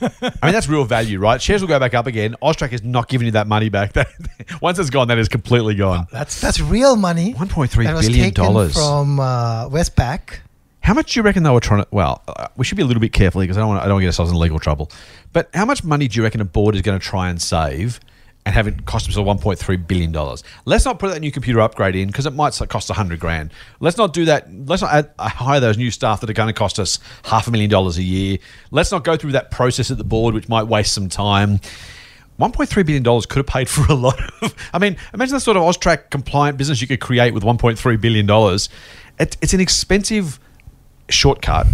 I 0.00 0.46
mean 0.46 0.52
that's 0.52 0.68
real 0.68 0.84
value, 0.84 1.18
right? 1.18 1.40
Shares 1.42 1.60
will 1.60 1.68
go 1.68 1.78
back 1.78 1.94
up 1.94 2.06
again. 2.06 2.36
Austrac 2.42 2.72
is 2.72 2.82
not 2.82 3.08
giving 3.08 3.26
you 3.26 3.32
that 3.32 3.46
money 3.46 3.68
back. 3.68 3.92
That 3.98 4.08
once 4.62 4.78
it's 4.78 4.90
gone, 4.90 5.08
that 5.08 5.18
is 5.18 5.28
completely 5.28 5.74
gone. 5.74 6.06
That's 6.12 6.40
that's 6.40 6.60
real 6.60 6.96
money. 6.96 7.34
1.3 7.34 7.84
that 7.84 7.94
was 7.94 8.06
billion 8.06 8.26
taken 8.26 8.44
dollars. 8.44 8.74
from 8.74 9.20
uh, 9.20 9.68
Westpac. 9.68 10.38
How 10.80 10.94
much 10.94 11.12
do 11.12 11.20
you 11.20 11.24
reckon 11.24 11.42
they 11.42 11.50
were 11.50 11.60
trying 11.60 11.82
to? 11.82 11.88
Well, 11.90 12.22
uh, 12.28 12.48
we 12.56 12.64
should 12.64 12.76
be 12.76 12.82
a 12.82 12.86
little 12.86 13.00
bit 13.00 13.12
careful 13.12 13.40
because 13.42 13.58
I 13.58 13.60
don't 13.60 13.68
want. 13.68 13.82
I 13.82 13.84
don't 13.84 13.94
want 13.94 14.02
to 14.02 14.04
get 14.06 14.08
ourselves 14.08 14.30
in 14.32 14.38
legal 14.38 14.58
trouble. 14.58 14.90
But 15.32 15.50
how 15.52 15.66
much 15.66 15.84
money 15.84 16.08
do 16.08 16.16
you 16.16 16.22
reckon 16.22 16.40
a 16.40 16.44
board 16.46 16.74
is 16.76 16.82
going 16.82 16.98
to 16.98 17.04
try 17.04 17.28
and 17.28 17.42
save, 17.42 18.00
and 18.48 18.54
have 18.54 18.66
it 18.66 18.86
cost 18.86 19.10
point 19.40 19.58
three 19.58 19.76
billion 19.76 20.10
dollars? 20.10 20.42
Let's 20.64 20.86
not 20.86 20.98
put 20.98 21.12
that 21.12 21.20
new 21.20 21.30
computer 21.30 21.60
upgrade 21.60 21.94
in 21.94 22.06
because 22.06 22.24
it 22.24 22.32
might 22.32 22.58
cost 22.70 22.88
a 22.88 22.94
hundred 22.94 23.20
grand. 23.20 23.52
Let's 23.78 23.98
not 23.98 24.14
do 24.14 24.24
that. 24.24 24.48
Let's 24.50 24.80
not 24.80 24.92
add, 24.92 25.10
uh, 25.18 25.28
hire 25.28 25.60
those 25.60 25.76
new 25.76 25.90
staff 25.90 26.22
that 26.22 26.30
are 26.30 26.32
going 26.32 26.48
to 26.48 26.54
cost 26.54 26.78
us 26.78 26.98
half 27.24 27.46
a 27.46 27.50
million 27.50 27.68
dollars 27.68 27.98
a 27.98 28.02
year. 28.02 28.38
Let's 28.70 28.90
not 28.90 29.04
go 29.04 29.18
through 29.18 29.32
that 29.32 29.50
process 29.50 29.90
at 29.90 29.98
the 29.98 30.04
board, 30.04 30.34
which 30.34 30.48
might 30.48 30.62
waste 30.62 30.94
some 30.94 31.10
time. 31.10 31.60
$1.3 32.40 32.86
billion 32.86 33.04
could 33.04 33.36
have 33.36 33.46
paid 33.46 33.68
for 33.68 33.84
a 33.92 33.94
lot 33.94 34.18
of. 34.40 34.54
I 34.72 34.78
mean, 34.78 34.96
imagine 35.12 35.34
the 35.34 35.40
sort 35.40 35.58
of 35.58 35.64
Austrac 35.64 36.08
compliant 36.08 36.56
business 36.56 36.80
you 36.80 36.86
could 36.86 37.00
create 37.00 37.34
with 37.34 37.42
$1.3 37.42 38.00
billion. 38.00 38.58
It, 39.18 39.36
it's 39.42 39.52
an 39.52 39.60
expensive 39.60 40.40
shortcut 41.10 41.66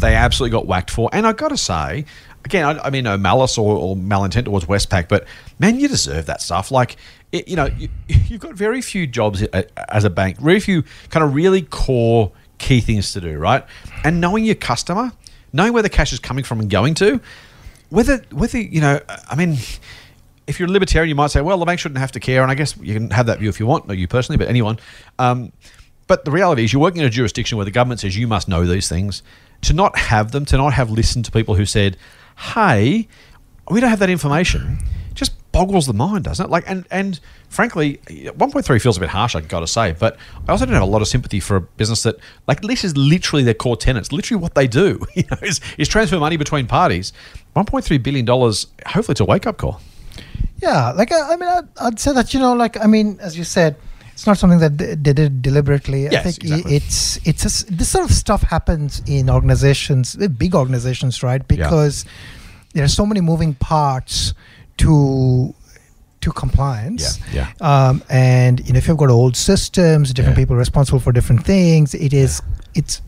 they 0.00 0.14
absolutely 0.14 0.52
got 0.52 0.66
whacked 0.66 0.90
for. 0.90 1.10
And 1.12 1.26
i 1.26 1.32
got 1.32 1.48
to 1.48 1.56
say, 1.56 2.06
again, 2.44 2.64
I, 2.64 2.86
I 2.86 2.90
mean, 2.90 3.04
no 3.04 3.16
malice 3.16 3.58
or, 3.58 3.76
or 3.76 3.96
malintent 3.96 4.44
towards 4.44 4.66
Westpac, 4.66 5.08
but 5.08 5.26
man, 5.58 5.78
you 5.78 5.88
deserve 5.88 6.26
that 6.26 6.40
stuff. 6.40 6.70
Like, 6.70 6.96
it, 7.32 7.48
you 7.48 7.56
know, 7.56 7.66
you, 7.66 7.88
you've 8.08 8.40
got 8.40 8.54
very 8.54 8.82
few 8.82 9.06
jobs 9.06 9.42
as 9.42 10.04
a 10.04 10.10
bank, 10.10 10.38
very 10.38 10.60
few 10.60 10.84
kind 11.10 11.24
of 11.24 11.34
really 11.34 11.62
core 11.62 12.32
key 12.58 12.80
things 12.80 13.12
to 13.12 13.20
do, 13.20 13.38
right? 13.38 13.64
And 14.04 14.20
knowing 14.20 14.44
your 14.44 14.54
customer, 14.54 15.12
knowing 15.52 15.72
where 15.72 15.82
the 15.82 15.88
cash 15.88 16.12
is 16.12 16.18
coming 16.18 16.44
from 16.44 16.60
and 16.60 16.70
going 16.70 16.94
to, 16.94 17.20
whether, 17.88 18.22
whether 18.30 18.58
you 18.58 18.80
know, 18.80 19.00
I 19.28 19.34
mean, 19.34 19.56
if 20.46 20.58
you're 20.58 20.68
a 20.68 20.72
libertarian, 20.72 21.08
you 21.08 21.14
might 21.14 21.30
say, 21.30 21.40
well, 21.40 21.58
the 21.58 21.64
bank 21.64 21.80
shouldn't 21.80 21.98
have 21.98 22.12
to 22.12 22.20
care. 22.20 22.42
And 22.42 22.50
I 22.50 22.54
guess 22.54 22.76
you 22.76 22.94
can 22.94 23.10
have 23.10 23.26
that 23.26 23.38
view 23.38 23.48
if 23.48 23.60
you 23.60 23.66
want, 23.66 23.86
not 23.86 23.96
you 23.96 24.08
personally, 24.08 24.36
but 24.36 24.48
anyone. 24.48 24.78
Um, 25.18 25.52
but 26.06 26.24
the 26.24 26.32
reality 26.32 26.64
is, 26.64 26.72
you're 26.72 26.82
working 26.82 27.00
in 27.02 27.06
a 27.06 27.10
jurisdiction 27.10 27.56
where 27.56 27.64
the 27.64 27.70
government 27.70 28.00
says 28.00 28.16
you 28.16 28.26
must 28.26 28.48
know 28.48 28.66
these 28.66 28.88
things. 28.88 29.22
To 29.62 29.72
not 29.72 29.96
have 29.96 30.32
them, 30.32 30.44
to 30.46 30.56
not 30.56 30.72
have 30.72 30.90
listened 30.90 31.24
to 31.26 31.30
people 31.30 31.54
who 31.54 31.64
said, 31.64 31.96
hey, 32.40 33.06
we 33.70 33.80
don't 33.80 33.90
have 33.90 33.98
that 33.98 34.10
information, 34.10 34.78
just 35.14 35.32
boggles 35.52 35.86
the 35.86 35.92
mind, 35.92 36.24
doesn't 36.24 36.46
it? 36.46 36.50
Like, 36.50 36.64
and 36.66 36.86
and 36.90 37.20
frankly, 37.48 38.00
1.3 38.06 38.82
feels 38.82 38.96
a 38.96 39.00
bit 39.00 39.10
harsh, 39.10 39.34
I've 39.34 39.48
got 39.48 39.60
to 39.60 39.66
say. 39.66 39.94
But 39.98 40.16
I 40.48 40.52
also 40.52 40.64
don't 40.64 40.74
have 40.74 40.82
a 40.82 40.86
lot 40.86 41.02
of 41.02 41.08
sympathy 41.08 41.40
for 41.40 41.56
a 41.56 41.60
business 41.60 42.02
that, 42.04 42.16
like, 42.46 42.62
this 42.62 42.84
is 42.84 42.96
literally 42.96 43.42
their 43.42 43.54
core 43.54 43.76
tenants, 43.76 44.12
literally 44.12 44.40
what 44.40 44.54
they 44.54 44.66
do. 44.66 45.04
You 45.14 45.24
know, 45.30 45.36
is, 45.42 45.60
is 45.76 45.88
transfer 45.88 46.18
money 46.18 46.36
between 46.38 46.66
parties. 46.66 47.12
1.3 47.54 48.02
billion 48.02 48.24
dollars. 48.24 48.68
Hopefully, 48.86 49.12
it's 49.12 49.20
a 49.20 49.24
wake 49.24 49.46
up 49.46 49.58
call. 49.58 49.80
Yeah, 50.62 50.92
like 50.92 51.12
I, 51.12 51.34
I 51.34 51.36
mean, 51.36 51.48
I'd, 51.48 51.68
I'd 51.78 52.00
say 52.00 52.12
that 52.12 52.32
you 52.32 52.40
know, 52.40 52.54
like 52.54 52.80
I 52.82 52.86
mean, 52.86 53.18
as 53.20 53.36
you 53.36 53.44
said, 53.44 53.76
it's 54.20 54.26
not 54.26 54.36
something 54.36 54.58
that 54.60 54.76
they 54.76 54.94
they 54.96 55.14
did 55.14 55.40
deliberately. 55.40 56.00
I 56.06 56.10
Yes, 56.12 56.24
think 56.24 56.44
exactly. 56.44 56.76
it's 56.76 57.18
it's 57.24 57.42
a 57.48 57.72
this 57.78 57.88
sort 57.88 58.04
of 58.04 58.12
stuff 58.12 58.42
happens 58.42 59.00
in 59.06 59.30
organizations, 59.30 60.14
uh, 60.20 60.28
big 60.28 60.54
organizations, 60.54 61.22
right? 61.22 61.42
Because 61.48 62.04
there 62.74 62.84
are 62.84 62.88
so 63.00 63.06
many 63.06 63.22
moving 63.22 63.54
parts 63.54 64.34
to 64.76 65.54
to 66.20 66.32
compliance. 66.32 67.18
Yeah, 67.32 67.48
Um, 67.62 68.02
and 68.10 68.60
you 68.66 68.72
know, 68.74 68.78
if 68.78 68.86
you've 68.88 68.98
got 68.98 69.08
old 69.08 69.36
systems, 69.36 70.12
different 70.12 70.36
Yeah. 70.36 70.42
people 70.42 70.56
responsible 70.56 71.00
for 71.00 71.12
different 71.12 71.46
things, 71.46 71.94
it 71.94 72.12
is 72.12 72.42
it's 72.74 73.00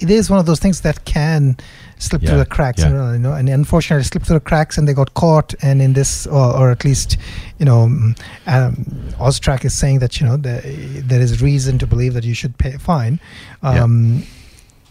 it 0.00 0.10
is 0.10 0.30
one 0.30 0.38
of 0.38 0.46
those 0.46 0.58
things 0.60 0.80
that 0.80 1.04
can 1.04 1.56
slip 1.98 2.22
Yeah, 2.22 2.30
through 2.30 2.38
the 2.38 2.46
cracks, 2.46 2.80
yeah. 2.80 2.88
and, 2.88 3.12
you 3.14 3.18
know, 3.18 3.32
and 3.34 3.48
unfortunately 3.48 4.04
slipped 4.04 4.26
through 4.26 4.38
the 4.38 4.44
cracks, 4.44 4.78
and 4.78 4.88
they 4.88 4.94
got 4.94 5.12
caught. 5.14 5.54
And 5.62 5.80
in 5.82 5.92
this, 5.92 6.26
or, 6.26 6.56
or 6.56 6.70
at 6.70 6.84
least, 6.84 7.16
you 7.58 7.66
know, 7.66 7.82
um, 7.82 8.14
um, 8.46 8.74
Austrac 9.18 9.64
is 9.64 9.74
saying 9.78 9.98
that 10.00 10.20
you 10.20 10.26
know 10.26 10.36
the, 10.36 10.60
there 11.04 11.20
is 11.20 11.42
reason 11.42 11.78
to 11.78 11.86
believe 11.86 12.14
that 12.14 12.24
you 12.24 12.34
should 12.34 12.56
pay 12.58 12.72
a 12.74 12.78
fine, 12.78 13.20
Yeah. 13.62 13.82
um, 13.84 14.22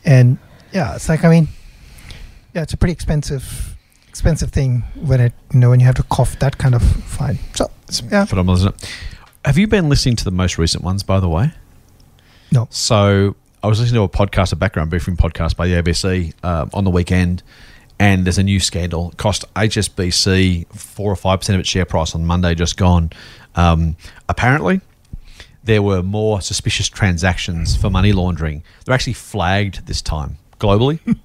and 0.05 0.37
yeah, 0.71 0.95
it's 0.95 1.09
like 1.09 1.23
I 1.25 1.29
mean, 1.29 1.47
yeah, 2.53 2.61
it's 2.63 2.73
a 2.73 2.77
pretty 2.77 2.93
expensive 2.93 3.75
expensive 4.07 4.51
thing 4.51 4.83
when 4.95 5.19
it 5.21 5.33
you 5.53 5.59
know 5.59 5.69
when 5.69 5.79
you 5.79 5.85
have 5.85 5.95
to 5.95 6.03
cough 6.03 6.37
that 6.39 6.57
kind 6.57 6.75
of 6.75 6.81
fine. 6.81 7.37
So 7.55 7.69
It's 7.87 8.01
Yeah. 8.01 8.25
phenomenal, 8.25 8.55
isn't 8.55 8.75
it? 8.75 8.89
Have 9.45 9.57
you 9.57 9.67
been 9.67 9.87
listening 9.89 10.15
to 10.17 10.23
the 10.25 10.31
most 10.31 10.57
recent 10.57 10.83
ones, 10.83 11.01
by 11.03 11.19
the 11.19 11.29
way? 11.29 11.51
no, 12.51 12.67
So 12.71 13.35
I 13.61 13.67
was 13.67 13.81
listening 13.81 13.99
to 13.99 14.03
a 14.03 14.09
podcast, 14.09 14.53
a 14.53 14.55
background 14.55 14.89
briefing 14.89 15.17
podcast 15.17 15.57
by 15.57 15.67
the 15.67 15.73
ABC 15.73 16.33
um, 16.45 16.69
on 16.73 16.85
the 16.85 16.89
weekend, 16.89 17.43
and 17.99 18.25
there's 18.25 18.37
a 18.37 18.43
new 18.43 18.61
scandal. 18.61 19.09
It 19.09 19.17
cost 19.17 19.43
HSBC 19.55 20.73
four 20.73 21.11
or 21.11 21.15
five 21.17 21.39
percent 21.39 21.55
of 21.55 21.59
its 21.59 21.69
share 21.69 21.83
price 21.83 22.15
on 22.15 22.25
Monday, 22.25 22.55
just 22.55 22.77
gone. 22.77 23.09
Um, 23.55 23.97
apparently, 24.29 24.79
there 25.61 25.81
were 25.81 26.01
more 26.01 26.39
suspicious 26.39 26.87
transactions 26.87 27.75
for 27.75 27.89
money 27.89 28.13
laundering. 28.13 28.63
They're 28.85 28.95
actually 28.95 29.13
flagged 29.13 29.87
this 29.87 30.01
time 30.01 30.37
globally. 30.59 30.99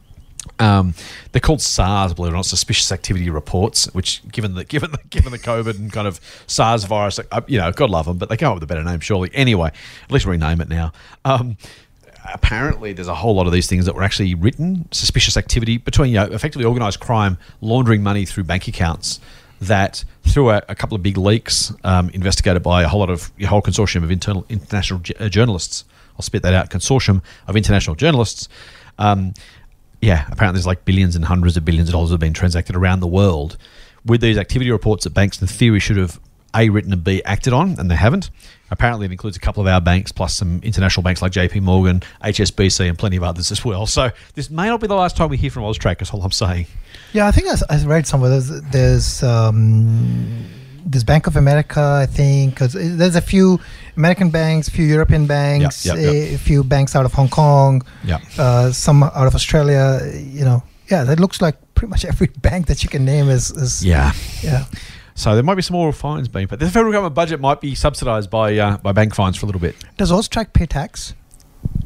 Um, 0.58 0.94
they're 1.32 1.40
called 1.40 1.62
SARS, 1.62 2.14
believe 2.14 2.30
it 2.30 2.34
or 2.34 2.36
not, 2.36 2.46
suspicious 2.46 2.92
activity 2.92 3.30
reports. 3.30 3.86
Which, 3.94 4.22
given 4.30 4.54
the 4.54 4.64
given 4.64 4.92
the 4.92 4.98
given 5.08 5.32
the 5.32 5.38
COVID 5.38 5.78
and 5.78 5.92
kind 5.92 6.06
of 6.06 6.20
SARS 6.46 6.84
virus, 6.84 7.18
uh, 7.18 7.40
you 7.46 7.58
know, 7.58 7.72
God 7.72 7.90
love 7.90 8.06
them, 8.06 8.18
but 8.18 8.28
they 8.28 8.36
come 8.36 8.48
up 8.48 8.56
with 8.56 8.62
a 8.62 8.66
better 8.66 8.84
name, 8.84 9.00
surely. 9.00 9.30
Anyway, 9.32 9.68
at 9.68 10.12
least 10.12 10.26
rename 10.26 10.60
it 10.60 10.68
now. 10.68 10.92
Um, 11.24 11.56
apparently, 12.32 12.92
there's 12.92 13.08
a 13.08 13.14
whole 13.14 13.34
lot 13.34 13.46
of 13.46 13.52
these 13.52 13.66
things 13.66 13.86
that 13.86 13.94
were 13.94 14.02
actually 14.02 14.34
written 14.34 14.88
suspicious 14.92 15.36
activity 15.36 15.76
between, 15.76 16.10
you 16.10 16.16
know, 16.16 16.24
effectively 16.26 16.64
organised 16.64 17.00
crime 17.00 17.38
laundering 17.60 18.02
money 18.02 18.24
through 18.24 18.44
bank 18.44 18.68
accounts. 18.68 19.20
That 19.60 20.04
through 20.24 20.50
a, 20.50 20.62
a 20.68 20.74
couple 20.74 20.94
of 20.94 21.02
big 21.02 21.16
leaks 21.16 21.72
um, 21.84 22.10
investigated 22.10 22.62
by 22.62 22.82
a 22.82 22.88
whole 22.88 23.00
lot 23.00 23.08
of 23.08 23.30
a 23.40 23.44
whole 23.44 23.62
consortium 23.62 24.02
of 24.02 24.10
internal 24.10 24.44
international 24.48 25.00
j- 25.00 25.14
uh, 25.18 25.28
journalists. 25.28 25.84
I'll 26.16 26.22
spit 26.22 26.42
that 26.42 26.52
out. 26.52 26.70
Consortium 26.70 27.22
of 27.46 27.56
international 27.56 27.96
journalists. 27.96 28.48
Um, 28.98 29.32
yeah, 30.00 30.26
apparently 30.30 30.58
there's 30.58 30.66
like 30.66 30.84
billions 30.84 31.16
and 31.16 31.24
hundreds 31.24 31.56
of 31.56 31.64
billions 31.64 31.88
of 31.88 31.94
dollars 31.94 32.10
have 32.10 32.20
been 32.20 32.34
transacted 32.34 32.76
around 32.76 33.00
the 33.00 33.06
world 33.06 33.56
with 34.04 34.20
these 34.20 34.36
activity 34.36 34.70
reports 34.70 35.04
that 35.04 35.10
banks 35.10 35.40
in 35.40 35.46
theory 35.46 35.80
should 35.80 35.96
have 35.96 36.20
A 36.54 36.68
written 36.68 36.92
and 36.92 37.02
B 37.02 37.22
acted 37.24 37.52
on, 37.52 37.78
and 37.78 37.90
they 37.90 37.96
haven't. 37.96 38.30
Apparently 38.74 39.06
it 39.06 39.12
includes 39.12 39.36
a 39.36 39.40
couple 39.40 39.60
of 39.62 39.66
our 39.68 39.80
banks 39.80 40.10
plus 40.12 40.34
some 40.36 40.60
international 40.64 41.02
banks 41.04 41.22
like 41.22 41.30
JP 41.32 41.62
Morgan, 41.62 42.02
HSBC, 42.22 42.88
and 42.88 42.98
plenty 42.98 43.16
of 43.16 43.22
others 43.22 43.50
as 43.52 43.64
well. 43.64 43.86
So 43.86 44.10
this 44.34 44.50
may 44.50 44.66
not 44.66 44.80
be 44.80 44.88
the 44.88 44.96
last 44.96 45.16
time 45.16 45.30
we 45.30 45.36
hear 45.36 45.50
from 45.50 45.62
Austrac, 45.62 46.02
is 46.02 46.10
all 46.10 46.22
I'm 46.22 46.32
saying. 46.32 46.66
Yeah, 47.12 47.28
I 47.28 47.30
think 47.30 47.46
I, 47.48 47.54
I 47.74 47.84
read 47.84 48.06
somewhere 48.06 48.30
there's 48.30 48.50
there's 48.72 49.22
um, 49.22 50.44
there's 50.84 51.04
Bank 51.04 51.26
of 51.26 51.36
America. 51.36 51.80
I 51.80 52.06
think 52.06 52.58
there's 52.58 53.16
a 53.16 53.20
few 53.20 53.60
American 53.96 54.30
banks, 54.30 54.66
a 54.68 54.70
few 54.72 54.84
European 54.84 55.26
banks, 55.26 55.86
yep, 55.86 55.96
yep. 55.96 56.12
A, 56.12 56.36
few 56.36 56.64
banks 56.64 56.96
out 56.96 57.04
of 57.06 57.12
Hong 57.14 57.28
Kong, 57.28 57.82
Yeah. 58.04 58.18
uh, 58.38 58.72
some 58.72 59.02
out 59.04 59.26
of 59.26 59.34
Australia. 59.34 60.00
You 60.14 60.44
know, 60.44 60.62
yeah, 60.90 61.04
that 61.04 61.20
looks 61.20 61.40
like 61.40 61.56
pretty 61.74 61.90
much 61.90 62.04
every 62.12 62.26
bank 62.42 62.66
that 62.66 62.82
you 62.82 62.88
can 62.88 63.04
name 63.04 63.28
is 63.28 63.50
is 63.52 63.84
Yeah. 63.84 64.12
yeah. 64.42 64.64
So 65.14 65.34
there 65.34 65.44
might 65.44 65.54
be 65.54 65.62
some 65.62 65.76
more 65.76 65.92
fines 65.92 66.28
being 66.28 66.48
paid. 66.48 66.58
The 66.58 66.70
federal 66.70 66.92
government 66.92 67.14
budget 67.14 67.40
might 67.40 67.60
be 67.60 67.74
subsidised 67.74 68.30
by 68.30 68.56
uh, 68.58 68.78
by 68.78 68.92
bank 68.92 69.14
fines 69.14 69.36
for 69.36 69.46
a 69.46 69.48
little 69.48 69.60
bit. 69.60 69.76
Does 69.96 70.10
Austrac 70.10 70.52
pay 70.52 70.66
tax? 70.66 71.14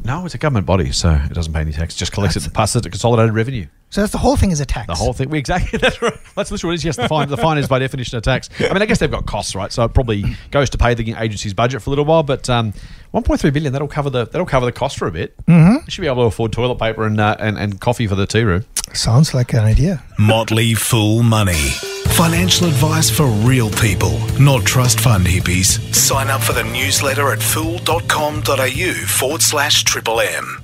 No, 0.04 0.24
it's 0.24 0.34
a 0.34 0.38
government 0.38 0.64
body, 0.66 0.90
so 0.90 1.10
it 1.10 1.34
doesn't 1.34 1.52
pay 1.52 1.60
any 1.60 1.72
tax. 1.72 1.94
Just 1.94 2.12
collects 2.12 2.36
it 2.36 2.44
and 2.44 2.54
passes 2.54 2.76
it 2.76 2.82
to 2.84 2.90
consolidated 2.90 3.34
revenue. 3.34 3.66
So 3.90 4.00
that's 4.00 4.12
the 4.12 4.18
whole 4.18 4.36
thing 4.36 4.50
is 4.50 4.60
a 4.60 4.66
tax. 4.66 4.86
The 4.86 4.94
whole 4.94 5.12
thing. 5.12 5.28
We 5.28 5.38
exactly. 5.44 5.78
That's 5.78 6.00
right. 6.00 6.14
That's 6.34 6.50
literally 6.50 6.70
what 6.70 6.74
it 6.74 6.76
is. 6.76 6.84
Yes, 6.84 6.96
the 6.96 7.08
fine. 7.08 7.28
The 7.28 7.36
fine 7.36 7.58
is 7.58 7.68
by 7.68 7.78
definition 7.78 8.16
a 8.16 8.20
tax. 8.20 8.48
I 8.58 8.72
mean, 8.72 8.82
I 8.82 8.86
guess 8.86 8.98
they've 8.98 9.10
got 9.10 9.26
costs, 9.26 9.54
right? 9.54 9.70
So 9.70 9.84
it 9.84 9.94
probably 9.94 10.24
goes 10.50 10.70
to 10.70 10.78
pay 10.78 10.94
the 10.94 11.14
agency's 11.18 11.54
budget 11.54 11.82
for 11.82 11.90
a 11.90 11.92
little 11.92 12.04
while. 12.06 12.22
But 12.22 12.48
um, 12.48 12.72
1.3 13.14 13.52
billion 13.52 13.72
that'll 13.72 13.88
cover 13.88 14.10
the 14.10 14.24
that'll 14.26 14.46
cover 14.46 14.66
the 14.66 14.72
cost 14.72 14.98
for 14.98 15.06
a 15.06 15.12
bit. 15.12 15.36
Mm-hmm. 15.46 15.84
You 15.84 15.90
should 15.90 16.02
be 16.02 16.06
able 16.06 16.22
to 16.22 16.28
afford 16.28 16.52
toilet 16.52 16.78
paper 16.78 17.04
and 17.04 17.20
uh, 17.20 17.36
and, 17.38 17.58
and 17.58 17.80
coffee 17.80 18.06
for 18.06 18.14
the 18.14 18.26
tea 18.26 18.44
room. 18.44 18.64
Sounds 18.94 19.34
like 19.34 19.52
an 19.52 19.60
idea. 19.60 20.02
Motley 20.18 20.74
Fool 20.74 21.22
Money. 21.22 21.72
Financial 22.18 22.66
advice 22.66 23.09
for 23.09 23.26
real 23.26 23.70
people, 23.70 24.18
not 24.40 24.64
trust 24.64 24.98
fund 24.98 25.24
hippies. 25.24 25.78
Sign 25.94 26.26
up 26.26 26.40
for 26.42 26.52
the 26.52 26.64
newsletter 26.64 27.31
at 27.31 27.40
fool.com.au 27.40 28.92
forward 29.07 29.40
slash 29.40 29.85
triple 29.85 30.20
M. 30.20 30.61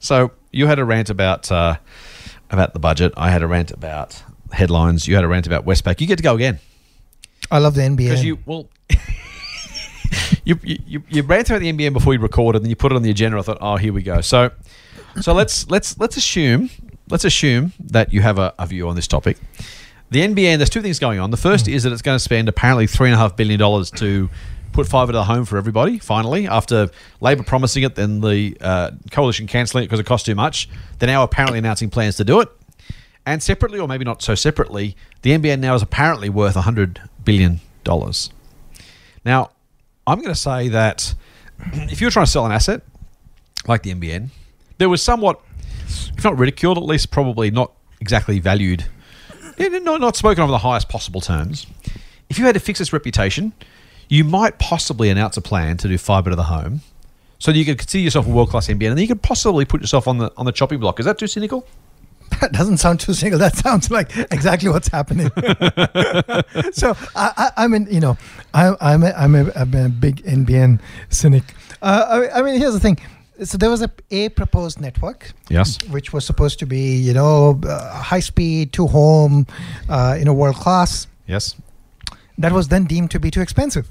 So 0.00 0.32
you 0.50 0.66
had 0.66 0.80
a 0.80 0.84
rant 0.84 1.10
about 1.10 1.52
uh, 1.52 1.76
about 2.50 2.72
the 2.72 2.80
budget. 2.80 3.12
I 3.16 3.30
had 3.30 3.44
a 3.44 3.46
rant 3.46 3.70
about 3.70 4.20
headlines. 4.50 5.06
You 5.06 5.14
had 5.14 5.22
a 5.22 5.28
rant 5.28 5.46
about 5.46 5.64
Westpac. 5.64 6.00
You 6.00 6.08
get 6.08 6.16
to 6.16 6.24
go 6.24 6.34
again 6.34 6.58
I 7.52 7.58
love 7.58 7.76
the 7.76 7.82
NBN. 7.82 7.96
because 7.96 8.24
you 8.24 8.38
well. 8.44 8.68
You, 10.44 10.58
you 10.62 11.02
you 11.08 11.22
ran 11.22 11.44
through 11.44 11.60
the 11.60 11.72
NBN 11.72 11.92
before 11.94 12.12
you 12.12 12.20
recorded, 12.20 12.58
and 12.58 12.66
then 12.66 12.70
you 12.70 12.76
put 12.76 12.92
it 12.92 12.96
on 12.96 13.02
the 13.02 13.10
agenda. 13.10 13.38
I 13.38 13.42
thought, 13.42 13.58
oh, 13.60 13.76
here 13.76 13.92
we 13.92 14.02
go. 14.02 14.20
So, 14.20 14.50
so 15.20 15.32
let's 15.32 15.70
let's 15.70 15.98
let's 15.98 16.16
assume 16.18 16.68
let's 17.08 17.24
assume 17.24 17.72
that 17.80 18.12
you 18.12 18.20
have 18.20 18.38
a, 18.38 18.52
a 18.58 18.66
view 18.66 18.88
on 18.88 18.94
this 18.96 19.08
topic. 19.08 19.38
The 20.14 20.20
NBN, 20.20 20.58
there's 20.58 20.70
two 20.70 20.80
things 20.80 21.00
going 21.00 21.18
on. 21.18 21.32
The 21.32 21.36
first 21.36 21.66
is 21.66 21.82
that 21.82 21.92
it's 21.92 22.00
going 22.00 22.14
to 22.14 22.22
spend 22.22 22.48
apparently 22.48 22.86
three 22.86 23.08
and 23.08 23.16
a 23.16 23.18
half 23.18 23.34
billion 23.34 23.58
dollars 23.58 23.90
to 23.96 24.30
put 24.70 24.86
fibre 24.86 25.10
to 25.10 25.18
the 25.18 25.24
home 25.24 25.44
for 25.44 25.58
everybody. 25.58 25.98
Finally, 25.98 26.46
after 26.46 26.88
Labor 27.20 27.42
promising 27.42 27.82
it, 27.82 27.96
then 27.96 28.20
the 28.20 28.56
uh, 28.60 28.92
coalition 29.10 29.48
cancelling 29.48 29.82
it 29.82 29.86
because 29.88 29.98
it 29.98 30.06
cost 30.06 30.24
too 30.24 30.36
much. 30.36 30.68
They're 31.00 31.08
now 31.08 31.24
apparently 31.24 31.58
announcing 31.58 31.90
plans 31.90 32.14
to 32.18 32.24
do 32.24 32.40
it. 32.40 32.48
And 33.26 33.42
separately, 33.42 33.80
or 33.80 33.88
maybe 33.88 34.04
not 34.04 34.22
so 34.22 34.36
separately, 34.36 34.96
the 35.22 35.32
NBN 35.32 35.58
now 35.58 35.74
is 35.74 35.82
apparently 35.82 36.28
worth 36.28 36.54
hundred 36.54 37.02
billion 37.24 37.58
dollars. 37.82 38.30
Now, 39.24 39.50
I'm 40.06 40.18
going 40.20 40.32
to 40.32 40.40
say 40.40 40.68
that 40.68 41.12
if 41.72 42.00
you're 42.00 42.12
trying 42.12 42.26
to 42.26 42.30
sell 42.30 42.46
an 42.46 42.52
asset 42.52 42.82
like 43.66 43.82
the 43.82 43.92
NBN, 43.92 44.28
there 44.78 44.88
was 44.88 45.02
somewhat, 45.02 45.40
if 46.16 46.22
not 46.22 46.38
ridiculed, 46.38 46.78
at 46.78 46.84
least 46.84 47.10
probably 47.10 47.50
not 47.50 47.72
exactly 48.00 48.38
valued, 48.38 48.84
not, 49.58 50.00
not 50.00 50.16
spoken 50.16 50.42
of 50.42 50.48
in 50.48 50.52
the 50.52 50.58
highest 50.58 50.88
possible 50.88 51.20
terms. 51.20 51.66
If 52.28 52.38
you 52.38 52.44
had 52.44 52.54
to 52.54 52.60
fix 52.60 52.80
its 52.80 52.92
reputation, 52.92 53.52
you 54.08 54.24
might 54.24 54.58
possibly 54.58 55.10
announce 55.10 55.36
a 55.36 55.42
plan 55.42 55.76
to 55.78 55.88
do 55.88 55.98
fibre 55.98 56.30
to 56.30 56.36
the 56.36 56.44
home, 56.44 56.80
so 57.38 57.50
you 57.50 57.64
could 57.64 57.78
consider 57.78 58.02
yourself 58.02 58.26
a 58.26 58.30
world 58.30 58.50
class 58.50 58.68
NBN, 58.68 58.90
and 58.92 59.00
you 59.00 59.08
could 59.08 59.22
possibly 59.22 59.64
put 59.64 59.80
yourself 59.80 60.08
on 60.08 60.18
the 60.18 60.32
on 60.36 60.46
the 60.46 60.52
chopping 60.52 60.80
block. 60.80 60.98
Is 61.00 61.06
that 61.06 61.18
too 61.18 61.26
cynical? 61.26 61.66
That 62.40 62.52
doesn't 62.52 62.78
sound 62.78 63.00
too 63.00 63.14
single. 63.14 63.38
That 63.38 63.54
sounds 63.54 63.90
like 63.90 64.10
exactly 64.32 64.68
what's 64.68 64.88
happening. 64.88 65.30
so 66.72 66.96
I, 67.14 67.32
I, 67.36 67.50
I 67.56 67.68
mean, 67.68 67.86
you 67.90 68.00
know, 68.00 68.18
I, 68.52 68.74
I'm 68.80 69.02
a, 69.04 69.12
I'm 69.12 69.34
a, 69.34 69.52
I'm 69.54 69.74
a 69.74 69.88
big 69.88 70.22
NBN 70.24 70.80
cynic. 71.10 71.44
Uh, 71.80 72.26
I, 72.32 72.40
I 72.40 72.42
mean, 72.42 72.58
here's 72.58 72.74
the 72.74 72.80
thing. 72.80 72.98
So 73.42 73.58
there 73.58 73.70
was 73.70 73.82
a, 73.82 73.90
a 74.10 74.28
proposed 74.28 74.80
network, 74.80 75.32
Yes. 75.48 75.78
which 75.90 76.12
was 76.12 76.24
supposed 76.24 76.58
to 76.60 76.66
be, 76.66 76.96
you 76.96 77.12
know, 77.12 77.60
uh, 77.66 77.90
high 78.02 78.20
speed 78.20 78.72
to 78.74 78.86
home, 78.86 79.46
uh, 79.88 80.14
you 80.18 80.24
know, 80.24 80.32
world 80.32 80.56
class. 80.56 81.08
Yes. 81.26 81.56
That 82.38 82.52
was 82.52 82.68
then 82.68 82.84
deemed 82.84 83.10
to 83.10 83.18
be 83.18 83.30
too 83.30 83.40
expensive. 83.40 83.88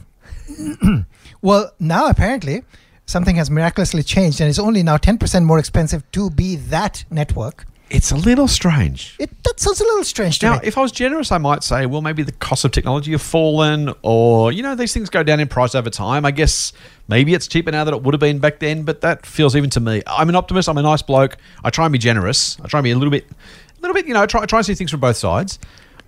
well, 1.41 1.71
now 1.79 2.07
apparently 2.07 2.63
something 3.05 3.35
has 3.35 3.49
miraculously 3.49 4.03
changed, 4.03 4.39
and 4.39 4.49
it's 4.49 4.59
only 4.59 4.81
now 4.83 4.97
10% 4.97 5.43
more 5.43 5.59
expensive 5.59 6.09
to 6.11 6.29
be 6.29 6.55
that 6.55 7.03
network. 7.09 7.65
It's 7.93 8.11
a 8.11 8.15
little 8.15 8.47
strange. 8.47 9.15
It 9.19 9.29
that 9.43 9.59
sounds 9.59 9.79
a 9.79 9.83
little 9.83 10.03
strange 10.03 10.39
to 10.39 10.47
Now, 10.47 10.53
me. 10.53 10.61
if 10.63 10.77
I 10.77 10.81
was 10.81 10.91
generous, 10.91 11.31
I 11.31 11.37
might 11.37 11.63
say, 11.63 11.85
well, 11.85 12.01
maybe 12.01 12.23
the 12.23 12.31
cost 12.31 12.65
of 12.65 12.71
technology 12.71 13.11
have 13.11 13.21
fallen, 13.21 13.93
or 14.01 14.51
you 14.51 14.63
know, 14.63 14.73
these 14.73 14.93
things 14.93 15.09
go 15.11 15.21
down 15.21 15.39
in 15.39 15.47
price 15.47 15.75
over 15.75 15.89
time. 15.91 16.25
I 16.25 16.31
guess 16.31 16.73
maybe 17.07 17.33
it's 17.35 17.47
cheaper 17.47 17.71
now 17.71 17.83
than 17.83 17.93
it 17.93 18.01
would 18.01 18.13
have 18.15 18.19
been 18.19 18.39
back 18.39 18.59
then, 18.59 18.81
but 18.83 19.01
that 19.01 19.25
feels 19.27 19.55
even 19.55 19.69
to 19.71 19.79
me. 19.79 20.01
I'm 20.07 20.27
an 20.27 20.35
optimist. 20.35 20.67
I'm 20.67 20.77
a 20.77 20.81
nice 20.81 21.03
bloke. 21.03 21.37
I 21.63 21.69
try 21.69 21.85
and 21.85 21.93
be 21.93 21.99
generous. 21.99 22.59
I 22.63 22.67
try 22.67 22.79
and 22.79 22.83
be 22.83 22.91
a 22.91 22.95
little 22.97 23.11
bit, 23.11 23.25
a 23.29 23.81
little 23.81 23.93
bit. 23.93 24.07
You 24.07 24.15
know, 24.15 24.25
try 24.25 24.43
try 24.47 24.59
and 24.59 24.65
see 24.65 24.73
things 24.73 24.89
from 24.89 24.99
both 24.99 25.17
sides. 25.17 25.59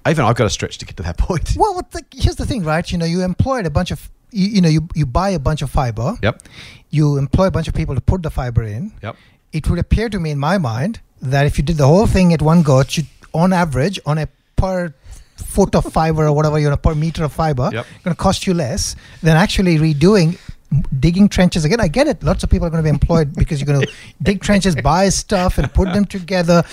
Even 0.08 0.26
I've 0.26 0.36
got 0.36 0.46
to 0.46 0.50
stretch 0.50 0.80
to 0.80 0.86
get 0.86 0.98
to 0.98 1.04
that 1.04 1.18
point. 1.20 1.56
Well, 1.56 1.76
what 1.76 1.92
the, 1.92 2.04
here's 2.16 2.36
the 2.36 2.46
thing, 2.48 2.64
right? 2.64 2.92
You 2.92 2.98
know, 2.98 3.06
you 3.06 3.22
employed 3.22 3.66
a 3.68 3.72
bunch 3.72 3.92
of, 3.92 4.10
you, 4.32 4.48
you 4.48 4.62
know, 4.62 4.70
you, 4.70 4.88
you 4.96 5.06
buy 5.06 5.30
a 5.30 5.40
bunch 5.40 5.62
of 5.62 5.70
fiber. 5.70 6.16
Yep. 6.24 6.42
You 6.90 7.18
employ 7.18 7.48
a 7.48 7.52
bunch 7.52 7.68
of 7.68 7.74
people 7.76 7.94
to 7.96 8.02
put 8.02 8.24
the 8.24 8.30
fiber 8.32 8.64
in. 8.64 8.92
Yep. 9.04 9.16
It 9.54 9.70
would 9.70 9.80
appear 9.80 10.10
to 10.10 10.20
me, 10.20 10.32
in 10.32 10.40
my 10.40 10.58
mind, 10.58 11.00
that 11.32 11.46
if 11.46 11.58
you 11.58 11.64
did 11.64 11.78
the 11.78 11.88
whole 11.88 12.08
thing 12.08 12.34
at 12.34 12.42
one 12.42 12.62
go, 12.64 12.84
should, 12.84 13.08
on 13.34 13.54
average, 13.54 14.00
on 14.06 14.18
a 14.18 14.28
per 14.56 14.94
foot 15.36 15.76
of 15.76 15.86
fiber 15.92 16.26
or 16.28 16.34
whatever, 16.34 16.58
you 16.60 16.70
know, 16.70 16.78
per 16.78 16.96
meter 16.96 17.24
of 17.24 17.34
fiber, 17.34 17.70
Yep. 17.74 17.86
going 18.04 18.16
to 18.16 18.22
cost 18.22 18.48
you 18.48 18.54
less 18.54 18.96
than 19.22 19.36
actually 19.38 19.78
redoing. 19.78 20.38
Digging 21.00 21.30
trenches 21.30 21.64
again. 21.64 21.80
I 21.80 21.88
get 21.88 22.08
it. 22.08 22.22
Lots 22.24 22.44
of 22.44 22.50
people 22.50 22.68
are 22.68 22.70
going 22.70 22.84
to 22.84 22.88
be 22.88 22.90
employed 22.90 23.34
because 23.42 23.62
you're 23.62 23.68
going 23.68 23.86
to 23.86 23.94
dig 24.22 24.42
trenches, 24.42 24.76
buy 24.76 25.08
stuff, 25.10 25.58
and 25.58 25.72
put 25.74 25.94
them 25.94 26.04
together. 26.06 26.64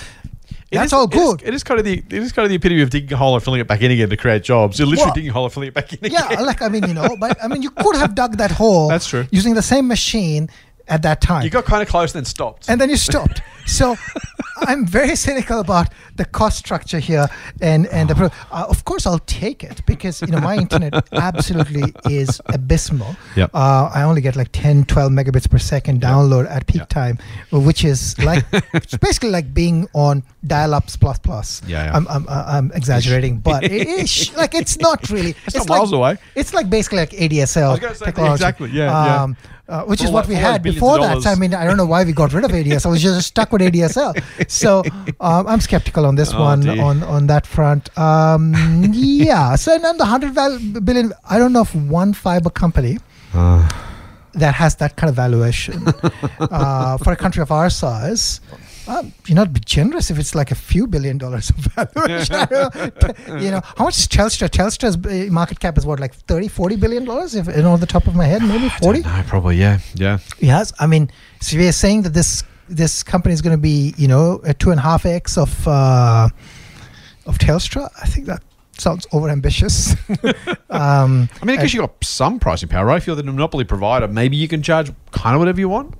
It 0.70 0.76
That's 0.78 0.86
is- 0.86 0.92
all 0.94 1.04
it 1.04 1.14
is- 1.14 1.20
good. 1.22 1.42
It 1.44 1.54
is 1.54 1.62
kind 1.62 1.78
of 1.78 1.84
the 1.84 1.98
it 2.08 2.12
is 2.14 2.32
kind 2.32 2.44
of 2.44 2.48
the 2.50 2.56
epitome 2.56 2.80
of 2.82 2.90
digging 2.90 3.12
a 3.12 3.16
hole 3.16 3.34
and 3.34 3.44
filling 3.44 3.60
it 3.60 3.68
back 3.68 3.82
in 3.82 3.90
again 3.90 4.08
to 4.08 4.16
create 4.16 4.42
jobs. 4.42 4.78
You're 4.78 4.88
literally 4.88 5.06
Well, 5.08 5.14
digging 5.14 5.30
a 5.30 5.32
hole 5.34 5.44
and 5.44 5.52
filling 5.52 5.68
it 5.68 5.74
back 5.74 5.92
in 5.92 5.98
again. 6.04 6.24
yeah, 6.30 6.40
like 6.40 6.62
I 6.62 6.68
mean, 6.68 6.88
you 6.88 6.94
know, 6.94 7.14
but 7.20 7.36
I 7.44 7.46
mean, 7.46 7.60
you 7.62 7.70
could 7.70 7.94
have 7.96 8.14
dug 8.14 8.38
that 8.38 8.50
hole. 8.62 8.88
That's 8.88 9.06
true. 9.06 9.26
Using 9.30 9.54
the 9.54 9.62
same 9.62 9.86
machine 9.86 10.48
at 10.88 11.02
that 11.02 11.20
time, 11.20 11.44
You 11.44 11.50
got 11.50 11.64
kind 11.64 11.82
of 11.82 11.88
close 11.88 12.14
and 12.14 12.20
then 12.20 12.24
stopped. 12.24 12.68
and 12.68 12.80
then 12.80 12.90
you 12.90 12.96
stopped. 12.96 13.40
So, 13.64 13.94
I'm 14.66 14.84
very 14.86 15.14
cynical 15.14 15.60
about 15.60 15.86
the 16.16 16.24
cost 16.24 16.58
structure 16.58 16.98
here, 16.98 17.28
and 17.60 17.86
and 17.86 18.10
the 18.10 18.14
pro- 18.16 18.30
uh, 18.50 18.66
of 18.68 18.84
course 18.84 19.06
I'll 19.06 19.20
take 19.20 19.62
it 19.62 19.86
because 19.86 20.20
you 20.20 20.28
know 20.32 20.40
my 20.40 20.56
internet 20.56 20.92
absolutely 21.12 21.94
is 22.10 22.40
abysmal. 22.46 23.14
Yep. 23.36 23.50
Uh, 23.54 23.88
I 23.94 24.02
only 24.02 24.20
get 24.20 24.34
like 24.34 24.50
10, 24.50 24.86
12 24.86 25.12
megabits 25.12 25.48
per 25.48 25.58
second 25.58 26.00
download 26.02 26.50
at 26.50 26.66
peak 26.66 26.80
Yep. 26.80 26.88
time, 26.88 27.18
which 27.52 27.84
is 27.84 28.18
like 28.18 28.44
it's 28.74 28.96
basically 28.96 29.30
like 29.30 29.54
being 29.54 29.86
on 29.94 30.24
dial-ups 30.44 30.96
plus 30.96 31.18
plus. 31.20 31.62
Yeah, 31.66 31.84
yeah. 31.84 31.96
I'm 31.96 32.08
I'm, 32.08 32.26
I'm 32.28 32.72
exaggerating, 32.74 33.38
but 33.38 33.62
it 33.62 33.86
is 34.02 34.34
like 34.36 34.56
it's 34.56 34.76
not 34.80 35.08
really. 35.08 35.36
It's 35.46 35.54
it's 35.54 35.68
not 35.68 35.68
miles 35.68 35.92
like, 35.92 35.98
away. 35.98 36.16
It's 36.34 36.52
like 36.52 36.68
basically 36.68 36.98
like 36.98 37.10
ADSL 37.10 37.80
I 37.80 37.88
was 37.88 37.98
say, 37.98 38.06
technology. 38.06 38.32
exactly, 38.34 38.70
yeah, 38.70 39.04
yeah. 39.28 39.34
Uh, 39.72 39.84
which 39.90 40.02
is 40.04 40.08
all 40.08 40.12
what 40.16 40.26
we 40.28 40.34
for 40.34 40.40
all 40.40 40.42
those 40.42 40.52
had 40.52 40.62
before 40.62 40.98
that. 40.98 41.22
So, 41.22 41.30
I 41.30 41.34
mean, 41.42 41.54
I 41.54 41.64
don't 41.66 41.78
know 41.80 41.86
why 41.86 42.04
we 42.04 42.12
got 42.12 42.32
rid 42.34 42.44
of 42.44 42.50
ADSL. 42.50 42.86
I 42.86 42.90
was 42.90 43.02
just 43.02 43.26
stuck 43.28 43.52
with 43.52 43.62
ADSL. 43.62 44.12
So 44.62 44.82
um, 45.28 45.46
I'm 45.46 45.60
skeptical 45.60 46.04
on 46.04 46.14
this 46.20 46.30
Oh, 46.34 46.40
one 46.40 46.60
dear. 46.60 46.82
on 46.88 47.02
on 47.14 47.26
that 47.32 47.46
front. 47.46 47.88
Um, 47.96 48.52
yeah. 48.92 49.56
So 49.56 49.74
and 49.74 49.82
then 49.84 49.96
the 49.96 50.04
hundred 50.04 50.32
val- 50.34 50.58
billion. 50.88 51.12
I 51.28 51.38
don't 51.38 51.52
know 51.56 51.62
of 51.62 51.74
one 52.00 52.12
fiber 52.12 52.50
company 52.50 52.98
that 53.32 54.54
has 54.54 54.76
that 54.76 54.96
kind 54.96 55.08
of 55.10 55.16
valuation 55.16 55.82
uh, 56.40 56.98
for 56.98 57.12
a 57.12 57.16
country 57.16 57.42
of 57.42 57.50
our 57.50 57.70
size. 57.70 58.40
Um, 58.88 59.12
you 59.26 59.34
know, 59.34 59.46
be 59.46 59.60
generous 59.60 60.10
if 60.10 60.18
it's 60.18 60.34
like 60.34 60.50
a 60.50 60.54
few 60.54 60.86
billion 60.86 61.18
dollars 61.18 61.50
of 61.50 61.56
valuation. 61.56 62.34
I 62.34 63.38
you 63.40 63.50
know, 63.50 63.60
how 63.76 63.84
much 63.84 63.98
is 63.98 64.08
Telstra? 64.08 64.48
Telstra's 64.48 64.96
uh, 64.96 65.32
market 65.32 65.60
cap 65.60 65.78
is 65.78 65.86
what, 65.86 66.00
like 66.00 66.14
30, 66.14 66.48
40 66.48 66.76
billion 66.76 67.04
dollars? 67.04 67.34
If 67.34 67.46
you 67.46 67.62
know, 67.62 67.76
the 67.76 67.86
top 67.86 68.06
of 68.06 68.16
my 68.16 68.24
head, 68.24 68.42
maybe 68.42 68.68
40. 68.82 69.00
No, 69.00 69.24
probably 69.26 69.56
yeah, 69.56 69.78
yeah. 69.94 70.18
Yes, 70.40 70.72
I 70.80 70.86
mean, 70.86 71.10
so 71.40 71.56
we 71.56 71.68
are 71.68 71.72
saying 71.72 72.02
that 72.02 72.14
this 72.14 72.42
this 72.68 73.02
company 73.02 73.32
is 73.34 73.42
going 73.42 73.56
to 73.56 73.60
be, 73.60 73.94
you 73.96 74.08
know, 74.08 74.40
a 74.44 74.54
two 74.54 74.70
and 74.70 74.80
a 74.80 74.82
half 74.82 75.06
x 75.06 75.38
of 75.38 75.68
uh, 75.68 76.28
of 77.26 77.38
Telstra. 77.38 77.88
I 78.00 78.06
think 78.06 78.26
that 78.26 78.42
sounds 78.78 79.06
overambitious. 79.08 79.96
um, 80.70 81.28
I 81.40 81.44
mean, 81.44 81.58
I 81.58 81.62
guess 81.62 81.74
you 81.74 81.80
got 81.80 82.02
some 82.02 82.38
pricing 82.40 82.68
power, 82.68 82.86
right? 82.86 82.96
If 82.96 83.06
you're 83.06 83.16
the 83.16 83.22
monopoly 83.22 83.64
provider, 83.64 84.08
maybe 84.08 84.36
you 84.36 84.48
can 84.48 84.62
charge 84.62 84.92
kind 85.12 85.34
of 85.34 85.40
whatever 85.40 85.60
you 85.60 85.68
want. 85.68 85.94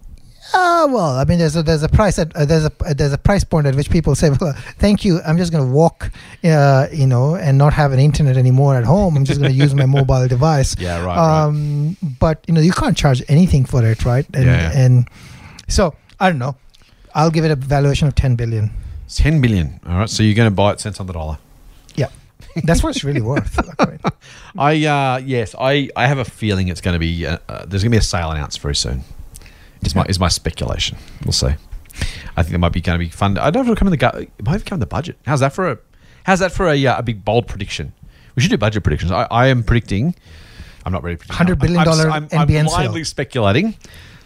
Ah, 0.55 0.87
well, 0.91 1.17
I 1.19 1.25
mean, 1.25 1.39
there's 1.39 1.57
a 1.57 1.63
there's 1.63 1.83
a 1.83 1.89
price 1.89 2.19
at 2.19 2.35
uh, 2.37 2.45
there's 2.45 2.65
a 2.67 2.73
uh, 2.85 2.93
there's 2.95 3.13
a 3.13 3.19
price 3.19 3.43
point 3.45 3.67
at 3.67 3.75
which 3.75 3.91
people 3.91 4.15
say, 4.15 4.31
well, 4.41 4.53
thank 4.79 5.05
you, 5.05 5.21
I'm 5.27 5.39
just 5.39 5.51
going 5.53 5.65
to 5.67 5.71
walk, 5.73 6.11
uh, 6.45 6.89
you 6.93 7.07
know, 7.07 7.37
and 7.37 7.57
not 7.57 7.73
have 7.73 7.93
an 7.93 7.99
internet 7.99 8.37
anymore 8.37 8.77
at 8.77 8.85
home. 8.85 9.17
I'm 9.17 9.25
just 9.25 9.41
going 9.41 9.51
to 9.53 9.57
use 9.59 9.75
my 9.75 9.87
mobile 9.99 10.29
device. 10.29 10.77
Yeah, 10.79 10.99
right, 10.99 11.17
right. 11.17 11.45
Um, 11.45 11.97
but 12.21 12.45
you 12.47 12.55
know, 12.55 12.61
you 12.61 12.73
can't 12.73 12.97
charge 12.97 13.23
anything 13.29 13.65
for 13.65 13.85
it, 13.85 14.05
right? 14.05 14.27
And 14.35 14.45
Yeah, 14.45 14.73
yeah. 14.73 14.79
and 14.85 15.09
so 15.69 15.95
I 16.21 16.29
don't 16.29 16.39
know. 16.39 16.57
I'll 17.15 17.31
give 17.31 17.45
it 17.45 17.51
a 17.51 17.57
valuation 17.57 18.09
of 18.09 18.15
ten 18.15 18.37
billion. 18.37 18.71
Ten 19.09 19.41
billion. 19.41 19.81
All 19.87 19.99
right. 19.99 20.11
so 20.11 20.23
you're 20.23 20.35
going 20.35 20.51
to 20.51 20.55
buy 20.55 20.73
it 20.73 20.81
cents 20.81 21.01
on 21.01 21.07
the 21.07 21.13
dollar. 21.13 21.39
Yeah, 21.95 22.09
that's 22.65 22.83
what 22.83 22.91
it's 22.91 23.05
really 23.05 23.21
worth. 23.23 23.59
I 24.59 24.85
uh, 24.85 25.17
yes, 25.25 25.55
I, 25.59 25.89
I 25.97 26.07
have 26.07 26.19
a 26.19 26.25
feeling 26.27 26.69
it's 26.69 26.81
going 26.83 26.95
to 26.95 26.99
be 27.01 27.27
uh, 27.27 27.39
uh, 27.49 27.65
there's 27.67 27.83
going 27.83 27.91
to 27.91 27.97
be 27.97 27.97
a 27.99 28.03
sale 28.03 28.31
announced 28.31 28.61
very 28.61 28.75
soon. 28.77 29.03
Is 29.83 29.95
my 29.95 30.05
is 30.05 30.19
my 30.19 30.29
speculation. 30.29 30.97
We'll 31.25 31.33
see. 31.33 31.55
I 32.37 32.43
think 32.43 32.51
there 32.51 32.59
might 32.59 32.73
be 32.73 32.81
going 32.81 32.99
to 32.99 33.05
be 33.05 33.11
fun. 33.11 33.37
I 33.37 33.51
don't 33.51 33.55
know 33.55 33.61
if 33.61 33.67
it'll 33.67 33.77
come 33.77 33.89
in 33.89 33.93
the 33.93 33.97
gu- 33.97 34.27
it 34.39 34.45
might 34.45 34.65
come 34.65 34.77
in 34.77 34.81
the 34.81 34.87
budget. 34.87 35.19
How's 35.27 35.41
that 35.41 35.53
for 35.53 35.71
a 35.71 35.79
how's 36.25 36.39
that 36.39 36.53
for 36.53 36.69
a 36.69 36.87
uh, 36.87 36.99
a 36.99 37.03
big 37.03 37.25
bold 37.25 37.47
prediction? 37.47 37.93
We 38.35 38.43
should 38.43 38.51
do 38.51 38.59
budget 38.59 38.83
predictions. 38.83 39.13
I, 39.13 39.27
I 39.31 39.47
am 39.49 39.63
predicting. 39.63 40.15
I'm 40.85 40.93
not 40.93 41.05
ready. 41.05 41.17
$100 41.17 41.61
billion 41.61 41.87
I'm, 41.87 41.89
I'm, 41.89 42.29
I'm 42.33 42.49
NBN 42.49 42.69
sale. 42.69 42.79
blindly 42.79 43.05
speculating 43.05 43.77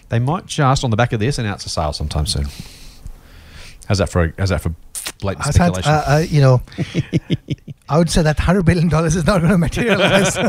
they 0.08 0.18
might 0.18 0.46
just 0.46 0.84
on 0.84 0.90
the 0.90 0.96
back 0.96 1.12
of 1.12 1.20
this 1.20 1.38
announce 1.38 1.66
a 1.66 1.68
sale 1.68 1.92
sometime 1.92 2.26
soon. 2.26 2.46
How's 3.86 3.98
that 3.98 4.08
for? 4.08 4.32
How's 4.38 4.50
that 4.50 4.60
for 4.60 4.74
blatant 5.20 5.46
I 5.46 5.50
thought, 5.50 5.76
speculation? 5.76 5.92
uh, 5.92 6.04
uh, 6.06 6.24
you 6.28 6.40
know, 6.40 6.62
I 7.88 7.98
would 7.98 8.10
say 8.10 8.22
that 8.22 8.38
hundred 8.38 8.64
billion 8.64 8.88
dollars 8.88 9.16
is 9.16 9.26
not 9.26 9.40
going 9.40 9.52
to 9.52 9.58
materialize. 9.58 10.36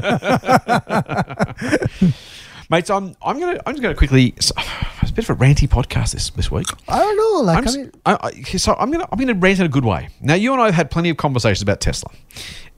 Mates, 2.69 2.89
I'm 2.89 3.15
I'm 3.21 3.39
gonna 3.39 3.59
I'm 3.65 3.73
just 3.73 3.81
gonna 3.81 3.95
quickly. 3.95 4.33
It's 4.35 4.51
a 4.51 5.13
bit 5.13 5.29
of 5.29 5.39
a 5.41 5.43
ranty 5.43 5.67
podcast 5.69 6.11
this 6.11 6.29
this 6.31 6.51
week. 6.51 6.67
I 6.89 6.99
don't 6.99 7.15
know. 7.17 7.41
Like, 7.45 7.57
I'm 7.57 7.63
I 7.63 7.65
just- 7.65 7.77
mean, 7.77 7.91
I, 8.05 8.17
I, 8.21 8.41
so 8.57 8.75
I'm 8.77 8.91
gonna 8.91 9.07
I'm 9.11 9.17
gonna 9.17 9.33
rant 9.35 9.59
in 9.59 9.65
a 9.65 9.69
good 9.69 9.85
way. 9.85 10.09
Now 10.21 10.33
you 10.33 10.51
and 10.51 10.61
I 10.61 10.65
have 10.65 10.75
had 10.75 10.91
plenty 10.91 11.09
of 11.09 11.15
conversations 11.17 11.61
about 11.61 11.79
Tesla, 11.79 12.11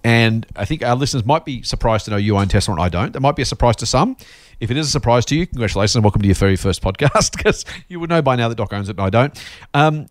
and 0.03 0.45
I 0.55 0.65
think 0.65 0.83
our 0.83 0.95
listeners 0.95 1.25
might 1.25 1.43
be 1.43 1.63
surprised 1.63 2.05
to 2.05 2.11
know 2.11 2.17
you 2.17 2.37
own 2.37 2.47
Tesla 2.47 2.75
and 2.75 2.83
I 2.83 2.89
don't. 2.89 3.13
That 3.13 3.21
might 3.21 3.35
be 3.35 3.41
a 3.41 3.45
surprise 3.45 3.77
to 3.77 3.87
some. 3.87 4.15
If 4.59 4.69
it 4.69 4.77
is 4.77 4.87
a 4.87 4.91
surprise 4.91 5.25
to 5.25 5.35
you, 5.35 5.47
congratulations 5.47 5.95
and 5.95 6.03
welcome 6.03 6.21
to 6.21 6.27
your 6.27 6.35
very 6.35 6.55
first 6.55 6.83
podcast 6.83 7.31
because 7.35 7.65
you 7.87 7.99
would 7.99 8.09
know 8.11 8.21
by 8.21 8.35
now 8.35 8.47
that 8.47 8.55
Doc 8.55 8.71
owns 8.73 8.89
it 8.89 8.97
and 8.97 9.01
I 9.05 9.09
don't. 9.09 9.43
Um, 9.73 10.05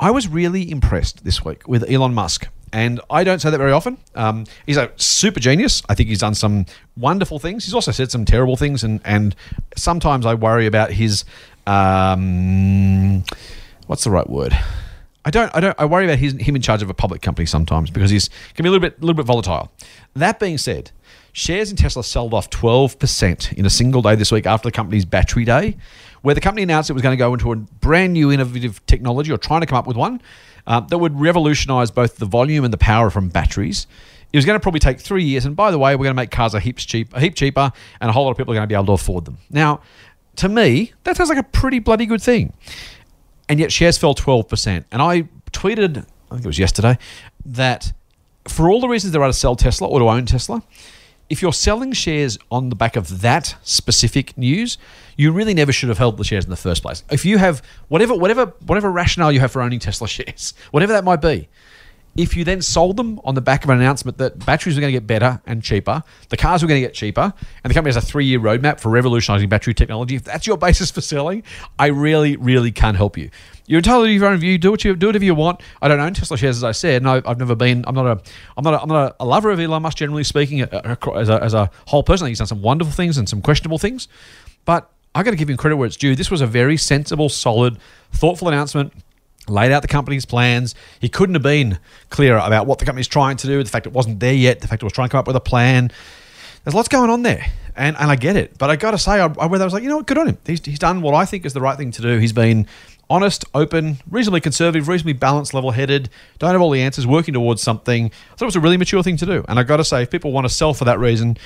I 0.00 0.10
was 0.10 0.26
really 0.28 0.70
impressed 0.70 1.24
this 1.24 1.44
week 1.44 1.66
with 1.68 1.90
Elon 1.90 2.14
Musk. 2.14 2.48
And 2.72 3.00
I 3.10 3.24
don't 3.24 3.40
say 3.40 3.50
that 3.50 3.58
very 3.58 3.72
often. 3.72 3.98
Um, 4.14 4.44
he's 4.66 4.76
a 4.76 4.90
super 4.96 5.40
genius. 5.40 5.82
I 5.88 5.94
think 5.94 6.08
he's 6.08 6.20
done 6.20 6.34
some 6.34 6.66
wonderful 6.96 7.38
things. 7.38 7.64
He's 7.64 7.74
also 7.74 7.92
said 7.92 8.10
some 8.10 8.24
terrible 8.24 8.56
things, 8.56 8.84
and, 8.84 9.00
and 9.04 9.34
sometimes 9.76 10.26
I 10.26 10.34
worry 10.34 10.66
about 10.66 10.92
his 10.92 11.24
um, 11.66 13.24
what's 13.86 14.04
the 14.04 14.10
right 14.10 14.28
word? 14.28 14.56
I 15.24 15.30
don't. 15.30 15.54
I 15.54 15.60
don't. 15.60 15.78
I 15.78 15.84
worry 15.84 16.06
about 16.06 16.18
his, 16.18 16.32
him 16.34 16.56
in 16.56 16.62
charge 16.62 16.82
of 16.82 16.88
a 16.88 16.94
public 16.94 17.20
company 17.20 17.44
sometimes 17.44 17.90
because 17.90 18.10
he's 18.10 18.30
can 18.54 18.62
be 18.62 18.68
a 18.68 18.72
little 18.72 18.80
bit, 18.80 18.98
little 19.00 19.14
bit 19.14 19.26
volatile. 19.26 19.70
That 20.14 20.40
being 20.40 20.56
said, 20.56 20.90
shares 21.32 21.70
in 21.70 21.76
Tesla 21.76 22.02
sold 22.02 22.32
off 22.32 22.48
twelve 22.48 22.98
percent 22.98 23.52
in 23.52 23.66
a 23.66 23.70
single 23.70 24.00
day 24.00 24.14
this 24.14 24.32
week 24.32 24.46
after 24.46 24.68
the 24.68 24.72
company's 24.72 25.04
battery 25.04 25.44
day, 25.44 25.76
where 26.22 26.34
the 26.34 26.40
company 26.40 26.62
announced 26.62 26.88
it 26.88 26.94
was 26.94 27.02
going 27.02 27.12
to 27.12 27.18
go 27.18 27.34
into 27.34 27.52
a 27.52 27.56
brand 27.56 28.14
new 28.14 28.32
innovative 28.32 28.84
technology 28.86 29.30
or 29.30 29.36
trying 29.36 29.60
to 29.60 29.66
come 29.66 29.76
up 29.76 29.86
with 29.86 29.98
one 29.98 30.22
uh, 30.68 30.80
that 30.80 30.98
would 30.98 31.18
revolutionise 31.18 31.90
both 31.90 32.16
the 32.16 32.26
volume 32.26 32.62
and 32.64 32.72
the 32.72 32.78
power 32.78 33.10
from 33.10 33.28
batteries. 33.28 33.88
It 34.32 34.36
was 34.36 34.44
going 34.44 34.58
to 34.58 34.62
probably 34.62 34.80
take 34.80 35.00
three 35.00 35.24
years, 35.24 35.44
and 35.44 35.56
by 35.56 35.72
the 35.72 35.78
way, 35.78 35.96
we're 35.96 36.04
going 36.04 36.14
to 36.14 36.22
make 36.22 36.30
cars 36.30 36.54
a 36.54 36.60
heap 36.60 36.76
cheap, 36.76 37.12
a 37.12 37.20
heap 37.20 37.34
cheaper, 37.34 37.72
and 38.00 38.10
a 38.10 38.12
whole 38.12 38.24
lot 38.24 38.30
of 38.30 38.36
people 38.36 38.52
are 38.52 38.56
going 38.56 38.68
to 38.68 38.72
be 38.72 38.76
able 38.76 38.86
to 38.86 38.92
afford 38.92 39.24
them. 39.24 39.38
Now, 39.50 39.80
to 40.36 40.48
me, 40.48 40.92
that 41.02 41.16
sounds 41.16 41.30
like 41.30 41.38
a 41.38 41.42
pretty 41.42 41.80
bloody 41.80 42.06
good 42.06 42.22
thing 42.22 42.52
and 43.48 43.58
yet 43.58 43.72
shares 43.72 43.98
fell 43.98 44.14
12%. 44.14 44.84
And 44.92 45.02
I 45.02 45.22
tweeted, 45.52 45.98
I 45.98 46.34
think 46.34 46.44
it 46.44 46.46
was 46.46 46.58
yesterday, 46.58 46.98
that 47.46 47.92
for 48.46 48.70
all 48.70 48.80
the 48.80 48.88
reasons 48.88 49.12
there 49.12 49.22
are 49.22 49.28
to 49.28 49.32
sell 49.32 49.56
Tesla 49.56 49.88
or 49.88 49.98
to 49.98 50.06
own 50.06 50.26
Tesla, 50.26 50.62
if 51.30 51.42
you're 51.42 51.52
selling 51.52 51.92
shares 51.92 52.38
on 52.50 52.70
the 52.70 52.76
back 52.76 52.96
of 52.96 53.20
that 53.20 53.56
specific 53.62 54.36
news, 54.38 54.78
you 55.16 55.30
really 55.32 55.54
never 55.54 55.72
should 55.72 55.88
have 55.88 55.98
held 55.98 56.16
the 56.16 56.24
shares 56.24 56.44
in 56.44 56.50
the 56.50 56.56
first 56.56 56.82
place. 56.82 57.04
If 57.10 57.24
you 57.24 57.38
have 57.38 57.62
whatever 57.88 58.14
whatever 58.14 58.46
whatever 58.66 58.90
rationale 58.90 59.32
you 59.32 59.40
have 59.40 59.52
for 59.52 59.62
owning 59.62 59.78
Tesla 59.78 60.08
shares, 60.08 60.54
whatever 60.70 60.92
that 60.92 61.04
might 61.04 61.20
be, 61.20 61.48
if 62.18 62.36
you 62.36 62.42
then 62.42 62.60
sold 62.60 62.96
them 62.96 63.20
on 63.22 63.36
the 63.36 63.40
back 63.40 63.62
of 63.62 63.70
an 63.70 63.78
announcement 63.80 64.18
that 64.18 64.44
batteries 64.44 64.74
were 64.74 64.80
going 64.80 64.92
to 64.92 65.00
get 65.00 65.06
better 65.06 65.40
and 65.46 65.62
cheaper, 65.62 66.02
the 66.30 66.36
cars 66.36 66.62
were 66.62 66.68
going 66.68 66.82
to 66.82 66.86
get 66.86 66.92
cheaper, 66.92 67.32
and 67.62 67.70
the 67.70 67.74
company 67.74 67.94
has 67.94 67.96
a 67.96 68.04
three 68.04 68.24
year 68.24 68.40
roadmap 68.40 68.80
for 68.80 68.90
revolutionizing 68.90 69.48
battery 69.48 69.72
technology, 69.72 70.16
if 70.16 70.24
that's 70.24 70.44
your 70.44 70.58
basis 70.58 70.90
for 70.90 71.00
selling, 71.00 71.44
I 71.78 71.86
really, 71.86 72.36
really 72.36 72.72
can't 72.72 72.96
help 72.96 73.16
you. 73.16 73.30
You're 73.66 73.78
entirely 73.78 74.14
your 74.14 74.26
own 74.26 74.38
view. 74.38 74.58
Do 74.58 74.72
what 74.72 74.84
you 74.84 74.96
do 74.96 75.06
whatever 75.06 75.24
you 75.24 75.34
want. 75.34 75.60
I 75.80 75.88
don't 75.88 76.00
own 76.00 76.14
Tesla 76.14 76.36
shares, 76.36 76.56
as 76.56 76.64
I 76.64 76.72
said, 76.72 77.02
and 77.02 77.08
I, 77.08 77.22
I've 77.24 77.38
never 77.38 77.54
been. 77.54 77.84
I'm 77.86 77.94
not 77.94 78.06
a. 78.06 78.22
I'm 78.56 78.64
not. 78.64 78.74
A, 78.74 78.82
I'm 78.82 78.88
not 78.88 79.16
a, 79.20 79.26
lover 79.26 79.50
of 79.50 79.60
Elon 79.60 79.82
Musk, 79.82 79.98
generally 79.98 80.24
speaking, 80.24 80.62
as 80.62 81.28
a, 81.28 81.42
as 81.42 81.54
a 81.54 81.70
whole 81.86 82.02
person. 82.02 82.24
I 82.24 82.26
think 82.26 82.30
he's 82.30 82.38
done 82.38 82.46
some 82.46 82.62
wonderful 82.62 82.94
things 82.94 83.18
and 83.18 83.28
some 83.28 83.42
questionable 83.42 83.76
things, 83.76 84.08
but 84.64 84.90
I 85.14 85.22
got 85.22 85.32
to 85.32 85.36
give 85.36 85.50
him 85.50 85.58
credit 85.58 85.76
where 85.76 85.86
it's 85.86 85.98
due. 85.98 86.16
This 86.16 86.30
was 86.30 86.40
a 86.40 86.46
very 86.46 86.78
sensible, 86.78 87.28
solid, 87.28 87.76
thoughtful 88.10 88.48
announcement 88.48 88.94
laid 89.48 89.72
out 89.72 89.82
the 89.82 89.88
company's 89.88 90.24
plans. 90.24 90.74
He 91.00 91.08
couldn't 91.08 91.34
have 91.34 91.42
been 91.42 91.78
clearer 92.10 92.38
about 92.38 92.66
what 92.66 92.78
the 92.78 92.84
company's 92.84 93.08
trying 93.08 93.36
to 93.38 93.46
do, 93.46 93.62
the 93.62 93.70
fact 93.70 93.86
it 93.86 93.92
wasn't 93.92 94.20
there 94.20 94.34
yet, 94.34 94.60
the 94.60 94.68
fact 94.68 94.82
it 94.82 94.86
was 94.86 94.92
trying 94.92 95.08
to 95.08 95.12
come 95.12 95.20
up 95.20 95.26
with 95.26 95.36
a 95.36 95.40
plan. 95.40 95.90
There's 96.64 96.74
lots 96.74 96.88
going 96.88 97.10
on 97.10 97.22
there, 97.22 97.46
and, 97.76 97.96
and 97.96 98.10
I 98.10 98.16
get 98.16 98.36
it. 98.36 98.58
But 98.58 98.70
I 98.70 98.76
got 98.76 98.90
to 98.90 98.98
say, 98.98 99.12
I, 99.12 99.26
I, 99.26 99.46
I 99.46 99.46
was 99.46 99.72
like, 99.72 99.82
you 99.82 99.88
know 99.88 99.98
what, 99.98 100.06
good 100.06 100.18
on 100.18 100.28
him. 100.28 100.38
He's, 100.44 100.64
he's 100.64 100.78
done 100.78 101.02
what 101.02 101.14
I 101.14 101.24
think 101.24 101.46
is 101.46 101.54
the 101.54 101.60
right 101.60 101.78
thing 101.78 101.90
to 101.92 102.02
do. 102.02 102.18
He's 102.18 102.32
been 102.32 102.66
honest, 103.10 103.44
open, 103.54 103.96
reasonably 104.10 104.40
conservative, 104.40 104.88
reasonably 104.88 105.14
balanced, 105.14 105.54
level 105.54 105.70
headed, 105.70 106.10
don't 106.38 106.52
have 106.52 106.60
all 106.60 106.70
the 106.70 106.82
answers, 106.82 107.06
working 107.06 107.34
towards 107.34 107.62
something. 107.62 108.06
I 108.06 108.36
thought 108.36 108.42
it 108.42 108.46
was 108.46 108.56
a 108.56 108.60
really 108.60 108.76
mature 108.76 109.02
thing 109.02 109.16
to 109.18 109.26
do. 109.26 109.44
And 109.48 109.58
I 109.58 109.62
got 109.62 109.78
to 109.78 109.84
say, 109.84 110.02
if 110.02 110.10
people 110.10 110.32
want 110.32 110.46
to 110.46 110.52
sell 110.52 110.74
for 110.74 110.84
that 110.84 110.98
reason, 110.98 111.38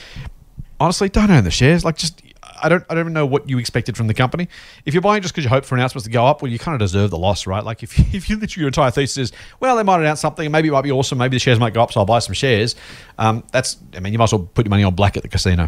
honestly, 0.80 1.09
don't 1.09 1.30
own 1.30 1.44
the 1.44 1.50
shares. 1.50 1.84
Like, 1.84 1.96
just 1.96 2.20
I 2.62 2.68
don't 2.68 2.84
I 2.88 2.94
don't 2.94 3.02
even 3.02 3.12
know 3.12 3.26
what 3.26 3.48
you 3.48 3.58
expected 3.58 3.96
from 3.96 4.06
the 4.06 4.14
company. 4.14 4.48
If 4.86 4.94
you're 4.94 5.00
buying 5.02 5.22
just 5.22 5.34
because 5.34 5.44
you 5.44 5.50
hope 5.50 5.64
for 5.64 5.74
announcements 5.74 6.04
to 6.04 6.10
go 6.10 6.24
up, 6.26 6.42
well, 6.42 6.50
you 6.50 6.58
kind 6.58 6.74
of 6.74 6.78
deserve 6.78 7.10
the 7.10 7.18
loss, 7.18 7.46
right? 7.46 7.64
Like 7.64 7.82
if 7.82 7.98
if 8.14 8.30
you 8.30 8.36
literally 8.36 8.62
your 8.62 8.68
entire 8.68 8.90
thesis 8.90 9.30
is, 9.30 9.32
well, 9.60 9.76
they 9.76 9.82
might 9.82 10.00
announce 10.00 10.20
something, 10.20 10.50
maybe 10.50 10.68
it 10.68 10.72
might 10.72 10.82
be 10.82 10.92
awesome, 10.92 11.18
maybe 11.18 11.36
the 11.36 11.40
shares 11.40 11.58
might 11.58 11.74
go 11.74 11.82
up, 11.82 11.92
so 11.92 12.00
I'll 12.00 12.06
buy 12.06 12.20
some 12.20 12.34
shares. 12.34 12.74
Um, 13.18 13.44
that's 13.52 13.76
I 13.96 14.00
mean, 14.00 14.12
you 14.12 14.18
might 14.18 14.24
as 14.24 14.32
well 14.32 14.48
put 14.54 14.66
your 14.66 14.70
money 14.70 14.84
on 14.84 14.94
black 14.94 15.16
at 15.16 15.22
the 15.22 15.28
casino. 15.28 15.66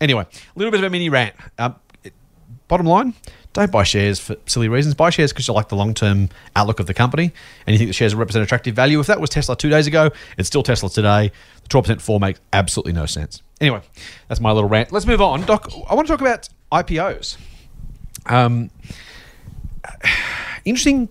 Anyway, 0.00 0.22
a 0.24 0.58
little 0.58 0.70
bit 0.70 0.80
of 0.80 0.84
a 0.84 0.90
mini 0.90 1.08
rant. 1.10 1.34
Um, 1.58 1.76
it- 2.02 2.14
bottom 2.68 2.86
line. 2.86 3.14
Don't 3.52 3.72
buy 3.72 3.82
shares 3.82 4.20
for 4.20 4.36
silly 4.46 4.68
reasons. 4.68 4.94
Buy 4.94 5.10
shares 5.10 5.32
because 5.32 5.48
you 5.48 5.54
like 5.54 5.68
the 5.70 5.74
long 5.74 5.92
term 5.92 6.28
outlook 6.54 6.78
of 6.78 6.86
the 6.86 6.94
company 6.94 7.32
and 7.66 7.74
you 7.74 7.78
think 7.78 7.88
the 7.88 7.92
shares 7.94 8.14
represent 8.14 8.44
attractive 8.44 8.76
value. 8.76 9.00
If 9.00 9.08
that 9.08 9.20
was 9.20 9.28
Tesla 9.28 9.56
two 9.56 9.68
days 9.70 9.88
ago, 9.88 10.10
it's 10.38 10.46
still 10.46 10.62
Tesla 10.62 10.88
today. 10.88 11.32
The 11.64 11.68
12% 11.68 12.00
fall 12.00 12.20
makes 12.20 12.38
absolutely 12.52 12.92
no 12.92 13.06
sense. 13.06 13.42
Anyway, 13.60 13.82
that's 14.28 14.40
my 14.40 14.52
little 14.52 14.68
rant. 14.68 14.90
Let's 14.90 15.06
move 15.06 15.20
on. 15.20 15.42
Doc, 15.42 15.70
I 15.88 15.94
want 15.94 16.06
to 16.08 16.12
talk 16.12 16.20
about 16.20 16.48
IPOs. 16.72 17.36
Um, 18.26 18.70
interesting. 20.64 21.08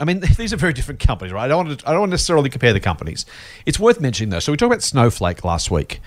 I 0.00 0.04
mean, 0.04 0.20
these 0.36 0.52
are 0.52 0.56
very 0.56 0.72
different 0.72 1.00
companies, 1.00 1.32
right? 1.32 1.44
I 1.44 1.48
don't 1.48 1.66
want 1.66 1.80
to. 1.80 1.88
I 1.88 1.92
don't 1.92 2.00
want 2.00 2.10
to 2.10 2.14
necessarily 2.14 2.50
compare 2.50 2.72
the 2.72 2.80
companies. 2.80 3.24
It's 3.66 3.78
worth 3.78 4.00
mentioning 4.00 4.30
though. 4.30 4.40
So 4.40 4.52
we 4.52 4.56
talked 4.56 4.72
about 4.72 4.82
Snowflake 4.82 5.44
last 5.44 5.70
week. 5.70 6.00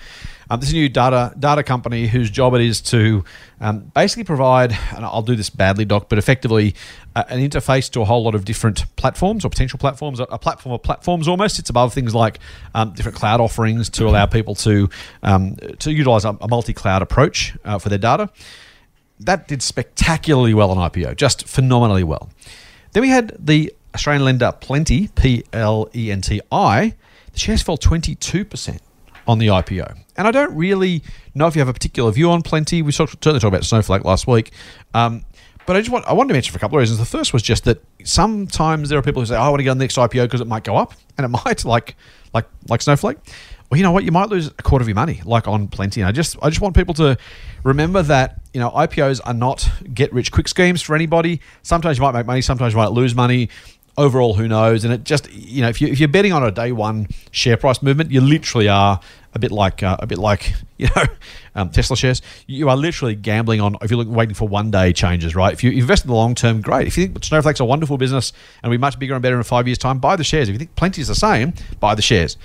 Um, 0.48 0.60
this 0.60 0.68
is 0.68 0.74
a 0.74 0.76
new 0.76 0.88
data 0.88 1.34
data 1.38 1.62
company 1.62 2.06
whose 2.06 2.30
job 2.30 2.54
it 2.54 2.60
is 2.60 2.80
to 2.82 3.24
um, 3.60 3.90
basically 3.94 4.24
provide. 4.24 4.76
And 4.94 5.04
I'll 5.04 5.22
do 5.22 5.34
this 5.34 5.50
badly, 5.50 5.84
Doc, 5.84 6.08
but 6.08 6.18
effectively 6.18 6.74
an 7.28 7.38
interface 7.38 7.90
to 7.90 8.00
a 8.00 8.04
whole 8.04 8.22
lot 8.22 8.34
of 8.34 8.44
different 8.44 8.84
platforms 8.96 9.44
or 9.44 9.48
potential 9.48 9.78
platforms. 9.78 10.20
A, 10.20 10.38
platform 10.38 10.74
of 10.74 10.82
platforms 10.82 11.28
almost. 11.28 11.58
It's 11.58 11.70
above 11.70 11.94
things 11.94 12.14
like 12.14 12.38
um, 12.74 12.92
different 12.92 13.16
cloud 13.16 13.40
offerings 13.40 13.88
to 13.90 14.06
allow 14.06 14.26
people 14.26 14.54
to 14.56 14.88
um, 15.22 15.56
to 15.78 15.92
utilize 15.92 16.24
a, 16.24 16.36
a 16.40 16.48
multi 16.48 16.72
cloud 16.72 17.02
approach 17.02 17.56
uh, 17.64 17.78
for 17.78 17.88
their 17.88 17.98
data 17.98 18.30
that 19.20 19.48
did 19.48 19.62
spectacularly 19.62 20.54
well 20.54 20.70
on 20.70 20.90
IPO, 20.90 21.16
just 21.16 21.46
phenomenally 21.48 22.04
well. 22.04 22.30
Then 22.92 23.02
we 23.02 23.08
had 23.08 23.34
the 23.38 23.72
Australian 23.94 24.24
lender 24.24 24.52
Plenti, 24.60 25.14
P 25.14 25.44
L 25.52 25.88
E 25.94 26.10
N 26.10 26.20
T 26.20 26.40
I. 26.52 26.94
The 27.32 27.38
shares 27.38 27.62
fell 27.62 27.76
22% 27.76 28.78
on 29.28 29.38
the 29.38 29.48
IPO. 29.48 29.98
And 30.16 30.26
I 30.26 30.30
don't 30.30 30.54
really 30.56 31.02
know 31.34 31.46
if 31.46 31.54
you 31.54 31.60
have 31.60 31.68
a 31.68 31.72
particular 31.72 32.10
view 32.10 32.30
on 32.30 32.42
Plenti. 32.42 32.82
We 32.82 32.92
certainly 32.92 33.40
talked 33.40 33.44
about 33.44 33.64
Snowflake 33.64 34.04
last 34.04 34.26
week. 34.26 34.52
Um, 34.94 35.24
but 35.66 35.76
I 35.76 35.80
just 35.80 35.90
want 35.90 36.06
I 36.06 36.12
wanted 36.12 36.28
to 36.28 36.34
mention 36.34 36.52
for 36.52 36.58
a 36.58 36.60
couple 36.60 36.78
of 36.78 36.80
reasons. 36.80 36.98
The 36.98 37.04
first 37.04 37.32
was 37.32 37.42
just 37.42 37.64
that 37.64 37.82
sometimes 38.04 38.88
there 38.88 38.98
are 38.98 39.02
people 39.02 39.22
who 39.22 39.26
say, 39.26 39.36
oh, 39.36 39.40
"I 39.40 39.48
want 39.48 39.60
to 39.60 39.64
get 39.64 39.70
on 39.70 39.78
the 39.78 39.84
next 39.84 39.96
IPO 39.96 40.24
because 40.24 40.40
it 40.40 40.46
might 40.46 40.64
go 40.64 40.76
up," 40.76 40.94
and 41.18 41.24
it 41.24 41.28
might, 41.44 41.64
like 41.64 41.96
like 42.32 42.46
like 42.68 42.82
Snowflake. 42.82 43.18
Well, 43.70 43.78
you 43.78 43.82
know 43.82 43.90
what? 43.90 44.04
You 44.04 44.12
might 44.12 44.28
lose 44.28 44.46
a 44.46 44.62
quarter 44.62 44.82
of 44.84 44.88
your 44.88 44.94
money, 44.94 45.20
like 45.24 45.48
on 45.48 45.66
Plenti. 45.66 45.96
And 45.96 46.06
I 46.06 46.12
just 46.12 46.36
I 46.40 46.48
just 46.50 46.60
want 46.60 46.76
people 46.76 46.94
to 46.94 47.18
remember 47.64 48.00
that 48.02 48.40
you 48.54 48.60
know 48.60 48.70
IPOs 48.70 49.20
are 49.24 49.34
not 49.34 49.68
get 49.92 50.12
rich 50.12 50.30
quick 50.30 50.46
schemes 50.46 50.82
for 50.82 50.94
anybody. 50.94 51.40
Sometimes 51.62 51.98
you 51.98 52.02
might 52.02 52.12
make 52.12 52.26
money, 52.26 52.42
sometimes 52.42 52.74
you 52.74 52.78
might 52.78 52.92
lose 52.92 53.14
money. 53.14 53.48
Overall, 53.98 54.34
who 54.34 54.46
knows? 54.46 54.84
And 54.84 54.92
it 54.92 55.04
just 55.04 55.32
you 55.32 55.62
know 55.62 55.68
if 55.68 55.80
you 55.80 55.88
if 55.88 55.98
you're 55.98 56.08
betting 56.08 56.32
on 56.32 56.42
a 56.42 56.50
day 56.50 56.72
one 56.72 57.08
share 57.30 57.56
price 57.56 57.82
movement, 57.82 58.10
you 58.10 58.20
literally 58.20 58.68
are 58.68 59.00
a 59.36 59.38
bit 59.38 59.50
like 59.52 59.82
uh, 59.82 59.96
a 60.00 60.06
bit 60.06 60.18
like 60.18 60.54
you 60.76 60.88
know 60.94 61.04
um, 61.54 61.70
Tesla 61.70 61.96
shares. 61.96 62.20
You 62.46 62.68
are 62.68 62.76
literally 62.76 63.14
gambling 63.14 63.60
on 63.60 63.76
if 63.80 63.90
you're 63.90 63.98
looking, 63.98 64.14
waiting 64.14 64.34
for 64.34 64.48
one 64.48 64.70
day 64.70 64.92
changes, 64.92 65.34
right? 65.34 65.52
If 65.52 65.64
you 65.64 65.70
invest 65.70 66.04
in 66.04 66.08
the 66.08 66.14
long 66.14 66.34
term, 66.34 66.60
great. 66.60 66.86
If 66.86 66.98
you 66.98 67.06
think 67.06 67.24
Snowflake's 67.24 67.60
a 67.60 67.64
wonderful 67.64 67.96
business 67.98 68.32
and 68.62 68.70
will 68.70 68.76
be 68.76 68.80
much 68.80 68.98
bigger 68.98 69.14
and 69.14 69.22
better 69.22 69.36
in 69.36 69.42
five 69.44 69.66
years' 69.66 69.78
time, 69.78 69.98
buy 69.98 70.16
the 70.16 70.24
shares. 70.24 70.48
If 70.48 70.52
you 70.52 70.58
think 70.58 70.74
Plenti 70.74 70.98
is 70.98 71.08
the 71.08 71.14
same, 71.14 71.54
buy 71.80 71.94
the 71.94 72.02
shares. 72.02 72.36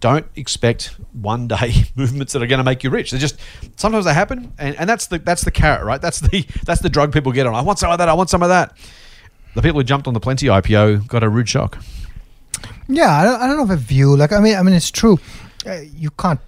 Don't 0.00 0.26
expect 0.36 0.94
one 1.12 1.48
day 1.48 1.84
movements 1.96 2.32
that 2.32 2.42
are 2.42 2.46
going 2.46 2.58
to 2.58 2.64
make 2.64 2.84
you 2.84 2.90
rich. 2.90 3.10
They 3.10 3.18
just 3.18 3.38
sometimes 3.76 4.04
they 4.04 4.14
happen, 4.14 4.52
and, 4.58 4.76
and 4.76 4.88
that's 4.88 5.06
the 5.06 5.18
that's 5.18 5.44
the 5.44 5.50
carrot, 5.50 5.84
right? 5.84 6.00
That's 6.00 6.20
the 6.20 6.46
that's 6.64 6.80
the 6.80 6.90
drug 6.90 7.12
people 7.12 7.32
get 7.32 7.46
on. 7.46 7.54
I 7.54 7.62
want 7.62 7.78
some 7.78 7.90
of 7.90 7.98
that. 7.98 8.08
I 8.08 8.14
want 8.14 8.30
some 8.30 8.42
of 8.42 8.48
that. 8.48 8.76
The 9.54 9.62
people 9.62 9.80
who 9.80 9.84
jumped 9.84 10.06
on 10.08 10.14
the 10.14 10.20
Plenti 10.20 10.48
IPO 10.62 11.06
got 11.06 11.22
a 11.22 11.28
rude 11.28 11.48
shock. 11.48 11.78
Yeah, 12.88 13.10
I 13.10 13.24
don't, 13.24 13.40
I 13.40 13.46
don't 13.46 13.56
know 13.56 13.64
if 13.64 13.70
a 13.70 13.76
view 13.76 14.16
like 14.16 14.32
I 14.32 14.40
mean 14.40 14.56
I 14.56 14.62
mean 14.62 14.74
it's 14.74 14.90
true. 14.90 15.18
Uh, 15.66 15.80
you 15.96 16.10
can't 16.10 16.40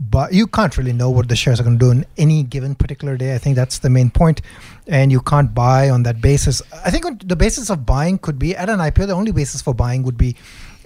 but 0.00 0.32
you 0.32 0.46
can't 0.48 0.76
really 0.76 0.92
know 0.92 1.10
what 1.10 1.28
the 1.28 1.36
shares 1.36 1.60
are 1.60 1.62
going 1.62 1.78
to 1.78 1.84
do 1.84 1.90
in 1.92 2.04
any 2.18 2.42
given 2.42 2.74
particular 2.74 3.16
day. 3.16 3.34
I 3.34 3.38
think 3.38 3.54
that's 3.54 3.78
the 3.78 3.90
main 3.90 4.10
point, 4.10 4.40
and 4.88 5.12
you 5.12 5.20
can't 5.20 5.54
buy 5.54 5.90
on 5.90 6.02
that 6.04 6.20
basis. 6.20 6.60
I 6.84 6.90
think 6.90 7.28
the 7.28 7.36
basis 7.36 7.70
of 7.70 7.86
buying 7.86 8.18
could 8.18 8.36
be 8.38 8.56
at 8.56 8.68
an 8.68 8.80
IPO. 8.80 9.06
The 9.06 9.12
only 9.14 9.30
basis 9.32 9.62
for 9.62 9.74
buying 9.74 10.02
would 10.02 10.16
be 10.18 10.34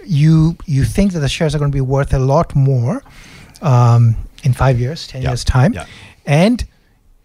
you 0.05 0.55
you 0.65 0.83
think 0.83 1.13
that 1.13 1.19
the 1.19 1.29
shares 1.29 1.55
are 1.55 1.57
going 1.59 1.71
to 1.71 1.75
be 1.75 1.81
worth 1.81 2.13
a 2.13 2.19
lot 2.19 2.53
more 2.55 3.01
um, 3.61 4.15
in 4.43 4.53
five 4.53 4.79
years, 4.79 5.07
ten 5.07 5.21
Yeah, 5.23 5.29
years 5.29 5.43
time, 5.43 5.73
yeah. 5.73 5.85
and 6.25 6.63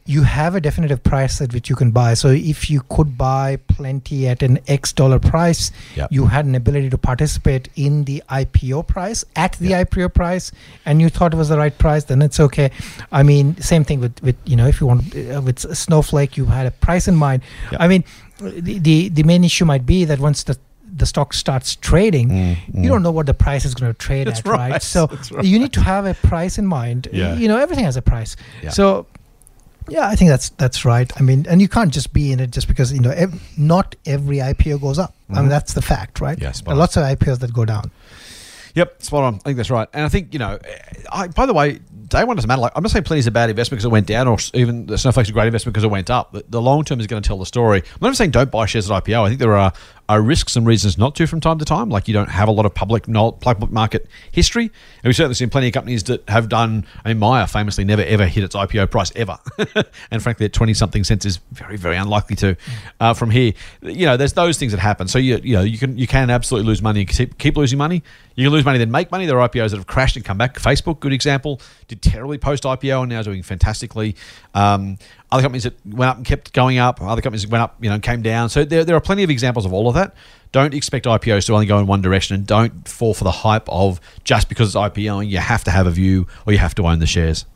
you 0.04 0.22
have 0.24 0.54
a 0.56 0.60
definitive 0.60 1.02
price 1.04 1.40
at 1.40 1.52
which 1.54 1.70
you 1.70 1.76
can 1.76 1.92
buy. 1.92 2.14
So 2.14 2.28
if 2.28 2.68
you 2.68 2.80
could 2.88 3.16
buy 3.16 3.58
Plenti 3.68 4.24
at 4.24 4.42
an 4.42 4.58
X 4.66 4.92
dollar 4.92 5.18
price, 5.20 5.70
Yep. 5.94 6.08
you 6.10 6.26
had 6.26 6.44
an 6.44 6.54
ability 6.56 6.90
to 6.90 6.98
participate 6.98 7.68
in 7.76 8.04
the 8.04 8.22
IPO 8.28 8.86
price 8.88 9.24
at 9.36 9.52
the 9.58 9.70
IPO 9.74 10.12
price, 10.12 10.50
and 10.86 11.00
you 11.00 11.08
thought 11.08 11.32
it 11.32 11.36
was 11.36 11.48
the 11.50 11.58
right 11.58 11.76
price, 11.78 12.04
then 12.04 12.20
it's 12.20 12.40
okay. 12.40 12.70
I 13.12 13.22
mean, 13.22 13.56
same 13.60 13.84
thing 13.84 14.00
with 14.00 14.20
with 14.22 14.36
you 14.44 14.56
know 14.56 14.66
if 14.66 14.80
you 14.80 14.86
want 14.88 15.14
uh, 15.14 15.40
with 15.40 15.58
Snowflake, 15.76 16.36
you 16.36 16.46
had 16.46 16.66
a 16.66 16.72
price 16.72 17.06
in 17.06 17.14
mind. 17.14 17.42
Yep. 17.70 17.80
I 17.80 17.86
mean, 17.88 18.04
the, 18.40 18.78
the 18.78 19.08
the 19.08 19.22
main 19.22 19.44
issue 19.44 19.64
might 19.64 19.86
be 19.86 20.04
that 20.04 20.18
once 20.18 20.42
the 20.42 20.58
the 20.94 21.06
stock 21.06 21.32
starts 21.32 21.76
trading, 21.76 22.28
you 22.74 22.88
don't 22.88 23.02
know 23.02 23.10
what 23.12 23.24
the 23.26 23.32
price 23.34 23.64
is 23.64 23.74
going 23.74 23.90
to 23.90 23.98
trade 23.98 24.26
Mm, 24.26 24.30
That's 24.30 24.40
at, 24.40 24.46
right? 24.46 24.72
right, 24.72 24.82
So 24.82 25.06
right. 25.30 25.42
you 25.44 25.58
need 25.58 25.72
to 25.72 25.80
have 25.80 26.04
a 26.04 26.12
price 26.12 26.58
in 26.58 26.66
mind. 26.66 27.08
Yeah. 27.12 27.34
You 27.34 27.48
know, 27.48 27.56
everything 27.56 27.84
has 27.86 27.96
a 27.96 28.02
price. 28.02 28.36
Yeah. 28.62 28.68
So 28.70 29.06
yeah, 29.88 30.08
I 30.08 30.14
think 30.14 30.30
that's 30.30 30.50
that's 30.50 30.84
right. 30.84 31.10
I 31.18 31.22
mean, 31.22 31.46
and 31.48 31.60
you 31.60 31.68
can't 31.68 31.92
just 31.92 32.12
be 32.12 32.32
in 32.32 32.40
it 32.40 32.50
just 32.50 32.68
because 32.68 32.92
you 32.92 33.00
know 33.00 33.10
ev- 33.10 33.40
not 33.58 33.94
every 34.06 34.38
IPO 34.38 34.80
goes 34.80 34.98
up. 34.98 35.14
I 35.30 35.40
mean, 35.40 35.48
that's 35.48 35.72
the 35.74 35.82
fact, 35.82 36.20
right? 36.20 36.36
Mm-hmm. 36.36 36.44
Yeah, 36.44 36.52
spot 36.52 36.66
there 36.66 36.72
are 36.72 36.74
on. 36.74 36.78
lots 36.78 36.96
of 36.96 37.04
IPOs 37.04 37.38
that 37.40 37.52
go 37.52 37.64
down. 37.64 37.90
Yep, 38.74 39.02
spot 39.02 39.24
on. 39.24 39.34
I 39.34 39.38
think 39.38 39.56
that's 39.58 39.70
right. 39.70 39.86
And 39.92 40.04
I 40.04 40.08
think, 40.08 40.32
you 40.32 40.38
know, 40.38 40.58
I, 41.10 41.28
by 41.28 41.44
the 41.44 41.52
way, 41.52 41.80
day 42.08 42.24
one 42.24 42.36
doesn't 42.36 42.48
matter. 42.48 42.62
Like, 42.62 42.72
I'm 42.74 42.82
not 42.82 42.90
saying 42.90 43.04
Plenti's 43.04 43.26
a 43.26 43.30
bad 43.30 43.50
investment 43.50 43.78
because 43.78 43.84
it 43.84 43.90
went 43.90 44.06
down 44.06 44.28
or 44.28 44.38
even 44.54 44.86
the 44.86 44.96
Snowflake's 44.96 45.28
a 45.28 45.32
great 45.32 45.46
investment 45.46 45.74
because 45.74 45.84
it 45.84 45.90
went 45.90 46.08
up. 46.08 46.32
The, 46.32 46.44
the 46.48 46.60
long 46.60 46.84
term 46.84 46.98
is 46.98 47.06
going 47.06 47.22
to 47.22 47.26
tell 47.26 47.38
the 47.38 47.44
story. 47.46 47.80
I'm 47.80 47.98
not 48.00 48.16
saying 48.16 48.30
don't 48.30 48.50
buy 48.50 48.64
shares 48.64 48.90
at 48.90 49.04
IPO. 49.04 49.24
I 49.24 49.28
think 49.28 49.40
there 49.40 49.56
are, 49.56 49.72
are 50.08 50.20
risks 50.20 50.56
and 50.56 50.66
reasons 50.66 50.98
not 50.98 51.14
to 51.14 51.26
from 51.26 51.40
time 51.40 51.58
to 51.58 51.64
time. 51.64 51.88
Like 51.88 52.08
you 52.08 52.14
don't 52.14 52.28
have 52.28 52.48
a 52.48 52.50
lot 52.50 52.66
of 52.66 52.74
public, 52.74 53.04
public 53.06 53.70
market 53.70 54.06
history. 54.30 54.64
And 54.64 55.04
we've 55.04 55.16
certainly 55.16 55.34
seen 55.34 55.48
plenty 55.48 55.68
of 55.68 55.72
companies 55.72 56.04
that 56.04 56.28
have 56.28 56.48
done, 56.48 56.86
I 57.04 57.08
mean, 57.08 57.18
Myer 57.18 57.46
famously 57.46 57.84
never 57.84 58.02
ever 58.02 58.26
hit 58.26 58.44
its 58.44 58.54
IPO 58.54 58.90
price 58.90 59.12
ever. 59.16 59.38
and 60.10 60.22
frankly, 60.22 60.46
at 60.46 60.52
20 60.52 60.74
something 60.74 61.04
cents 61.04 61.24
is 61.24 61.38
very, 61.52 61.76
very 61.76 61.96
unlikely 61.96 62.36
to 62.36 62.56
uh, 63.00 63.14
from 63.14 63.30
here. 63.30 63.52
You 63.80 64.06
know, 64.06 64.16
there's 64.16 64.32
those 64.32 64.58
things 64.58 64.72
that 64.72 64.80
happen. 64.80 65.08
So, 65.08 65.18
you, 65.18 65.40
you 65.42 65.54
know, 65.54 65.62
you 65.62 65.78
can, 65.78 65.96
you 65.96 66.06
can 66.06 66.30
absolutely 66.30 66.66
lose 66.66 66.82
money 66.82 67.00
and 67.00 67.08
keep, 67.08 67.38
keep 67.38 67.56
losing 67.56 67.78
money. 67.78 68.02
You 68.34 68.46
can 68.46 68.52
lose 68.52 68.64
money, 68.64 68.78
then 68.78 68.90
make 68.90 69.10
money. 69.10 69.26
There 69.26 69.40
are 69.40 69.48
IPOs 69.48 69.70
that 69.70 69.76
have 69.76 69.86
crashed 69.86 70.16
and 70.16 70.24
come 70.24 70.38
back. 70.38 70.54
Facebook, 70.54 71.00
good 71.00 71.12
example, 71.12 71.60
did 71.88 72.02
terribly 72.02 72.38
post 72.38 72.64
IPO 72.64 73.02
and 73.02 73.10
now 73.10 73.20
is 73.20 73.26
doing 73.26 73.42
fantastically. 73.42 74.16
Um, 74.54 74.98
other 75.32 75.42
companies 75.42 75.64
that 75.64 75.74
went 75.84 76.10
up 76.10 76.16
and 76.18 76.26
kept 76.26 76.52
going 76.52 76.78
up. 76.78 77.00
Other 77.00 77.22
companies 77.22 77.42
that 77.42 77.50
went 77.50 77.62
up, 77.62 77.76
you 77.80 77.88
know, 77.88 77.98
came 77.98 78.22
down. 78.22 78.50
So 78.50 78.64
there, 78.64 78.84
there 78.84 78.94
are 78.94 79.00
plenty 79.00 79.22
of 79.22 79.30
examples 79.30 79.64
of 79.64 79.72
all 79.72 79.88
of 79.88 79.94
that. 79.94 80.14
Don't 80.52 80.74
expect 80.74 81.06
IPOs 81.06 81.46
to 81.46 81.54
only 81.54 81.64
go 81.64 81.78
in 81.78 81.86
one 81.86 82.02
direction, 82.02 82.34
and 82.34 82.46
don't 82.46 82.86
fall 82.86 83.14
for 83.14 83.24
the 83.24 83.32
hype 83.32 83.66
of 83.68 84.00
just 84.24 84.50
because 84.50 84.68
it's 84.68 84.76
IPOing, 84.76 85.28
you 85.28 85.38
have 85.38 85.64
to 85.64 85.70
have 85.70 85.86
a 85.86 85.90
view 85.90 86.28
or 86.46 86.52
you 86.52 86.58
have 86.58 86.74
to 86.74 86.86
own 86.86 86.98
the 86.98 87.06
shares. 87.06 87.46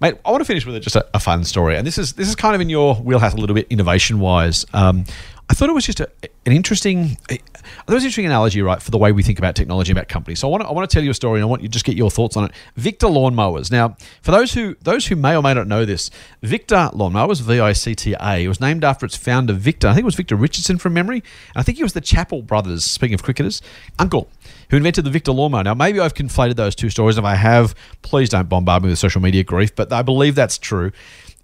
Mate, 0.00 0.16
I 0.24 0.32
want 0.32 0.40
to 0.40 0.44
finish 0.44 0.66
with 0.66 0.82
just 0.82 0.96
a, 0.96 1.06
a 1.14 1.20
fun 1.20 1.44
story, 1.44 1.76
and 1.76 1.86
this 1.86 1.96
is 1.96 2.14
this 2.14 2.28
is 2.28 2.34
kind 2.34 2.56
of 2.56 2.60
in 2.60 2.68
your 2.68 2.96
wheelhouse 2.96 3.32
a 3.32 3.36
little 3.36 3.54
bit, 3.54 3.68
innovation 3.70 4.18
wise. 4.18 4.66
Um, 4.74 5.04
I 5.50 5.52
thought 5.52 5.68
it 5.68 5.74
was 5.74 5.84
just 5.84 6.00
a, 6.00 6.08
an 6.46 6.52
interesting, 6.52 7.18
it 7.28 7.42
was 7.86 8.02
an 8.02 8.06
interesting 8.06 8.24
analogy, 8.24 8.62
right, 8.62 8.80
for 8.80 8.90
the 8.90 8.96
way 8.98 9.12
we 9.12 9.22
think 9.22 9.38
about 9.38 9.54
technology 9.54 9.92
and 9.92 9.98
about 9.98 10.08
companies. 10.08 10.38
So 10.40 10.48
I 10.48 10.50
want 10.50 10.62
to, 10.62 10.68
I 10.68 10.72
want 10.72 10.88
to 10.88 10.94
tell 10.94 11.04
you 11.04 11.10
a 11.10 11.14
story, 11.14 11.38
and 11.38 11.44
I 11.44 11.46
want 11.46 11.60
you 11.60 11.68
to 11.68 11.72
just 11.72 11.84
get 11.84 11.96
your 11.96 12.10
thoughts 12.10 12.36
on 12.36 12.44
it. 12.44 12.52
Victa 12.76 13.06
Lawnmowers. 13.06 13.70
Now, 13.70 13.96
for 14.22 14.30
those 14.30 14.54
who 14.54 14.74
those 14.80 15.06
who 15.06 15.16
may 15.16 15.36
or 15.36 15.42
may 15.42 15.52
not 15.52 15.66
know 15.66 15.84
this, 15.84 16.10
Victa 16.42 16.90
Lawnmowers, 16.94 17.42
V 17.42 17.60
I 17.60 17.74
C 17.74 17.94
T 17.94 18.14
A, 18.18 18.44
it 18.44 18.48
was 18.48 18.60
named 18.60 18.84
after 18.84 19.04
its 19.04 19.16
founder, 19.16 19.52
Victor. 19.52 19.86
I 19.86 19.92
think 19.92 20.04
it 20.04 20.06
was 20.06 20.14
Victor 20.14 20.34
Richardson 20.34 20.78
from 20.78 20.94
memory, 20.94 21.18
and 21.18 21.56
I 21.56 21.62
think 21.62 21.76
he 21.76 21.84
was 21.84 21.92
the 21.92 22.00
Chappell 22.00 22.40
brothers. 22.40 22.84
Speaking 22.84 23.14
of 23.14 23.22
cricketers, 23.22 23.60
uncle 23.98 24.30
who 24.70 24.78
invented 24.78 25.04
the 25.04 25.10
Victa 25.10 25.30
lawnmower. 25.30 25.62
Now, 25.62 25.74
maybe 25.74 26.00
I've 26.00 26.14
conflated 26.14 26.56
those 26.56 26.74
two 26.74 26.88
stories. 26.88 27.18
If 27.18 27.24
I 27.24 27.34
have, 27.34 27.74
please 28.00 28.30
don't 28.30 28.48
bombard 28.48 28.82
me 28.82 28.88
with 28.88 28.98
social 28.98 29.20
media 29.20 29.44
grief, 29.44 29.74
but 29.76 29.92
I 29.92 30.00
believe 30.00 30.34
that's 30.34 30.56
true. 30.56 30.90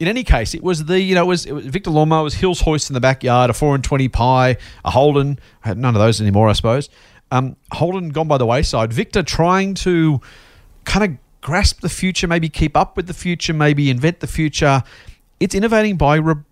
In 0.00 0.08
any 0.08 0.24
case, 0.24 0.54
it 0.54 0.62
was 0.62 0.86
the 0.86 0.98
you 0.98 1.14
know 1.14 1.24
it 1.24 1.28
was, 1.28 1.46
it 1.46 1.52
was 1.52 1.66
Victa 1.66 1.90
lawnmower, 1.90 2.24
was 2.24 2.34
Hills 2.34 2.62
hoist 2.62 2.88
in 2.90 2.94
the 2.94 3.00
backyard, 3.00 3.50
a 3.50 3.52
four 3.52 3.74
and 3.74 3.84
twenty 3.84 4.08
pie, 4.08 4.56
a 4.84 4.90
Holden. 4.90 5.38
I 5.62 5.68
had 5.68 5.78
none 5.78 5.94
of 5.94 6.00
those 6.00 6.20
anymore, 6.20 6.48
I 6.48 6.54
suppose. 6.54 6.88
Um, 7.30 7.56
Holden 7.72 8.08
gone 8.08 8.26
by 8.26 8.38
the 8.38 8.46
wayside. 8.46 8.92
Victa 8.92 9.22
trying 9.22 9.74
to 9.74 10.20
kind 10.84 11.04
of 11.04 11.18
grasp 11.42 11.80
the 11.80 11.88
future, 11.88 12.26
maybe 12.26 12.48
keep 12.48 12.76
up 12.76 12.96
with 12.96 13.06
the 13.06 13.14
future, 13.14 13.52
maybe 13.52 13.90
invent 13.90 14.20
the 14.20 14.26
future. 14.26 14.82
It's 15.38 15.54
innovating 15.54 15.96
by 15.96 16.16
re- 16.16 16.42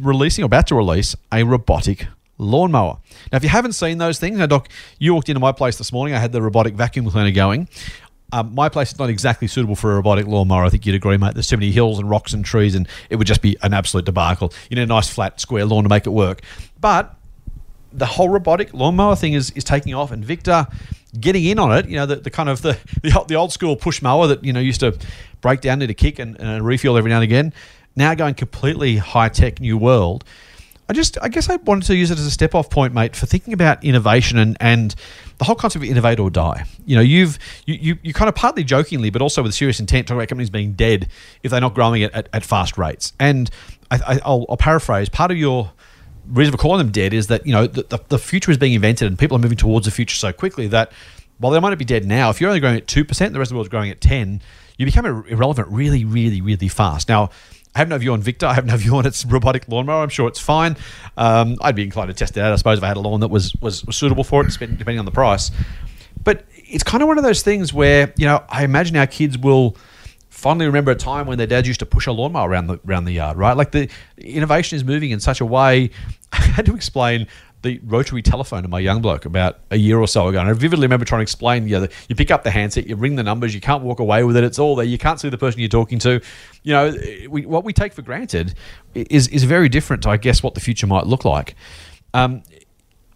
releasing 0.00 0.44
or 0.44 0.46
about 0.46 0.66
to 0.66 0.74
release 0.74 1.16
a 1.32 1.44
robotic 1.44 2.06
lawnmower. 2.36 2.98
Now, 3.32 3.36
if 3.36 3.42
you 3.42 3.48
haven't 3.48 3.72
seen 3.72 3.98
those 3.98 4.18
things, 4.18 4.38
now, 4.38 4.46
Doc, 4.46 4.68
you 4.98 5.14
walked 5.14 5.28
into 5.28 5.40
my 5.40 5.52
place 5.52 5.78
this 5.78 5.92
morning. 5.92 6.14
I 6.14 6.18
had 6.18 6.32
the 6.32 6.42
robotic 6.42 6.74
vacuum 6.74 7.10
cleaner 7.10 7.30
going. 7.30 7.68
Um, 8.32 8.54
my 8.54 8.68
place 8.68 8.92
is 8.92 8.98
not 8.98 9.08
exactly 9.08 9.48
suitable 9.48 9.74
for 9.74 9.92
a 9.92 9.94
robotic 9.96 10.26
lawnmower. 10.26 10.64
I 10.64 10.68
think 10.68 10.84
you'd 10.84 10.94
agree, 10.94 11.16
mate. 11.16 11.32
There's 11.34 11.46
too 11.46 11.56
many 11.56 11.72
hills 11.72 11.98
and 11.98 12.10
rocks 12.10 12.34
and 12.34 12.44
trees, 12.44 12.74
and 12.74 12.86
it 13.08 13.16
would 13.16 13.26
just 13.26 13.40
be 13.40 13.56
an 13.62 13.72
absolute 13.72 14.04
debacle. 14.04 14.52
You 14.68 14.76
need 14.76 14.82
a 14.82 14.86
nice 14.86 15.08
flat 15.08 15.40
square 15.40 15.64
lawn 15.64 15.84
to 15.84 15.88
make 15.88 16.06
it 16.06 16.10
work. 16.10 16.42
But 16.78 17.14
the 17.92 18.04
whole 18.04 18.28
robotic 18.28 18.74
lawnmower 18.74 19.16
thing 19.16 19.32
is, 19.32 19.50
is 19.52 19.64
taking 19.64 19.94
off, 19.94 20.12
and 20.12 20.22
Victa 20.22 20.68
getting 21.18 21.44
in 21.46 21.58
on 21.58 21.72
it. 21.72 21.88
You 21.88 21.96
know, 21.96 22.04
the, 22.06 22.16
the 22.16 22.30
kind 22.30 22.50
of 22.50 22.60
the, 22.60 22.78
the 23.02 23.16
old- 23.16 23.28
the 23.28 23.34
old 23.34 23.52
school 23.52 23.76
push 23.76 24.02
mower 24.02 24.26
that 24.26 24.44
you 24.44 24.52
know 24.52 24.60
used 24.60 24.80
to 24.80 24.98
break 25.40 25.62
down, 25.62 25.78
need 25.78 25.88
a 25.90 25.94
kick 25.94 26.18
and, 26.18 26.38
and 26.38 26.64
refuel 26.66 26.98
every 26.98 27.08
now 27.10 27.16
and 27.16 27.24
again. 27.24 27.54
Now 27.96 28.14
going 28.14 28.34
completely 28.34 28.98
high 28.98 29.30
tech, 29.30 29.58
new 29.58 29.78
world. 29.78 30.22
I 30.88 30.94
just, 30.94 31.18
I 31.20 31.28
guess 31.28 31.50
I 31.50 31.56
wanted 31.56 31.86
to 31.86 31.96
use 31.96 32.10
it 32.10 32.18
as 32.18 32.24
a 32.24 32.30
step 32.30 32.54
off 32.54 32.70
point, 32.70 32.94
mate, 32.94 33.14
for 33.14 33.26
thinking 33.26 33.52
about 33.52 33.84
innovation 33.84 34.38
and, 34.38 34.56
and 34.58 34.94
the 35.36 35.44
whole 35.44 35.54
concept 35.54 35.84
of 35.84 35.90
innovate 35.90 36.18
or 36.18 36.30
die. 36.30 36.64
You 36.86 36.96
know, 36.96 37.02
you've, 37.02 37.38
you, 37.66 37.74
you, 37.74 37.98
you 38.02 38.14
kind 38.14 38.28
of 38.28 38.34
partly 38.34 38.64
jokingly, 38.64 39.10
but 39.10 39.20
also 39.20 39.42
with 39.42 39.54
serious 39.54 39.80
intent, 39.80 40.08
talk 40.08 40.14
about 40.14 40.28
companies 40.28 40.48
being 40.48 40.72
dead 40.72 41.08
if 41.42 41.50
they're 41.50 41.60
not 41.60 41.74
growing 41.74 42.02
at, 42.02 42.14
at, 42.14 42.28
at 42.32 42.44
fast 42.44 42.78
rates. 42.78 43.12
And 43.20 43.50
I, 43.90 43.96
I, 43.96 44.20
I'll, 44.24 44.46
I'll 44.48 44.56
paraphrase 44.56 45.10
part 45.10 45.30
of 45.30 45.36
your 45.36 45.72
reason 46.26 46.52
for 46.52 46.58
calling 46.58 46.78
them 46.78 46.90
dead 46.90 47.12
is 47.12 47.26
that, 47.26 47.46
you 47.46 47.52
know, 47.52 47.66
the, 47.66 47.82
the, 47.82 47.98
the 48.08 48.18
future 48.18 48.50
is 48.50 48.58
being 48.58 48.72
invented 48.72 49.08
and 49.08 49.18
people 49.18 49.36
are 49.36 49.40
moving 49.40 49.58
towards 49.58 49.84
the 49.84 49.92
future 49.92 50.16
so 50.16 50.32
quickly 50.32 50.68
that 50.68 50.92
while 51.38 51.52
they 51.52 51.60
might 51.60 51.70
not 51.70 51.78
be 51.78 51.84
dead 51.84 52.04
now, 52.04 52.30
if 52.30 52.40
you're 52.40 52.48
only 52.48 52.60
growing 52.60 52.76
at 52.76 52.86
2%, 52.86 53.06
the 53.06 53.38
rest 53.38 53.48
of 53.48 53.48
the 53.50 53.54
world's 53.54 53.68
growing 53.68 53.90
at 53.90 54.00
10, 54.00 54.42
you 54.76 54.86
become 54.86 55.06
irrelevant 55.06 55.68
really, 55.68 56.04
really, 56.04 56.40
really 56.40 56.68
fast. 56.68 57.08
Now, 57.08 57.30
I 57.74 57.78
have 57.78 57.88
no 57.88 57.98
view 57.98 58.12
on 58.12 58.22
Victa. 58.22 58.46
I 58.46 58.54
have 58.54 58.66
no 58.66 58.76
view 58.76 58.96
on 58.96 59.06
its 59.06 59.24
robotic 59.24 59.68
lawnmower. 59.68 60.02
I'm 60.02 60.08
sure 60.08 60.28
it's 60.28 60.40
fine. 60.40 60.76
Um, 61.16 61.56
I'd 61.60 61.76
be 61.76 61.82
inclined 61.82 62.08
to 62.08 62.14
test 62.14 62.36
it 62.36 62.40
out, 62.40 62.52
I 62.52 62.56
suppose, 62.56 62.78
if 62.78 62.84
I 62.84 62.88
had 62.88 62.96
a 62.96 63.00
lawn 63.00 63.20
that 63.20 63.28
was, 63.28 63.54
was, 63.60 63.84
was 63.84 63.96
suitable 63.96 64.24
for 64.24 64.44
it, 64.44 64.50
depending 64.58 64.98
on 64.98 65.04
the 65.04 65.10
price. 65.10 65.50
But 66.24 66.44
it's 66.54 66.82
kind 66.82 67.02
of 67.02 67.08
one 67.08 67.18
of 67.18 67.24
those 67.24 67.42
things 67.42 67.72
where, 67.72 68.12
you 68.16 68.26
know, 68.26 68.44
I 68.48 68.64
imagine 68.64 68.96
our 68.96 69.06
kids 69.06 69.38
will 69.38 69.76
fondly 70.28 70.66
remember 70.66 70.92
a 70.92 70.96
time 70.96 71.26
when 71.26 71.36
their 71.36 71.46
dads 71.46 71.66
used 71.66 71.80
to 71.80 71.86
push 71.86 72.06
a 72.06 72.12
lawnmower 72.12 72.48
around 72.48 72.68
the 72.68 72.78
around 72.86 73.04
the 73.06 73.12
yard, 73.12 73.36
right? 73.36 73.56
Like 73.56 73.72
the 73.72 73.88
innovation 74.16 74.76
is 74.76 74.84
moving 74.84 75.10
in 75.10 75.20
such 75.20 75.40
a 75.40 75.46
way. 75.46 75.90
I 76.32 76.36
had 76.36 76.66
to 76.66 76.74
explain 76.74 77.26
the 77.68 77.80
rotary 77.84 78.22
telephone 78.22 78.62
to 78.62 78.68
my 78.68 78.80
young 78.80 79.02
bloke 79.02 79.24
about 79.24 79.58
a 79.70 79.76
year 79.76 79.98
or 79.98 80.08
so 80.08 80.28
ago, 80.28 80.40
and 80.40 80.48
I 80.48 80.52
vividly 80.52 80.86
remember 80.86 81.04
trying 81.04 81.20
to 81.20 81.22
explain. 81.22 81.68
You 81.68 81.80
know, 81.80 81.88
you 82.08 82.16
pick 82.16 82.30
up 82.30 82.44
the 82.44 82.50
handset, 82.50 82.86
you 82.86 82.96
ring 82.96 83.16
the 83.16 83.22
numbers, 83.22 83.54
you 83.54 83.60
can't 83.60 83.82
walk 83.82 84.00
away 84.00 84.24
with 84.24 84.36
it. 84.36 84.44
It's 84.44 84.58
all 84.58 84.76
there. 84.76 84.86
You 84.86 84.98
can't 84.98 85.20
see 85.20 85.28
the 85.28 85.38
person 85.38 85.60
you're 85.60 85.68
talking 85.68 85.98
to. 86.00 86.20
You 86.62 86.72
know, 86.72 86.94
we, 87.28 87.46
what 87.46 87.64
we 87.64 87.72
take 87.72 87.92
for 87.92 88.02
granted 88.02 88.54
is 88.94 89.28
is 89.28 89.44
very 89.44 89.68
different 89.68 90.02
to, 90.04 90.10
I 90.10 90.16
guess, 90.16 90.42
what 90.42 90.54
the 90.54 90.60
future 90.60 90.86
might 90.86 91.06
look 91.06 91.24
like. 91.24 91.54
Um, 92.14 92.42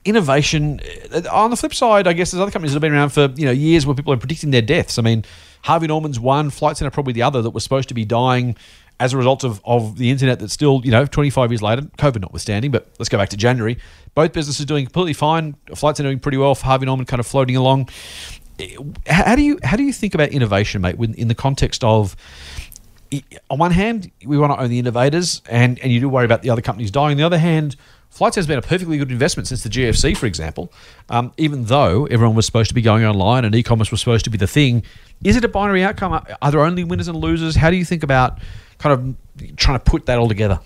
innovation 0.04 0.80
uh, 1.14 1.22
on 1.30 1.50
the 1.50 1.56
flip 1.56 1.72
side 1.72 2.08
i 2.08 2.12
guess 2.12 2.32
there's 2.32 2.40
other 2.40 2.50
companies 2.50 2.72
that 2.72 2.76
have 2.76 2.80
been 2.80 2.92
around 2.92 3.10
for 3.10 3.32
you 3.36 3.44
know 3.44 3.52
years 3.52 3.86
where 3.86 3.94
people 3.94 4.12
are 4.12 4.16
predicting 4.16 4.50
their 4.50 4.62
deaths 4.62 4.98
i 4.98 5.02
mean 5.02 5.24
harvey 5.62 5.86
norman's 5.86 6.18
one 6.18 6.50
flight 6.50 6.76
centre 6.76 6.90
probably 6.90 7.12
the 7.12 7.22
other 7.22 7.40
that 7.40 7.50
was 7.50 7.62
supposed 7.62 7.88
to 7.88 7.94
be 7.94 8.04
dying 8.04 8.56
as 8.98 9.12
a 9.12 9.16
result 9.16 9.44
of, 9.44 9.60
of 9.64 9.98
the 9.98 10.10
internet 10.10 10.40
that's 10.40 10.52
still 10.52 10.80
you 10.84 10.90
know 10.90 11.06
25 11.06 11.52
years 11.52 11.62
later 11.62 11.82
covid 11.98 12.20
notwithstanding 12.20 12.70
but 12.70 12.88
let's 12.98 13.08
go 13.08 13.16
back 13.16 13.28
to 13.28 13.36
january 13.36 13.78
both 14.14 14.32
businesses 14.32 14.62
are 14.62 14.66
doing 14.66 14.84
completely 14.86 15.12
fine 15.12 15.56
Flights 15.74 16.00
are 16.00 16.04
doing 16.04 16.18
pretty 16.18 16.38
well 16.38 16.54
For 16.54 16.66
harvey 16.66 16.86
norman 16.86 17.06
kind 17.06 17.20
of 17.20 17.26
floating 17.26 17.56
along 17.56 17.88
how 19.06 19.34
do 19.34 19.42
you 19.42 19.58
how 19.64 19.76
do 19.76 19.82
you 19.82 19.92
think 19.92 20.14
about 20.14 20.28
innovation 20.30 20.82
mate 20.82 20.96
in 20.98 21.28
the 21.28 21.34
context 21.34 21.82
of 21.82 22.16
on 23.50 23.58
one 23.58 23.72
hand, 23.72 24.10
we 24.24 24.38
want 24.38 24.52
to 24.52 24.60
own 24.60 24.70
the 24.70 24.78
innovators, 24.78 25.42
and, 25.48 25.78
and 25.80 25.92
you 25.92 26.00
do 26.00 26.08
worry 26.08 26.24
about 26.24 26.42
the 26.42 26.50
other 26.50 26.62
companies 26.62 26.90
dying. 26.90 27.12
On 27.12 27.16
the 27.16 27.24
other 27.24 27.38
hand, 27.38 27.76
Flights 28.10 28.36
has 28.36 28.46
been 28.46 28.58
a 28.58 28.62
perfectly 28.62 28.98
good 28.98 29.10
investment 29.10 29.48
since 29.48 29.62
the 29.62 29.70
GFC, 29.70 30.16
for 30.16 30.26
example. 30.26 30.72
Um, 31.08 31.32
even 31.38 31.64
though 31.64 32.06
everyone 32.06 32.36
was 32.36 32.44
supposed 32.44 32.68
to 32.68 32.74
be 32.74 32.82
going 32.82 33.04
online 33.04 33.44
and 33.44 33.54
e-commerce 33.54 33.90
was 33.90 34.00
supposed 34.00 34.24
to 34.24 34.30
be 34.30 34.38
the 34.38 34.46
thing, 34.46 34.82
is 35.24 35.36
it 35.36 35.44
a 35.44 35.48
binary 35.48 35.82
outcome? 35.82 36.22
Are 36.42 36.50
there 36.50 36.60
only 36.60 36.84
winners 36.84 37.08
and 37.08 37.16
losers? 37.16 37.56
How 37.56 37.70
do 37.70 37.76
you 37.76 37.84
think 37.84 38.02
about 38.02 38.38
kind 38.78 39.16
of 39.38 39.56
trying 39.56 39.78
to 39.78 39.84
put 39.84 40.06
that 40.06 40.18
all 40.18 40.28
together? 40.28 40.60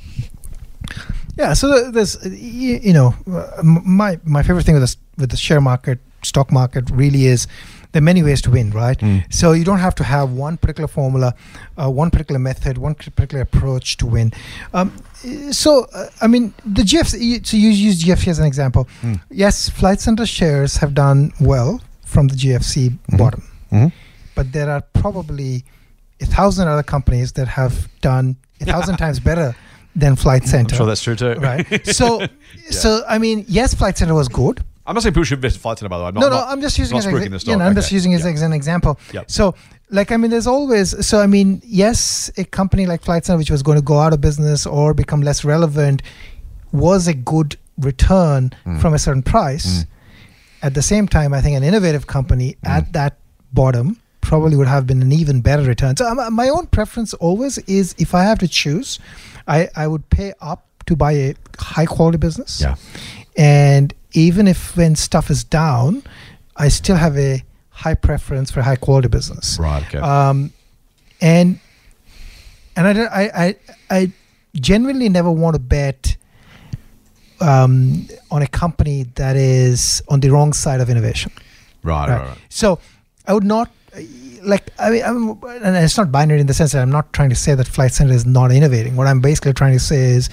Yeah, 1.37 1.53
so 1.55 1.73
th- 1.73 1.93
there's 1.93 2.17
uh, 2.17 2.29
you, 2.31 2.93
know 2.93 3.15
uh, 3.31 3.63
my 3.63 4.19
my 4.25 4.43
favorite 4.43 4.65
thing 4.65 4.75
with 4.81 4.89
the 4.89 4.97
with 5.21 5.31
the 5.31 5.37
share 5.37 5.61
market, 5.61 5.99
stock 6.23 6.51
market 6.51 6.89
really 6.91 7.27
is 7.27 7.47
there 7.93 8.01
are 8.01 8.05
many 8.05 8.23
ways 8.23 8.43
to 8.43 8.51
win, 8.51 8.71
right? 8.73 9.01
So 9.31 9.53
you 9.53 9.65
don't 9.65 9.79
have 9.79 9.95
to 9.97 10.05
have 10.05 10.31
one 10.33 10.57
particular 10.57 10.89
formula, 10.89 11.35
uh, 11.79 11.91
one 11.91 12.11
particular 12.11 12.39
method, 12.39 12.79
one 12.79 12.95
particular 12.95 13.43
approach 13.43 13.97
to 13.99 14.07
win. 14.07 14.33
Um, 14.75 14.93
so 15.51 15.87
uh, 15.95 16.07
I 16.21 16.27
mean 16.27 16.53
the 16.65 16.83
GFC. 16.83 17.47
So 17.47 17.57
you 17.57 17.69
use 17.71 18.03
GFC 18.05 18.29
as 18.29 18.39
an 18.39 18.47
example. 18.47 18.89
Yes, 19.31 19.69
Flight 19.71 20.01
Centre 20.01 20.27
shares 20.27 20.77
have 20.79 20.95
done 20.95 21.33
well 21.41 21.81
from 22.05 22.29
the 22.29 22.35
GFC 22.37 22.97
bottom, 23.19 23.43
Mhm. 23.73 23.93
but 24.35 24.53
there 24.53 24.71
are 24.71 24.83
probably 25.03 25.65
a 26.21 26.27
thousand 26.27 26.69
other 26.69 26.83
companies 26.83 27.33
that 27.33 27.49
have 27.49 27.89
done 28.01 28.37
a 28.61 28.65
thousand 28.65 28.97
times 29.05 29.21
better 29.21 29.55
than 29.97 30.15
Flight 30.15 30.45
Centre. 30.47 30.75
I'm 30.75 30.79
sure 30.79 30.87
that's 30.87 31.03
true 31.03 31.17
too. 31.17 31.35
right. 31.41 31.87
So, 31.87 32.27
so 32.71 33.03
I 33.09 33.19
mean, 33.19 33.45
yes, 33.49 33.75
Flight 33.75 33.99
Centre 33.99 34.15
was 34.15 34.29
good. 34.29 34.63
I'm 34.87 34.95
not 34.95 35.03
saying 35.03 35.15
people 35.15 35.25
should 35.25 35.45
in 35.45 35.51
Flight 35.51 35.79
Centre, 35.79 35.89
by 35.89 35.99
the 35.99 36.05
way. 36.05 36.09
I'm 36.09 36.15
not, 36.15 36.21
no, 36.21 36.29
no, 36.29 36.37
not- 36.37 36.49
I'm 36.49 36.61
just 36.61 36.79
using 36.79 36.97
it 36.97 37.01
as, 37.01 37.07
exa- 37.07 37.49
you 37.49 37.57
know, 37.57 37.65
I'm 37.65 37.75
just 37.75 37.91
using 37.91 38.13
it 38.13 38.21
Yeah. 38.21 38.29
as 38.29 38.43
an 38.43 38.53
example. 38.53 39.01
Yep. 39.13 39.29
So, 39.31 39.55
like, 39.91 40.13
I 40.13 40.17
mean, 40.17 40.31
there's 40.31 40.47
always 40.47 41.05
so 41.05 41.19
I 41.21 41.27
mean, 41.27 41.61
yes, 41.65 42.31
a 42.37 42.45
company 42.45 42.87
like 42.87 43.03
Flight 43.03 43.25
Centre, 43.25 43.39
which 43.39 43.51
was 43.51 43.63
going 43.65 43.79
to 43.79 43.83
go 43.85 43.99
out 43.99 44.13
of 44.13 44.21
business 44.21 44.65
or 44.67 44.95
become 44.95 45.23
less 45.23 45.45
relevant, 45.45 46.03
was 46.73 47.09
a 47.09 47.15
good 47.15 47.57
return 47.79 48.53
Mm. 48.65 48.81
from 48.81 48.95
a 48.95 48.99
certain 48.99 49.23
price. 49.23 49.87
At 50.63 50.75
the 50.75 50.83
same 50.83 51.07
time, 51.09 51.35
I 51.35 51.41
think 51.41 51.57
an 51.57 51.63
innovative 51.65 52.07
company 52.07 52.57
Mm. 52.65 52.71
at 52.79 52.93
that 52.93 53.19
bottom 53.53 54.01
probably 54.27 54.57
would 54.57 54.69
have 54.69 54.87
been 54.87 55.01
an 55.03 55.13
even 55.13 55.41
better 55.41 55.63
return. 55.63 55.97
So, 55.97 56.05
um, 56.07 56.35
my 56.35 56.49
own 56.49 56.67
preference 56.67 57.15
always 57.15 57.59
is 57.67 57.95
if 57.99 58.15
I 58.15 58.23
have 58.25 58.39
to 58.41 58.49
choose, 58.49 58.99
I, 59.47 59.69
I 59.77 59.87
would 59.87 60.05
pay 60.11 60.33
up 60.41 60.61
to 60.87 60.97
buy 60.97 61.13
a 61.13 61.35
high 61.59 61.87
quality 61.87 62.19
business. 62.19 62.61
Yeah. 62.61 62.75
And 63.37 63.95
even 64.13 64.49
if 64.49 64.77
when 64.77 64.97
stuff 64.97 65.31
is 65.31 65.45
down, 65.45 66.03
I 66.57 66.69
still 66.69 66.97
have 66.97 67.17
a 67.17 67.43
high 67.71 67.95
preference 67.95 68.51
for 68.51 68.63
high 68.63 68.77
quality 68.77 69.09
business. 69.09 69.59
Right. 69.59 69.83
Okay. 69.87 69.99
Um, 69.99 70.53
and 71.21 71.59
and 72.77 72.87
I, 72.89 72.93
don't- 72.93 73.13
I 73.13 73.25
I 73.45 73.57
I 73.99 74.13
genuinely 74.55 75.09
never 75.09 75.31
want 75.31 75.55
to 75.55 75.61
bet 75.61 76.17
um, 77.41 78.07
on 78.31 78.43
a 78.43 78.47
company 78.47 79.05
that 79.15 79.37
is 79.37 80.03
on 80.09 80.21
the 80.21 80.31
wrong 80.31 80.53
side 80.53 80.81
of 80.81 80.89
innovation. 80.91 81.33
right. 81.83 82.09
Right. 82.09 82.29
Right. 82.29 82.39
So 82.49 82.79
I 83.27 83.35
would 83.35 83.45
not 83.45 83.69
like. 84.43 84.71
I 84.79 84.91
mean, 84.91 85.03
I'm, 85.05 85.29
and 85.65 85.77
it's 85.77 85.97
not 85.97 86.11
binary 86.13 86.41
in 86.41 86.47
the 86.47 86.55
sense 86.55 86.73
that 86.73 86.83
I'm 86.83 86.91
not 86.91 87.13
trying 87.13 87.31
to 87.31 87.37
say 87.37 87.55
that 87.55 87.67
Flight 87.69 87.93
Centre 87.93 88.13
is 88.15 88.27
not 88.27 88.53
innovating. 88.53 88.97
What 88.97 89.07
I'm 89.07 89.21
basically 89.21 89.53
trying 89.53 89.73
to 89.75 89.81
say 89.81 89.97
is, 90.11 90.29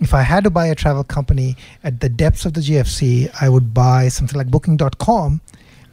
if 0.00 0.14
I 0.14 0.22
had 0.22 0.44
to 0.44 0.50
buy 0.50 0.66
a 0.66 0.74
travel 0.74 1.04
company 1.04 1.56
at 1.84 2.00
the 2.00 2.08
depths 2.08 2.44
of 2.44 2.54
the 2.54 2.60
GFC, 2.60 3.30
I 3.40 3.48
would 3.48 3.72
buy 3.74 4.08
something 4.08 4.36
like 4.36 4.50
Booking.com 4.50 5.40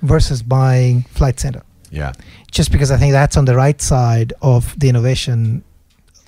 versus 0.02 0.42
buying 0.42 1.04
Flight 1.04 1.40
Centre, 1.40 1.64
Yeah. 1.92 2.14
just 2.52 2.72
because 2.72 2.90
I 2.92 2.98
think 2.98 3.12
that's 3.12 3.36
on 3.38 3.46
the 3.46 3.56
right 3.56 3.80
side 3.82 4.34
of 4.42 4.78
the 4.80 4.90
innovation. 4.90 5.64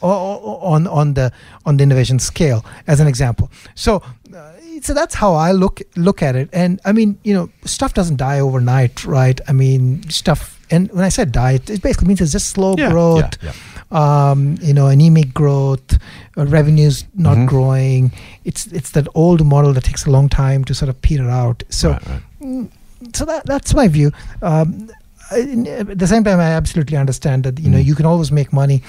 On 0.04 0.88
on 0.88 1.14
the 1.14 1.32
on 1.64 1.78
the 1.78 1.84
innovation 1.84 2.18
scale, 2.18 2.66
as 2.88 3.00
an 3.00 3.06
example, 3.06 3.52
so 3.76 4.02
uh, 4.36 4.52
so 4.82 4.96
that's 4.96 5.14
how 5.14 5.36
I 5.36 5.52
look 5.52 5.80
look 5.96 6.24
at 6.24 6.36
it. 6.36 6.50
And 6.52 6.80
I 6.86 6.92
mean, 6.92 7.20
you 7.24 7.36
know, 7.36 7.50
stuff 7.66 7.94
doesn't 7.94 8.16
die 8.18 8.40
overnight, 8.40 9.06
right? 9.06 9.40
I 9.48 9.52
mean, 9.54 10.10
stuff. 10.10 10.60
And 10.72 10.90
when 10.92 11.04
I 11.04 11.10
said 11.10 11.32
diet, 11.32 11.70
it 11.70 11.82
basically 11.82 12.08
means 12.08 12.22
it's 12.22 12.32
just 12.32 12.50
slow 12.50 12.76
Yeah. 12.78 12.90
growth, 12.92 13.38
Yeah. 13.44 13.52
um, 13.92 14.58
you 14.62 14.74
know, 14.74 14.88
anemic 14.88 15.34
growth, 15.34 15.98
uh, 16.38 16.46
revenues 16.46 17.04
not 17.16 17.38
Mhm. 17.38 17.48
growing. 17.48 18.12
It's 18.46 18.68
it's 18.68 18.92
that 18.92 19.08
old 19.14 19.46
model 19.46 19.74
that 19.74 19.84
takes 19.84 20.06
a 20.06 20.10
long 20.12 20.30
time 20.30 20.64
to 20.66 20.74
sort 20.74 20.90
of 20.90 21.02
peter 21.02 21.30
out. 21.30 21.64
So 21.70 21.92
Right, 21.92 22.08
right. 22.08 22.22
mm, 22.42 22.68
so 23.14 23.26
that 23.26 23.46
that's 23.46 23.74
my 23.74 23.88
view. 23.88 24.12
Um, 24.42 24.90
I- 25.32 25.86
at 25.92 25.98
the 26.00 26.08
same 26.08 26.24
time, 26.24 26.40
I 26.40 26.52
absolutely 26.62 26.98
understand 26.98 27.44
that 27.44 27.60
you 27.60 27.70
know 27.70 27.78
Mm. 27.80 27.86
you 27.86 27.96
can 27.96 28.06
always 28.06 28.32
make 28.32 28.52
money 28.54 28.82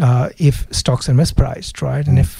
uh, 0.00 0.28
if 0.38 0.66
stocks 0.70 1.08
are 1.08 1.14
mispriced, 1.14 1.82
right? 1.82 2.06
And 2.08 2.16
Mm. 2.18 2.22
if 2.24 2.30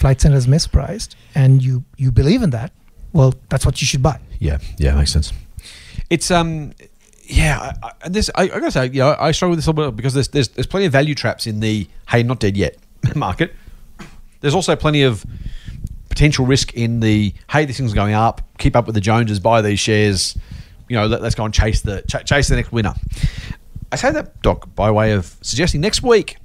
Flight 0.00 0.20
Centre 0.20 0.38
is 0.38 0.46
mispriced, 0.46 1.10
and 1.34 1.62
you 1.62 1.82
you 1.96 2.10
believe 2.12 2.42
in 2.42 2.50
that, 2.50 2.70
well, 3.12 3.34
that's 3.50 3.64
what 3.66 3.80
you 3.80 3.86
should 3.86 4.02
buy. 4.02 4.18
Yeah, 4.40 4.58
yeah, 4.78 4.94
makes 4.94 5.12
sense. 5.12 5.32
It's 6.10 6.30
um, 6.30 6.72
yeah, 7.28 7.72
I, 7.82 7.92
I, 8.02 8.08
this 8.08 8.30
I, 8.34 8.42
I 8.44 8.46
gotta 8.48 8.70
say, 8.70 8.86
you 8.86 9.00
know, 9.00 9.14
I 9.18 9.32
struggle 9.32 9.50
with 9.50 9.58
this 9.58 9.66
a 9.66 9.70
little 9.70 9.92
bit 9.92 9.96
because 9.96 10.14
there's 10.14 10.28
there's 10.28 10.48
there's 10.48 10.66
plenty 10.66 10.86
of 10.86 10.92
value 10.92 11.14
traps 11.14 11.46
in 11.46 11.60
the 11.60 11.86
hey, 12.08 12.22
not 12.22 12.40
dead 12.40 12.56
yet 12.56 12.76
market. 13.14 13.54
There's 14.40 14.54
also 14.54 14.74
plenty 14.76 15.02
of 15.02 15.24
potential 16.08 16.46
risk 16.46 16.74
in 16.74 17.00
the 17.00 17.34
hey, 17.50 17.66
this 17.66 17.76
thing's 17.76 17.92
going 17.92 18.14
up. 18.14 18.40
Keep 18.58 18.76
up 18.76 18.86
with 18.86 18.94
the 18.94 19.00
Joneses, 19.00 19.40
buy 19.40 19.60
these 19.62 19.78
shares. 19.78 20.36
You 20.88 20.96
know, 20.96 21.06
let, 21.06 21.22
us 21.22 21.34
go 21.34 21.44
and 21.44 21.52
chase 21.52 21.82
the 21.82 22.02
ch- 22.02 22.26
chase 22.26 22.48
the 22.48 22.56
next 22.56 22.72
winner. 22.72 22.94
I 23.92 23.96
say 23.96 24.10
that, 24.10 24.40
Doc, 24.42 24.74
by 24.74 24.90
way 24.90 25.12
of 25.12 25.36
suggesting 25.42 25.80
next 25.80 26.02
week 26.02 26.38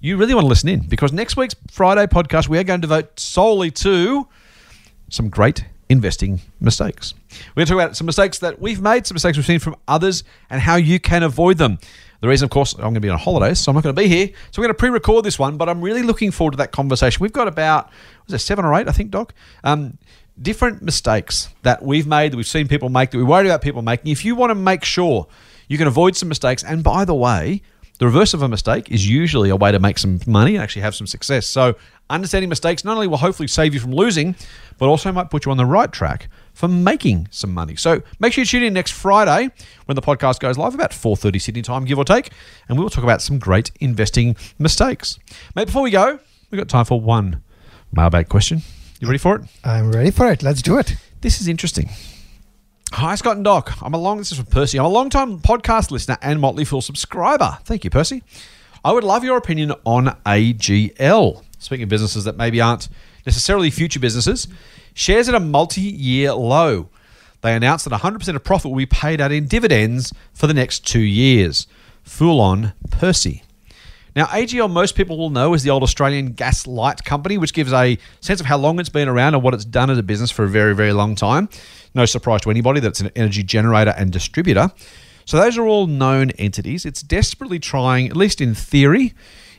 you 0.00 0.16
really 0.16 0.34
want 0.34 0.44
to 0.44 0.48
listen 0.48 0.68
in 0.68 0.80
because 0.86 1.12
next 1.12 1.36
week's 1.36 1.56
Friday 1.70 2.06
podcast 2.06 2.48
we 2.48 2.58
are 2.58 2.64
going 2.64 2.80
to 2.80 2.86
devote 2.86 3.18
solely 3.18 3.70
to 3.70 4.28
some 5.08 5.28
great 5.28 5.64
investing 5.88 6.40
mistakes. 6.60 7.14
We're 7.30 7.60
going 7.60 7.66
to 7.66 7.72
talk 7.72 7.82
about 7.82 7.96
some 7.96 8.06
mistakes 8.06 8.38
that 8.40 8.60
we've 8.60 8.80
made, 8.80 9.06
some 9.06 9.14
mistakes 9.14 9.36
we've 9.36 9.46
seen 9.46 9.58
from 9.58 9.76
others, 9.86 10.24
and 10.50 10.60
how 10.60 10.76
you 10.76 11.00
can 11.00 11.22
avoid 11.22 11.58
them. 11.58 11.78
The 12.20 12.28
reason, 12.28 12.46
of 12.46 12.50
course, 12.50 12.74
I'm 12.74 12.80
going 12.80 12.94
to 12.94 13.00
be 13.00 13.08
on 13.08 13.18
holidays, 13.18 13.60
so 13.60 13.70
I'm 13.70 13.76
not 13.76 13.84
going 13.84 13.94
to 13.94 14.02
be 14.02 14.08
here. 14.08 14.28
So 14.50 14.60
we're 14.60 14.66
going 14.66 14.74
to 14.74 14.78
pre-record 14.78 15.24
this 15.24 15.38
one, 15.38 15.56
but 15.56 15.68
I'm 15.68 15.80
really 15.80 16.02
looking 16.02 16.30
forward 16.32 16.52
to 16.52 16.56
that 16.58 16.72
conversation. 16.72 17.22
We've 17.22 17.32
got 17.32 17.46
about 17.46 17.90
was 18.26 18.34
it 18.34 18.38
seven 18.44 18.64
or 18.64 18.74
eight, 18.74 18.88
I 18.88 18.92
think, 18.92 19.10
Doc. 19.10 19.34
Um, 19.62 19.98
different 20.40 20.82
mistakes 20.82 21.48
that 21.62 21.82
we've 21.82 22.06
made, 22.06 22.32
that 22.32 22.36
we've 22.36 22.46
seen 22.46 22.66
people 22.66 22.88
make, 22.88 23.12
that 23.12 23.18
we 23.18 23.24
worry 23.24 23.46
about 23.46 23.62
people 23.62 23.82
making. 23.82 24.10
If 24.10 24.24
you 24.24 24.34
want 24.34 24.50
to 24.50 24.56
make 24.56 24.84
sure 24.84 25.26
you 25.68 25.78
can 25.78 25.86
avoid 25.86 26.16
some 26.16 26.28
mistakes, 26.28 26.64
and 26.64 26.82
by 26.82 27.04
the 27.04 27.14
way, 27.14 27.62
the 27.98 28.06
reverse 28.06 28.32
of 28.32 28.42
a 28.42 28.48
mistake 28.48 28.90
is 28.90 29.08
usually 29.08 29.50
a 29.50 29.56
way 29.56 29.72
to 29.72 29.78
make 29.78 29.98
some 29.98 30.20
money 30.26 30.54
and 30.54 30.62
actually 30.62 30.82
have 30.82 30.94
some 30.94 31.06
success. 31.06 31.46
So, 31.46 31.74
understanding 32.08 32.48
mistakes 32.48 32.84
not 32.84 32.94
only 32.94 33.06
will 33.06 33.18
hopefully 33.18 33.48
save 33.48 33.74
you 33.74 33.80
from 33.80 33.92
losing, 33.92 34.36
but 34.78 34.86
also 34.86 35.10
might 35.12 35.30
put 35.30 35.44
you 35.44 35.50
on 35.50 35.56
the 35.56 35.66
right 35.66 35.90
track 35.90 36.28
for 36.54 36.68
making 36.68 37.28
some 37.30 37.52
money. 37.52 37.76
So, 37.76 38.02
make 38.20 38.32
sure 38.32 38.42
you 38.42 38.46
tune 38.46 38.62
in 38.62 38.72
next 38.72 38.92
Friday 38.92 39.50
when 39.86 39.96
the 39.96 40.02
podcast 40.02 40.38
goes 40.40 40.56
live, 40.56 40.74
about 40.74 40.92
4:30 40.92 41.40
Sydney 41.40 41.62
time, 41.62 41.84
give 41.84 41.98
or 41.98 42.04
take, 42.04 42.30
and 42.68 42.78
we 42.78 42.84
will 42.84 42.90
talk 42.90 43.04
about 43.04 43.20
some 43.20 43.38
great 43.38 43.72
investing 43.80 44.36
mistakes. 44.58 45.18
Mate, 45.56 45.66
before 45.66 45.82
we 45.82 45.90
go, 45.90 46.20
we've 46.50 46.58
got 46.58 46.68
time 46.68 46.84
for 46.84 47.00
one 47.00 47.42
mailbag 47.92 48.28
question. 48.28 48.62
You 49.00 49.08
ready 49.08 49.18
for 49.18 49.36
it? 49.36 49.42
I'm 49.64 49.92
ready 49.92 50.10
for 50.10 50.30
it. 50.30 50.42
Let's 50.42 50.62
do 50.62 50.78
it. 50.78 50.96
This 51.20 51.40
is 51.40 51.48
interesting. 51.48 51.90
Hi, 52.92 53.14
Scott 53.16 53.36
and 53.36 53.44
Doc. 53.44 53.74
I'm 53.82 53.92
a 53.92 53.98
long. 53.98 54.16
This 54.18 54.32
is 54.32 54.38
from 54.38 54.46
Percy. 54.46 54.78
I'm 54.78 54.86
a 54.86 54.88
long 54.88 55.10
time 55.10 55.38
podcast 55.40 55.90
listener 55.90 56.16
and 56.22 56.40
Motley 56.40 56.64
Fool 56.64 56.80
subscriber. 56.80 57.58
Thank 57.64 57.84
you, 57.84 57.90
Percy. 57.90 58.22
I 58.84 58.92
would 58.92 59.04
love 59.04 59.22
your 59.24 59.36
opinion 59.36 59.72
on 59.84 60.16
AGL. 60.24 61.44
Speaking 61.58 61.84
of 61.84 61.90
businesses 61.90 62.24
that 62.24 62.36
maybe 62.36 62.60
aren't 62.60 62.88
necessarily 63.26 63.70
future 63.70 64.00
businesses, 64.00 64.48
shares 64.94 65.28
at 65.28 65.34
a 65.34 65.40
multi-year 65.40 66.32
low. 66.32 66.88
They 67.42 67.54
announced 67.54 67.84
that 67.84 68.00
100% 68.00 68.34
of 68.34 68.42
profit 68.42 68.70
will 68.70 68.78
be 68.78 68.86
paid 68.86 69.20
out 69.20 69.32
in 69.32 69.46
dividends 69.46 70.12
for 70.32 70.46
the 70.46 70.54
next 70.54 70.86
two 70.86 70.98
years. 71.00 71.66
Fool 72.02 72.40
on, 72.40 72.72
Percy. 72.90 73.42
Now, 74.18 74.24
AGL, 74.24 74.68
most 74.68 74.96
people 74.96 75.16
will 75.16 75.30
know, 75.30 75.54
is 75.54 75.62
the 75.62 75.70
old 75.70 75.84
Australian 75.84 76.32
gas 76.32 76.66
light 76.66 77.04
company, 77.04 77.38
which 77.38 77.52
gives 77.52 77.72
a 77.72 77.96
sense 78.20 78.40
of 78.40 78.46
how 78.46 78.58
long 78.58 78.80
it's 78.80 78.88
been 78.88 79.06
around 79.06 79.34
and 79.34 79.44
what 79.44 79.54
it's 79.54 79.64
done 79.64 79.90
as 79.90 79.96
a 79.96 80.02
business 80.02 80.28
for 80.28 80.42
a 80.42 80.48
very, 80.48 80.74
very 80.74 80.92
long 80.92 81.14
time. 81.14 81.48
No 81.94 82.04
surprise 82.04 82.40
to 82.40 82.50
anybody 82.50 82.80
that 82.80 82.88
it's 82.88 83.00
an 83.00 83.12
energy 83.14 83.44
generator 83.44 83.94
and 83.96 84.10
distributor. 84.10 84.72
So, 85.24 85.36
those 85.36 85.56
are 85.56 85.64
all 85.64 85.86
known 85.86 86.30
entities. 86.30 86.84
It's 86.84 87.00
desperately 87.00 87.60
trying, 87.60 88.08
at 88.08 88.16
least 88.16 88.40
in 88.40 88.56
theory, 88.56 89.14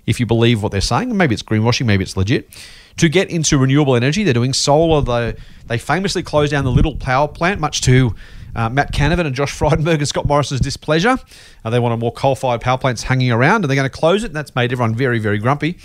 if 0.06 0.20
you 0.20 0.26
believe 0.26 0.62
what 0.62 0.74
they're 0.74 0.82
saying, 0.82 1.16
maybe 1.16 1.34
it's 1.34 1.42
greenwashing, 1.42 1.86
maybe 1.86 2.04
it's 2.04 2.18
legit, 2.18 2.50
to 2.98 3.08
get 3.08 3.30
into 3.30 3.58
renewable 3.58 3.96
energy. 3.96 4.26
They're 4.26 4.34
doing 4.34 4.52
solar. 4.52 5.02
They, 5.02 5.40
they 5.68 5.78
famously 5.78 6.22
closed 6.22 6.52
down 6.52 6.66
the 6.66 6.72
Liddell 6.72 6.98
power 6.98 7.30
plant, 7.30 7.62
much 7.62 7.80
to 7.84 8.14
uh, 8.60 8.70
Matt 8.70 8.92
Canavan 8.92 9.26
and 9.26 9.34
Josh 9.34 9.58
Frydenberg 9.58 10.00
and 10.00 10.08
Scott 10.08 10.26
Morrison's 10.26 10.60
displeasure. 10.60 11.18
Uh, 11.64 11.70
they 11.70 11.80
wanted 11.80 11.98
more 11.98 12.12
coal-fired 12.12 12.60
power 12.60 12.78
plants 12.78 13.04
hanging 13.04 13.32
around, 13.32 13.64
and 13.64 13.70
they're 13.70 13.76
going 13.76 13.90
to 13.90 13.98
close 13.98 14.24
it, 14.26 14.28
and 14.28 14.36
that's 14.36 14.54
made 14.54 14.74
everyone 14.74 14.94
very, 14.94 15.18
very 15.18 15.38
grumpy. 15.38 15.78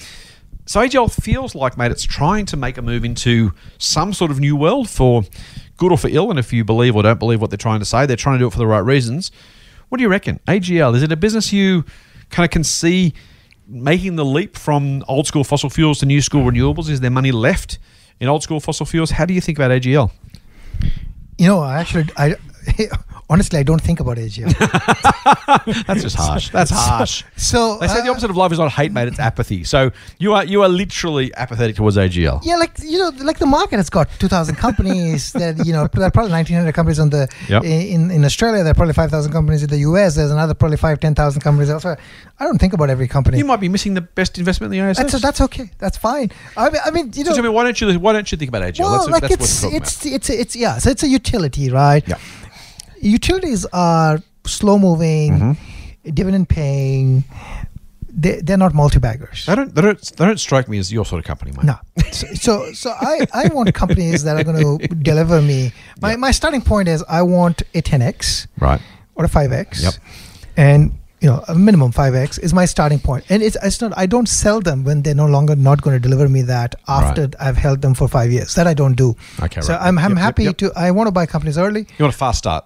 So 0.67 0.81
AGL 0.81 1.13
feels 1.13 1.55
like, 1.55 1.79
mate, 1.79 1.93
it's 1.93 2.03
trying 2.03 2.47
to 2.47 2.57
make 2.57 2.77
a 2.77 2.83
move 2.83 3.05
into 3.05 3.53
some 3.79 4.13
sort 4.13 4.33
of 4.33 4.41
new 4.41 4.57
world 4.57 4.91
for 4.91 5.23
good 5.77 5.93
or 5.93 5.99
for 5.99 6.09
ill. 6.09 6.31
And 6.31 6.39
if 6.39 6.53
you 6.53 6.65
believe 6.65 6.97
or 6.97 7.05
don't 7.05 7.19
believe 7.21 7.41
what 7.41 7.51
they're 7.51 7.57
trying 7.57 7.79
to 7.79 7.85
say, 7.85 8.07
they're 8.07 8.17
trying 8.17 8.37
to 8.37 8.43
do 8.43 8.49
it 8.49 8.53
for 8.53 8.59
the 8.59 8.67
right 8.67 8.79
reasons. 8.79 9.31
What 9.89 9.99
do 9.99 10.03
you 10.03 10.09
reckon? 10.09 10.41
AGL, 10.49 10.97
is 10.97 11.03
it 11.05 11.13
a 11.13 11.17
business 11.17 11.53
you 11.53 11.85
kind 12.31 12.45
of 12.45 12.51
can 12.51 12.65
see 12.65 13.15
making 13.69 14.17
the 14.17 14.25
leap 14.25 14.57
from 14.57 15.05
old 15.07 15.29
school 15.29 15.45
fossil 15.45 15.71
fuels 15.71 16.01
to 16.01 16.07
new 16.07 16.21
school 16.21 16.43
renewables? 16.43 16.89
Is 16.89 17.01
there 17.01 17.11
money 17.11 17.31
left 17.31 17.79
in 18.19 18.29
old 18.29 18.43
school 18.43 18.59
fossil 18.59 18.87
fuels? 18.87 19.13
How 19.13 19.27
do 19.27 19.35
you 19.35 19.41
think 19.41 19.59
about 19.59 19.71
AGL? 19.71 20.11
You 21.37 21.47
know, 21.49 21.61
I 21.61 21.79
actually, 21.79 22.07
I 22.17 22.37
honestly, 23.31 23.59
I 23.59 23.63
don't 23.63 23.81
think 23.81 24.01
about 24.01 24.17
AGL. 24.17 24.53
That's 25.87 26.03
just 26.03 26.17
harsh. 26.17 26.51
That's 26.51 26.71
harsh. 26.71 27.25
So 27.37 27.79
They 27.79 27.89
say 27.89 28.03
the 28.03 28.09
uh, 28.09 28.13
opposite 28.13 28.31
of 28.31 28.37
love 28.37 28.53
is 28.53 28.59
not 28.59 28.71
hate, 28.73 28.93
mate. 28.93 29.09
It's 29.09 29.19
apathy. 29.19 29.65
So 29.65 29.91
you 30.19 30.33
are 30.35 30.45
you 30.45 30.63
are 30.63 30.69
literally 30.69 31.33
apathetic 31.37 31.77
towards 31.77 31.97
AGL. 31.97 32.41
Yeah, 32.45 32.57
like 32.57 32.79
you 32.83 32.99
know, 32.99 33.11
like 33.19 33.39
the 33.39 33.47
market 33.47 33.77
has 33.77 33.91
got 33.91 34.09
two 34.19 34.29
thousand 34.29 34.57
companies. 34.57 35.33
that 35.33 35.65
you 35.67 35.73
know, 35.73 35.87
there 35.89 36.05
are 36.05 36.11
probably 36.11 36.33
nineteen 36.33 36.57
hundred 36.57 36.75
companies 36.75 36.99
on 36.99 37.11
the 37.11 37.29
Yep. 37.49 37.65
in 37.65 38.11
in 38.11 38.25
Australia. 38.25 38.63
There 38.63 38.71
are 38.73 38.75
probably 38.75 38.95
five 38.95 39.11
thousand 39.11 39.33
companies 39.33 39.63
in 39.63 39.71
the 39.71 39.79
US. 39.79 40.17
There's 40.17 40.31
another 40.31 40.55
probably 40.55 40.77
five 40.77 41.01
ten 41.01 41.15
thousand 41.15 41.41
companies 41.43 41.71
elsewhere. 41.71 41.99
I 42.39 42.45
don't 42.45 42.59
think 42.59 42.73
about 42.73 42.91
every 42.91 43.09
company. 43.09 43.39
You 43.39 43.45
might 43.45 43.61
be 43.61 43.69
missing 43.69 43.95
the 43.95 44.01
best 44.01 44.39
investment 44.39 44.75
in 44.75 44.87
the 44.87 44.93
ASX. 44.93 45.11
that's 45.11 45.23
that's 45.23 45.41
okay. 45.41 45.71
That's 45.79 45.97
fine. 45.97 46.31
I 46.57 46.71
mean, 46.71 46.81
I 46.85 46.91
mean, 46.91 47.07
you 47.15 47.25
so 47.25 47.31
know, 47.31 47.35
tell 47.37 47.45
me, 47.45 47.49
why 47.51 47.65
don't 47.65 47.81
you 47.81 47.99
why 47.99 48.13
don't 48.13 48.31
you 48.31 48.39
think 48.39 48.49
about 48.49 48.63
AGL? 48.63 48.81
well, 48.81 48.99
that's 48.99 49.11
like 49.11 49.23
that's 49.23 49.65
it's 49.65 49.65
it's 49.65 50.07
it's 50.07 50.31
it's 50.31 50.57
yeah. 50.57 50.79
So 50.79 50.91
it's 50.91 51.03
a 51.03 51.09
utility, 51.09 51.71
right? 51.71 52.07
Yeah. 52.07 52.19
Utilities 53.09 53.67
are 53.73 54.21
slow 54.47 54.79
moving, 54.79 55.33
Mm-hmm. 55.33 56.11
dividend 56.11 56.49
paying. 56.49 57.25
they 58.17 58.41
they're 58.43 58.57
not 58.59 58.75
multi-baggers. 58.75 59.47
They 59.47 59.55
don't, 59.57 59.75
they 59.75 59.83
don't, 59.83 60.01
they 60.17 60.25
don't 60.25 60.39
strike 60.39 60.69
me 60.69 60.79
as 60.79 60.93
your 60.93 61.05
sort 61.05 61.19
of 61.21 61.25
company, 61.27 61.51
mate. 61.53 61.65
No. 61.65 61.77
So, 62.13 62.27
so, 62.35 62.73
so 62.73 62.91
I, 62.91 63.27
I 63.35 63.49
want 63.55 63.75
companies 63.75 64.23
that 64.25 64.37
are 64.37 64.45
going 64.45 64.79
to 64.89 64.89
deliver 64.89 65.41
me. 65.43 65.73
My, 66.01 66.11
Yeah. 66.13 66.17
my 66.17 66.31
starting 66.31 66.63
point 66.63 66.89
is 66.89 67.03
I 67.09 67.23
want 67.23 67.63
a 67.75 67.83
10x 67.83 68.47
Right. 68.61 68.81
or 69.17 69.25
a 69.25 69.29
5x. 69.29 69.83
Yep. 69.83 69.95
And, 70.57 70.93
you 71.21 71.29
know, 71.31 71.43
a 71.49 71.55
minimum 71.57 71.91
5x 71.91 72.39
is 72.41 72.55
my 72.55 72.67
starting 72.67 73.01
point. 73.01 73.25
And 73.31 73.43
it's, 73.43 73.57
it's 73.63 73.81
not, 73.81 73.93
I 73.97 74.07
don't 74.07 74.29
sell 74.29 74.61
them 74.61 74.85
when 74.85 75.03
they're 75.03 75.15
no 75.17 75.27
longer 75.27 75.57
not 75.57 75.83
going 75.83 75.97
to 76.01 76.09
deliver 76.09 76.29
me 76.29 76.43
that 76.43 76.77
after 76.87 77.23
Right. 77.23 77.35
I've 77.41 77.57
held 77.57 77.83
them 77.83 77.95
for 77.95 78.07
five 78.07 78.31
years. 78.31 78.55
That 78.55 78.67
I 78.69 78.75
don't 78.75 78.95
do. 78.95 79.17
Okay, 79.43 79.61
So 79.63 79.73
right. 79.73 79.83
I'm, 79.83 79.99
I'm 79.99 80.11
Yep, 80.11 80.17
yep, 80.19 80.23
happy 80.25 80.45
yep. 80.45 80.57
to, 80.59 80.73
I 80.77 80.93
want 80.93 81.09
to 81.09 81.13
buy 81.13 81.27
companies 81.27 81.59
early. 81.59 81.81
You 81.99 82.05
want 82.05 82.15
a 82.15 82.19
fast 82.19 82.39
start. 82.39 82.65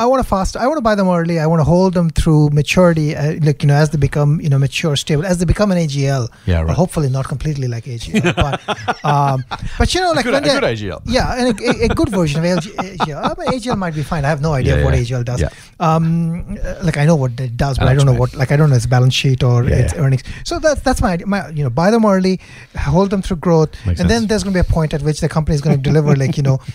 I 0.00 0.06
want 0.06 0.22
to 0.22 0.28
fast. 0.28 0.56
I 0.56 0.66
want 0.66 0.78
to 0.78 0.82
buy 0.88 0.94
them 0.94 1.08
early. 1.08 1.38
I 1.38 1.46
want 1.46 1.60
to 1.60 1.64
hold 1.64 1.92
them 1.92 2.08
through 2.08 2.48
maturity. 2.50 3.14
Uh, 3.14 3.34
like 3.42 3.62
you 3.62 3.66
know, 3.68 3.74
as 3.74 3.90
they 3.90 3.98
become 3.98 4.40
you 4.40 4.48
know 4.48 4.58
mature, 4.58 4.96
stable, 4.96 5.26
as 5.26 5.36
they 5.38 5.44
become 5.44 5.70
an 5.70 5.78
AGL. 5.78 6.28
Yeah, 6.46 6.62
right. 6.62 6.74
hopefully 6.74 7.10
not 7.10 7.28
completely 7.28 7.68
like 7.68 7.84
AGL, 7.84 8.34
but 8.44 9.04
um, 9.04 9.44
but 9.78 9.94
you 9.94 10.00
know, 10.00 10.12
like 10.12 10.24
good- 10.24 10.32
when 10.32 10.44
a 10.44 10.48
good 10.60 10.62
AGL. 10.64 11.02
Yeah, 11.04 11.36
and 11.38 11.46
a, 11.60 11.64
a, 11.68 11.84
a 11.84 11.94
good 12.00 12.08
version 12.08 12.42
of 12.42 12.46
AGL. 12.46 13.36
AGL 13.54 13.76
might 13.76 13.94
be 13.94 14.02
fine. 14.02 14.24
I 14.24 14.28
have 14.28 14.40
no 14.40 14.54
idea 14.54 14.78
Yeah, 14.78 14.84
what 14.86 14.94
yeah. 14.96 15.02
AGL 15.18 15.24
does. 15.24 15.40
Yeah. 15.42 15.50
Um, 15.80 16.54
like 16.82 16.96
I 16.96 17.04
know 17.04 17.16
what 17.16 17.38
it 17.38 17.56
does, 17.58 17.78
but 17.78 17.86
I 17.88 17.94
don't 17.94 18.06
know 18.06 18.14
what. 18.14 18.34
Like 18.34 18.52
I 18.52 18.56
don't 18.56 18.70
know 18.70 18.76
its 18.76 18.86
balance 18.86 19.12
sheet 19.14 19.42
or 19.42 19.64
Yeah, 19.64 19.76
its 19.84 19.92
earnings. 19.94 20.22
So 20.44 20.58
that's 20.58 20.80
that's 20.80 21.02
my 21.02 21.12
idea. 21.12 21.26
my 21.26 21.48
you 21.50 21.62
know 21.62 21.70
buy 21.70 21.90
them 21.90 22.06
early, 22.06 22.40
hold 22.78 23.10
them 23.10 23.20
through 23.20 23.36
growth, 23.36 23.70
Makes 23.86 24.00
and 24.00 24.08
then 24.08 24.28
there's 24.28 24.44
going 24.44 24.54
to 24.54 24.62
be 24.62 24.66
a 24.66 24.72
point 24.72 24.94
at 24.94 25.02
which 25.02 25.20
the 25.20 25.28
company 25.28 25.54
is 25.56 25.60
going 25.60 25.76
to 25.76 25.82
deliver 25.82 26.16
like 26.16 26.38
you 26.38 26.42
know 26.42 26.58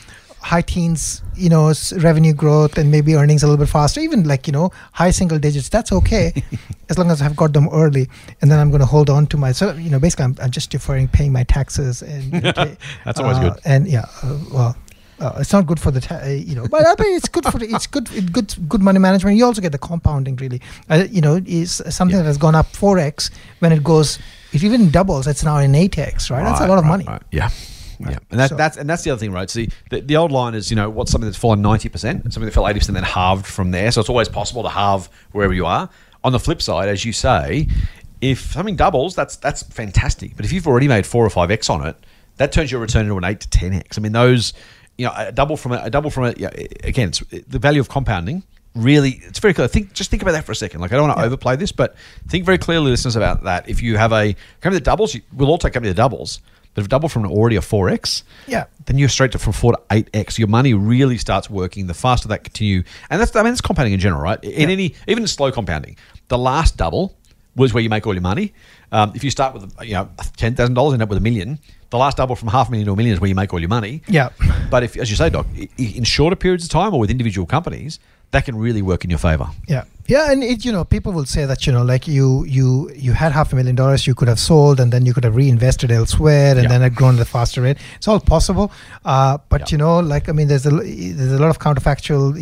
high 0.51 0.61
teens 0.61 1.23
you 1.35 1.49
know 1.49 1.73
revenue 2.07 2.31
growth 2.41 2.77
and 2.77 2.91
maybe 2.95 3.15
earnings 3.15 3.41
a 3.41 3.47
little 3.47 3.57
bit 3.65 3.67
faster 3.71 3.99
even 3.99 4.23
like 4.31 4.45
you 4.45 4.53
know 4.53 4.69
high 4.91 5.09
single 5.19 5.39
digits 5.45 5.69
that's 5.69 5.91
okay 5.91 6.25
as 6.89 6.99
long 6.99 7.09
as 7.09 7.19
i've 7.19 7.35
got 7.35 7.51
them 7.53 7.67
early 7.73 8.07
and 8.41 8.51
then 8.51 8.59
i'm 8.59 8.69
going 8.69 8.79
to 8.79 8.85
hold 8.85 9.09
on 9.09 9.25
to 9.25 9.37
my 9.37 9.51
so 9.51 9.73
you 9.73 9.89
know 9.89 9.99
basically 9.99 10.25
i'm, 10.25 10.35
I'm 10.43 10.51
just 10.51 10.69
deferring 10.69 11.07
paying 11.07 11.31
my 11.33 11.43
taxes 11.45 12.03
and 12.03 12.23
you 12.31 12.41
know, 12.41 12.51
That's 13.05 13.19
always 13.19 13.37
uh, 13.37 13.49
good. 13.49 13.59
and 13.65 13.87
yeah 13.87 14.05
uh, 14.21 14.37
well 14.53 14.77
uh, 15.19 15.31
it's 15.39 15.51
not 15.51 15.65
good 15.65 15.79
for 15.79 15.89
the 15.91 16.01
ta- 16.01 16.21
uh, 16.23 16.27
you 16.27 16.53
know 16.55 16.67
but 16.67 16.85
I 16.85 16.93
mean, 17.01 17.15
it's 17.15 17.27
good 17.29 17.45
for 17.45 17.57
the, 17.57 17.65
it's 17.75 17.87
good 17.87 18.07
it 18.11 18.31
good 18.31 18.53
good 18.69 18.83
money 18.83 18.99
management 18.99 19.37
you 19.37 19.45
also 19.45 19.61
get 19.61 19.71
the 19.71 19.79
compounding 19.79 20.35
really 20.35 20.61
uh, 20.91 21.05
you 21.09 21.21
know 21.21 21.41
is 21.47 21.81
something 21.89 22.17
Yeah. 22.17 22.21
that 22.23 22.27
has 22.27 22.37
gone 22.37 22.53
up 22.53 22.67
4x 22.73 23.31
when 23.59 23.71
it 23.71 23.83
goes 23.83 24.19
it 24.53 24.63
even 24.63 24.91
doubles 24.91 25.25
it's 25.25 25.43
now 25.43 25.57
in 25.57 25.71
8x 25.71 26.29
right, 26.29 26.43
that's 26.43 26.61
a 26.61 26.67
lot 26.67 26.77
of 26.77 26.83
right, 26.83 26.89
money 26.89 27.05
right. 27.05 27.23
Yeah. 27.31 27.49
Yeah, 27.99 28.17
and 28.31 28.39
that, 28.39 28.49
So- 28.49 28.55
that's 28.55 28.77
and 28.77 28.89
that's 28.89 29.03
the 29.03 29.11
other 29.11 29.19
thing, 29.19 29.31
right? 29.31 29.49
See, 29.49 29.69
the, 29.89 30.01
the 30.01 30.15
old 30.17 30.31
line 30.31 30.55
is, 30.55 30.69
you 30.69 30.75
know, 30.75 30.89
what's 30.89 31.11
something 31.11 31.27
that's 31.27 31.37
fallen 31.37 31.61
ninety 31.61 31.89
percent, 31.89 32.23
something 32.23 32.45
that 32.45 32.51
fell 32.53 32.67
eighty 32.67 32.79
percent, 32.79 32.95
then 32.95 33.03
halved 33.03 33.45
from 33.45 33.71
there. 33.71 33.91
So 33.91 34.01
it's 34.01 34.09
always 34.09 34.29
possible 34.29 34.63
to 34.63 34.69
halve 34.69 35.09
wherever 35.31 35.53
you 35.53 35.65
are. 35.65 35.89
On 36.23 36.31
the 36.31 36.39
flip 36.39 36.61
side, 36.61 36.89
as 36.89 37.05
you 37.05 37.13
say, 37.13 37.67
if 38.21 38.51
something 38.53 38.75
doubles, 38.75 39.15
that's 39.15 39.35
that's 39.35 39.63
fantastic. 39.63 40.35
But 40.35 40.45
if 40.45 40.51
you've 40.51 40.67
already 40.67 40.87
made 40.87 41.05
four 41.05 41.25
or 41.25 41.29
five 41.29 41.51
x 41.51 41.69
on 41.69 41.85
it, 41.85 41.95
that 42.37 42.51
turns 42.51 42.71
your 42.71 42.81
return 42.81 43.03
into 43.03 43.17
an 43.17 43.23
eight 43.23 43.41
to 43.41 43.49
ten 43.49 43.73
x. 43.73 43.97
I 43.97 44.01
mean, 44.01 44.11
those, 44.11 44.53
you 44.97 45.05
know, 45.05 45.13
a 45.15 45.31
double 45.31 45.55
from 45.57 45.73
a, 45.73 45.81
a 45.83 45.89
double 45.89 46.09
from 46.09 46.25
a 46.25 46.33
yeah, 46.37 46.49
again, 46.83 47.09
it's 47.09 47.19
the 47.19 47.59
value 47.59 47.79
of 47.79 47.89
compounding. 47.89 48.43
Really, 48.73 49.21
it's 49.23 49.39
very 49.39 49.53
clear. 49.53 49.69
Think, 49.69 49.93
just 49.93 50.11
think 50.11 50.21
about 50.21 50.33
that 50.33 50.43
for 50.43 50.51
a 50.51 50.55
second. 50.55 50.81
Like, 50.81 50.91
I 50.91 50.97
don't 50.97 51.07
want 51.07 51.17
to 51.19 51.23
overplay 51.23 51.55
this, 51.55 51.71
but 51.71 51.95
think 52.27 52.43
very 52.43 52.57
clearly, 52.57 52.91
listeners, 52.91 53.15
about 53.15 53.43
that. 53.43 53.69
If 53.69 53.81
you 53.81 53.95
have 53.95 54.11
a 54.11 54.35
company 54.59 54.79
that 54.79 54.83
doubles, 54.83 55.15
you, 55.15 55.21
we'll 55.31 55.47
all 55.47 55.57
take 55.57 55.71
company 55.71 55.91
that 55.93 55.95
doubles. 55.95 56.41
But 56.75 56.81
if 56.83 56.89
double 56.89 57.09
from 57.09 57.25
an 57.25 57.31
already 57.31 57.55
a 57.55 57.61
four 57.61 57.89
x, 57.89 58.23
Yeah. 58.47 58.65
then 58.85 58.99
you're 58.99 59.09
straight 59.09 59.31
to 59.31 59.39
from 59.39 59.53
four 59.53 59.71
to 59.73 59.79
eight 59.91 60.09
x. 60.13 60.37
Your 60.37 60.47
money 60.47 60.75
really 60.75 61.17
starts 61.17 61.49
working. 61.49 61.87
The 61.87 61.93
faster 61.95 62.27
that 62.27 62.43
continue, 62.43 62.83
and 63.09 63.19
that's 63.19 63.35
I 63.35 63.41
mean, 63.41 63.53
it's 63.53 63.61
compounding 63.61 63.93
in 63.93 63.99
general, 63.99 64.21
right? 64.21 64.37
In 64.43 64.69
any 64.69 64.93
even 65.07 65.25
slow 65.25 65.51
compounding, 65.51 65.95
the 66.27 66.37
last 66.37 66.77
double 66.77 67.15
was 67.55 67.73
where 67.73 67.81
you 67.81 67.89
make 67.89 68.05
all 68.05 68.13
your 68.13 68.21
money. 68.21 68.53
Um, 68.91 69.13
if 69.15 69.23
you 69.23 69.31
start 69.31 69.53
with 69.55 69.73
you 69.81 69.93
know 69.93 70.09
ten 70.37 70.53
thousand 70.55 70.75
dollars, 70.75 70.93
end 70.93 71.01
up 71.01 71.09
with 71.09 71.17
a 71.17 71.21
million. 71.21 71.57
The 71.91 71.97
last 71.97 72.17
double 72.17 72.35
from 72.35 72.49
half 72.49 72.67
a 72.67 72.71
million 72.71 72.87
to 72.87 72.91
a 72.93 72.95
million 72.95 73.13
is 73.13 73.21
where 73.21 73.29
you 73.29 73.35
make 73.35 73.53
all 73.53 73.59
your 73.59 73.69
money. 73.69 74.01
Yeah. 74.07 74.29
But 74.69 74.83
if, 74.83 74.97
as 74.97 75.09
you 75.09 75.15
say, 75.15 75.29
Doc, 75.29 75.45
in 75.77 76.03
shorter 76.03 76.35
periods 76.35 76.65
of 76.65 76.69
time 76.71 76.93
or 76.93 76.99
with 76.99 77.09
individual 77.09 77.45
companies, 77.47 77.99
that 78.31 78.45
can 78.45 78.55
really 78.57 78.81
work 78.81 79.03
in 79.03 79.09
your 79.09 79.19
favor. 79.19 79.47
Yeah, 79.67 79.83
yeah, 80.07 80.31
and 80.31 80.43
it 80.43 80.65
you 80.65 80.71
know 80.71 80.83
people 80.83 81.11
will 81.13 81.25
say 81.25 81.45
that 81.45 81.65
you 81.65 81.71
know 81.73 81.83
like 81.83 82.07
you 82.07 82.43
you 82.45 82.91
you 82.95 83.13
had 83.13 83.31
half 83.31 83.53
a 83.53 83.55
million 83.55 83.75
dollars 83.75 84.05
you 84.05 84.13
could 84.13 84.27
have 84.27 84.39
sold 84.39 84.79
and 84.79 84.91
then 84.91 85.05
you 85.05 85.13
could 85.13 85.23
have 85.23 85.35
reinvested 85.35 85.91
elsewhere 85.91 86.51
and 86.51 86.63
Yeah. 86.63 86.69
then 86.69 86.81
had 86.81 86.95
grown 86.95 87.15
at 87.15 87.21
a 87.21 87.25
faster 87.25 87.61
rate. 87.61 87.77
It's 87.95 88.07
all 88.07 88.19
possible, 88.19 88.71
uh, 89.05 89.37
but 89.49 89.61
Yeah. 89.61 89.67
you 89.71 89.77
know 89.77 89.99
like 89.99 90.27
I 90.29 90.33
mean 90.33 90.47
there's 90.49 90.65
a 90.65 90.69
there's 90.69 91.31
a 91.31 91.39
lot 91.39 91.49
of 91.49 91.59
counterfactual. 91.59 92.33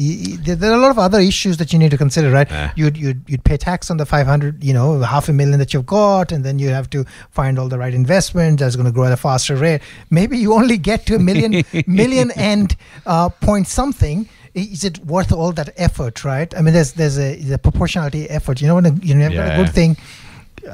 There 0.44 0.56
there 0.56 0.72
are 0.72 0.76
a 0.76 0.82
lot 0.82 0.92
of 0.92 1.00
other 1.00 1.20
issues 1.20 1.58
that 1.58 1.72
you 1.74 1.80
need 1.80 1.92
to 1.92 1.98
consider, 1.98 2.32
right? 2.32 2.50
Yeah. 2.50 2.72
You'd 2.76 2.98
you'd 2.98 3.22
you'd 3.28 3.44
pay 3.44 3.58
tax 3.58 3.92
on 3.92 3.98
the 3.98 4.06
five 4.06 4.26
hundred, 4.26 4.64
you 4.64 4.74
know, 4.74 5.00
half 5.02 5.30
a 5.30 5.34
million 5.34 5.60
that 5.60 5.74
you've 5.74 5.86
got, 5.86 6.32
and 6.32 6.44
then 6.44 6.60
you 6.60 6.70
have 6.70 6.90
to 6.92 7.06
find 7.32 7.60
all 7.60 7.70
the 7.70 7.78
right 7.78 7.94
investment 7.94 8.60
that's 8.60 8.76
going 8.76 8.86
to 8.88 8.92
grow 8.92 9.06
at 9.06 9.12
a 9.12 9.18
faster 9.18 9.56
rate. 9.56 9.82
Maybe 10.10 10.38
you 10.38 10.54
only 10.54 10.78
get 10.78 11.06
to 11.08 11.16
a 11.16 11.20
million 11.20 11.64
million 11.88 12.32
and 12.32 12.76
uh, 13.06 13.30
point 13.30 13.68
something 13.68 14.28
is 14.54 14.84
it 14.84 15.00
worth 15.06 15.32
all 15.32 15.52
that 15.52 15.70
effort 15.78 16.24
right 16.24 16.56
i 16.56 16.62
mean 16.62 16.74
there's 16.74 16.94
there's 16.94 17.18
a, 17.18 17.36
there's 17.36 17.52
a 17.52 17.58
proportionality 17.58 18.30
effort 18.30 18.62
you 18.62 18.68
know 18.68 18.76
when 18.76 18.86
a, 18.86 18.94
you 19.02 19.16
know, 19.16 19.28
you've 19.28 19.40
a 19.40 19.56
good 19.58 19.74
thing 19.74 19.98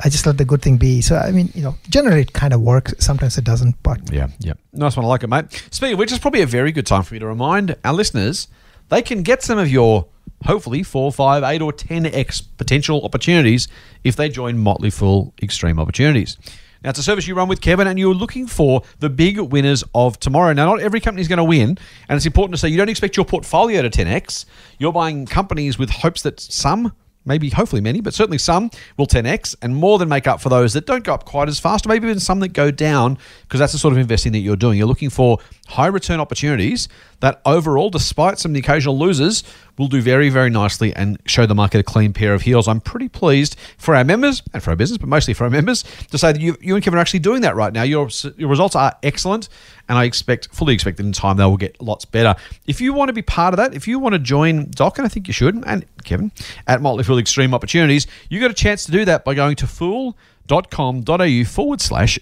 i 0.04 0.10
just 0.10 0.26
let 0.26 0.38
the 0.38 0.46
good 0.46 0.62
thing 0.62 0.78
be 0.78 1.02
so 1.02 1.16
i 1.16 1.32
mean 1.32 1.50
you 1.56 1.62
know 1.62 1.76
generally 1.90 2.22
it 2.22 2.34
kind 2.34 2.54
of 2.54 2.62
works 2.62 2.94
sometimes 3.00 3.38
it 3.38 3.44
doesn't 3.44 3.76
but 3.84 4.00
Yeah, 4.12 4.28
yeah. 4.40 4.54
Nice 4.74 4.96
one. 4.96 5.06
I 5.06 5.10
like 5.10 5.24
it, 5.24 5.28
mate. 5.28 5.46
Speaking 5.72 5.94
of 5.94 6.00
which, 6.00 6.12
it's 6.12 6.20
probably 6.20 6.42
a 6.42 6.48
very 6.48 6.72
good 6.72 6.86
time 6.86 7.04
for 7.04 7.14
me 7.14 7.20
to 7.20 7.28
remind 7.28 7.76
our 7.84 7.94
listeners 7.94 8.48
they 8.90 9.02
can 9.02 9.24
get 9.24 9.44
some 9.44 9.58
of 9.58 9.70
your 9.70 10.08
hopefully 10.46 10.84
four, 10.84 11.12
five, 11.12 11.44
eight, 11.44 11.62
or 11.62 11.72
10x 11.72 12.44
potential 12.58 13.04
opportunities 13.04 13.68
if 14.04 14.16
they 14.16 14.30
join 14.30 14.58
Motley 14.58 14.90
Fool 14.90 15.34
Extreme 15.42 15.80
Opportunities. 15.80 16.38
Now, 16.84 16.92
it's 16.92 17.00
a 17.00 17.04
service 17.04 17.28
you 17.28 17.36
run 17.36 17.50
with 17.50 17.60
Kevin, 17.60 17.88
and 17.88 18.00
you're 18.00 18.14
looking 18.14 18.48
for 18.48 18.84
the 19.00 19.10
big 19.10 19.38
winners 19.38 19.84
of 19.94 20.20
tomorrow. 20.20 20.54
Now, 20.54 20.66
not 20.66 20.80
every 20.80 21.02
company 21.02 21.22
is 21.22 21.28
going 21.28 21.38
to 21.38 21.44
win, 21.44 21.78
and 22.08 22.16
it's 22.16 22.26
important 22.26 22.54
to 22.54 22.58
say 22.58 22.70
you 22.70 22.78
don't 22.78 22.90
expect 22.90 23.18
your 23.18 23.26
portfolio 23.26 23.82
to 23.82 23.90
10x. 23.90 24.46
You're 24.78 24.94
buying 24.94 25.26
companies 25.26 25.78
with 25.78 25.90
hopes 25.90 26.22
that 26.22 26.40
some 26.40 26.94
maybe 27.26 27.50
hopefully 27.50 27.82
many, 27.82 28.02
but 28.02 28.14
certainly 28.14 28.38
some 28.38 28.72
will 28.98 29.06
10x 29.06 29.56
and 29.62 29.76
more 29.76 30.00
than 30.00 30.10
make 30.10 30.26
up 30.26 30.42
for 30.42 30.50
those 30.50 30.74
that 30.74 30.86
don't 30.86 31.04
go 31.04 31.14
up 31.14 31.26
quite 31.26 31.48
as 31.48 31.60
fast, 31.60 31.86
or 31.86 31.90
maybe 31.90 32.08
even 32.08 32.20
some 32.20 32.40
that 32.40 32.50
go 32.50 32.72
down, 32.72 33.18
because 33.44 33.60
that's 33.60 33.74
the 33.74 33.78
sort 33.78 33.92
of 33.92 33.98
investing 33.98 34.32
that 34.32 34.40
you're 34.40 34.56
doing. 34.56 34.78
You're 34.78 34.88
looking 34.88 35.10
for 35.10 35.38
high 35.70 35.88
return 35.88 36.20
opportunities 36.20 36.90
that 37.20 37.42
overall, 37.46 37.90
despite 37.90 38.40
some 38.40 38.52
of 38.52 38.54
the 38.54 38.60
occasional 38.60 38.98
losers, 38.98 39.44
will 39.78 39.88
do 39.88 40.02
very, 40.02 40.30
very 40.30 40.50
nicely 40.50 40.94
and 40.96 41.20
show 41.26 41.46
the 41.46 41.56
market 41.56 41.80
a 41.80 41.84
clean 41.84 42.12
pair 42.12 42.34
of 42.34 42.42
heels. 42.42 42.68
I'm 42.68 42.82
pretty 42.82 43.08
pleased 43.08 43.58
for 43.78 43.96
our 43.96 44.04
members 44.04 44.42
and 44.54 44.64
for 44.64 44.72
our 44.72 44.76
business, 44.76 44.98
but 44.98 45.08
mostly 45.08 45.34
for 45.34 45.44
our 45.44 45.50
members, 45.50 45.84
to 46.12 46.18
say 46.18 46.32
that 46.32 46.42
you, 46.42 46.58
you 46.60 46.76
and 46.76 46.84
Kevin 46.84 46.98
are 46.98 47.02
actually 47.02 47.20
doing 47.20 47.42
that 47.42 47.56
right 47.56 47.72
now. 47.72 47.84
Your, 47.84 48.10
your 48.38 48.50
results 48.50 48.76
are 48.76 48.96
excellent, 49.04 49.48
and 49.88 49.98
I 49.98 50.06
expect, 50.06 50.54
fully 50.54 50.74
expect 50.74 50.98
that 50.98 51.06
in 51.06 51.12
time 51.12 51.38
they 51.38 51.46
will 51.46 51.58
get 51.58 51.82
lots 51.82 52.04
better. 52.06 52.36
If 52.66 52.82
you 52.82 52.94
want 52.94 53.10
to 53.10 53.14
be 53.14 53.22
part 53.22 53.54
of 53.54 53.58
that, 53.58 53.74
if 53.74 53.88
you 53.88 54.00
want 54.00 54.14
to 54.14 54.20
join 54.20 54.70
Doc, 54.72 54.98
and 54.98 55.06
I 55.06 55.10
think 55.10 55.28
you 55.28 55.34
should, 55.34 55.62
and 55.66 55.86
Kevin, 56.04 56.32
at 56.68 56.82
Motley 56.82 57.04
Fool 57.04 57.20
Extreme 57.20 57.54
Opportunities, 57.54 58.08
you 58.30 58.40
got 58.40 58.52
a 58.52 58.56
chance 58.56 58.86
to 58.86 58.92
do 58.92 59.06
that 59.06 59.24
by 59.24 59.34
going 59.34 59.56
to 59.58 59.68
fool.com.au 59.68 61.44
forward 61.46 61.82
slash 61.82 62.20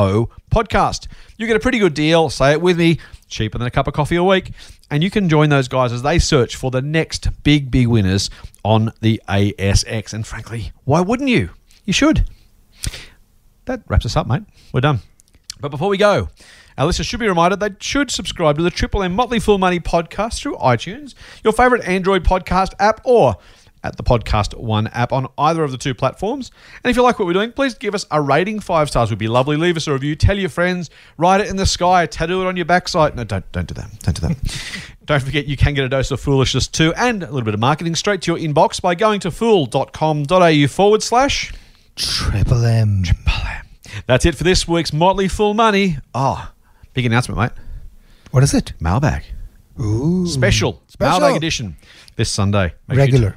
EO 0.00 0.30
podcast. 0.50 1.06
You 1.36 1.46
get 1.46 1.56
a 1.56 1.60
pretty 1.60 1.78
good 1.78 1.94
deal, 1.94 2.30
say 2.30 2.52
it 2.52 2.60
with 2.60 2.78
me, 2.78 2.98
cheaper 3.28 3.58
than 3.58 3.66
a 3.66 3.70
cup 3.70 3.86
of 3.86 3.94
coffee 3.94 4.16
a 4.16 4.24
week, 4.24 4.52
and 4.90 5.02
you 5.02 5.10
can 5.10 5.28
join 5.28 5.50
those 5.50 5.68
guys 5.68 5.92
as 5.92 6.02
they 6.02 6.18
search 6.18 6.56
for 6.56 6.70
the 6.70 6.82
next 6.82 7.42
big, 7.42 7.70
big 7.70 7.86
winners 7.86 8.30
on 8.64 8.92
the 9.00 9.20
ASX. 9.28 10.12
And 10.12 10.26
frankly, 10.26 10.72
why 10.84 11.00
wouldn't 11.00 11.28
you? 11.28 11.50
You 11.84 11.92
should. 11.92 12.28
That 13.66 13.82
wraps 13.88 14.06
us 14.06 14.16
up, 14.16 14.26
mate. 14.26 14.42
We're 14.72 14.80
done. 14.80 15.00
But 15.60 15.70
before 15.70 15.88
we 15.88 15.98
go, 15.98 16.28
our 16.78 16.86
listeners 16.86 17.06
should 17.06 17.20
be 17.20 17.28
reminded 17.28 17.60
they 17.60 17.70
should 17.80 18.10
subscribe 18.10 18.56
to 18.56 18.62
the 18.62 18.70
Triple 18.70 19.02
M 19.02 19.14
Motley 19.14 19.38
Fool 19.38 19.58
Money 19.58 19.80
podcast 19.80 20.40
through 20.40 20.56
iTunes, 20.56 21.14
your 21.44 21.52
favorite 21.52 21.86
Android 21.86 22.24
podcast 22.24 22.72
app, 22.78 23.00
or 23.04 23.36
at 23.82 23.96
the 23.96 24.02
Podcast 24.02 24.56
One 24.58 24.86
app 24.88 25.12
on 25.12 25.28
either 25.38 25.64
of 25.64 25.70
the 25.70 25.78
two 25.78 25.94
platforms. 25.94 26.50
And 26.84 26.90
if 26.90 26.96
you 26.96 27.02
like 27.02 27.18
what 27.18 27.26
we're 27.26 27.32
doing, 27.32 27.52
please 27.52 27.74
give 27.74 27.94
us 27.94 28.06
a 28.10 28.20
rating. 28.20 28.60
Five 28.60 28.88
stars 28.90 29.10
would 29.10 29.18
be 29.18 29.28
lovely. 29.28 29.56
Leave 29.56 29.76
us 29.76 29.86
a 29.86 29.92
review. 29.92 30.14
Tell 30.14 30.38
your 30.38 30.50
friends. 30.50 30.90
Write 31.16 31.40
it 31.40 31.48
in 31.48 31.56
the 31.56 31.66
sky. 31.66 32.06
Tattoo 32.06 32.42
it 32.42 32.46
on 32.46 32.56
your 32.56 32.66
backside. 32.66 33.16
No, 33.16 33.24
don't 33.24 33.50
don't 33.52 33.66
do 33.66 33.74
that. 33.74 33.90
Don't 34.00 34.20
do 34.20 34.28
that. 34.28 34.92
don't 35.06 35.22
forget 35.22 35.46
you 35.46 35.56
can 35.56 35.74
get 35.74 35.84
a 35.84 35.88
dose 35.88 36.10
of 36.10 36.20
foolishness 36.20 36.68
too, 36.68 36.92
and 36.96 37.22
a 37.22 37.26
little 37.26 37.42
bit 37.42 37.54
of 37.54 37.60
marketing 37.60 37.94
straight 37.94 38.22
to 38.22 38.32
your 38.32 38.38
inbox 38.38 38.80
by 38.82 38.94
going 38.94 39.20
to 39.20 39.30
fool.com.au 39.30 40.66
forward 40.68 41.02
slash. 41.02 41.52
triple 41.96 42.64
m 42.64 43.02
Triple 43.02 43.32
M. 43.46 43.66
That's 44.06 44.24
it 44.24 44.34
for 44.36 44.44
this 44.44 44.68
week's 44.68 44.92
Motley 44.92 45.26
Fool 45.28 45.54
Money. 45.54 45.98
Oh, 46.14 46.52
big 46.94 47.06
announcement, 47.06 47.40
mate. 47.40 47.50
what 48.30 48.42
is 48.42 48.54
it 48.54 48.72
Mailbag. 48.80 49.24
Ooh. 49.80 50.26
Special. 50.26 50.82
Special. 50.88 51.20
Mailbag 51.20 51.36
edition 51.36 51.76
this 52.16 52.30
Sunday. 52.30 52.74
Make 52.86 52.96
sure 52.96 53.04
Regular. 53.04 53.30
t- 53.30 53.36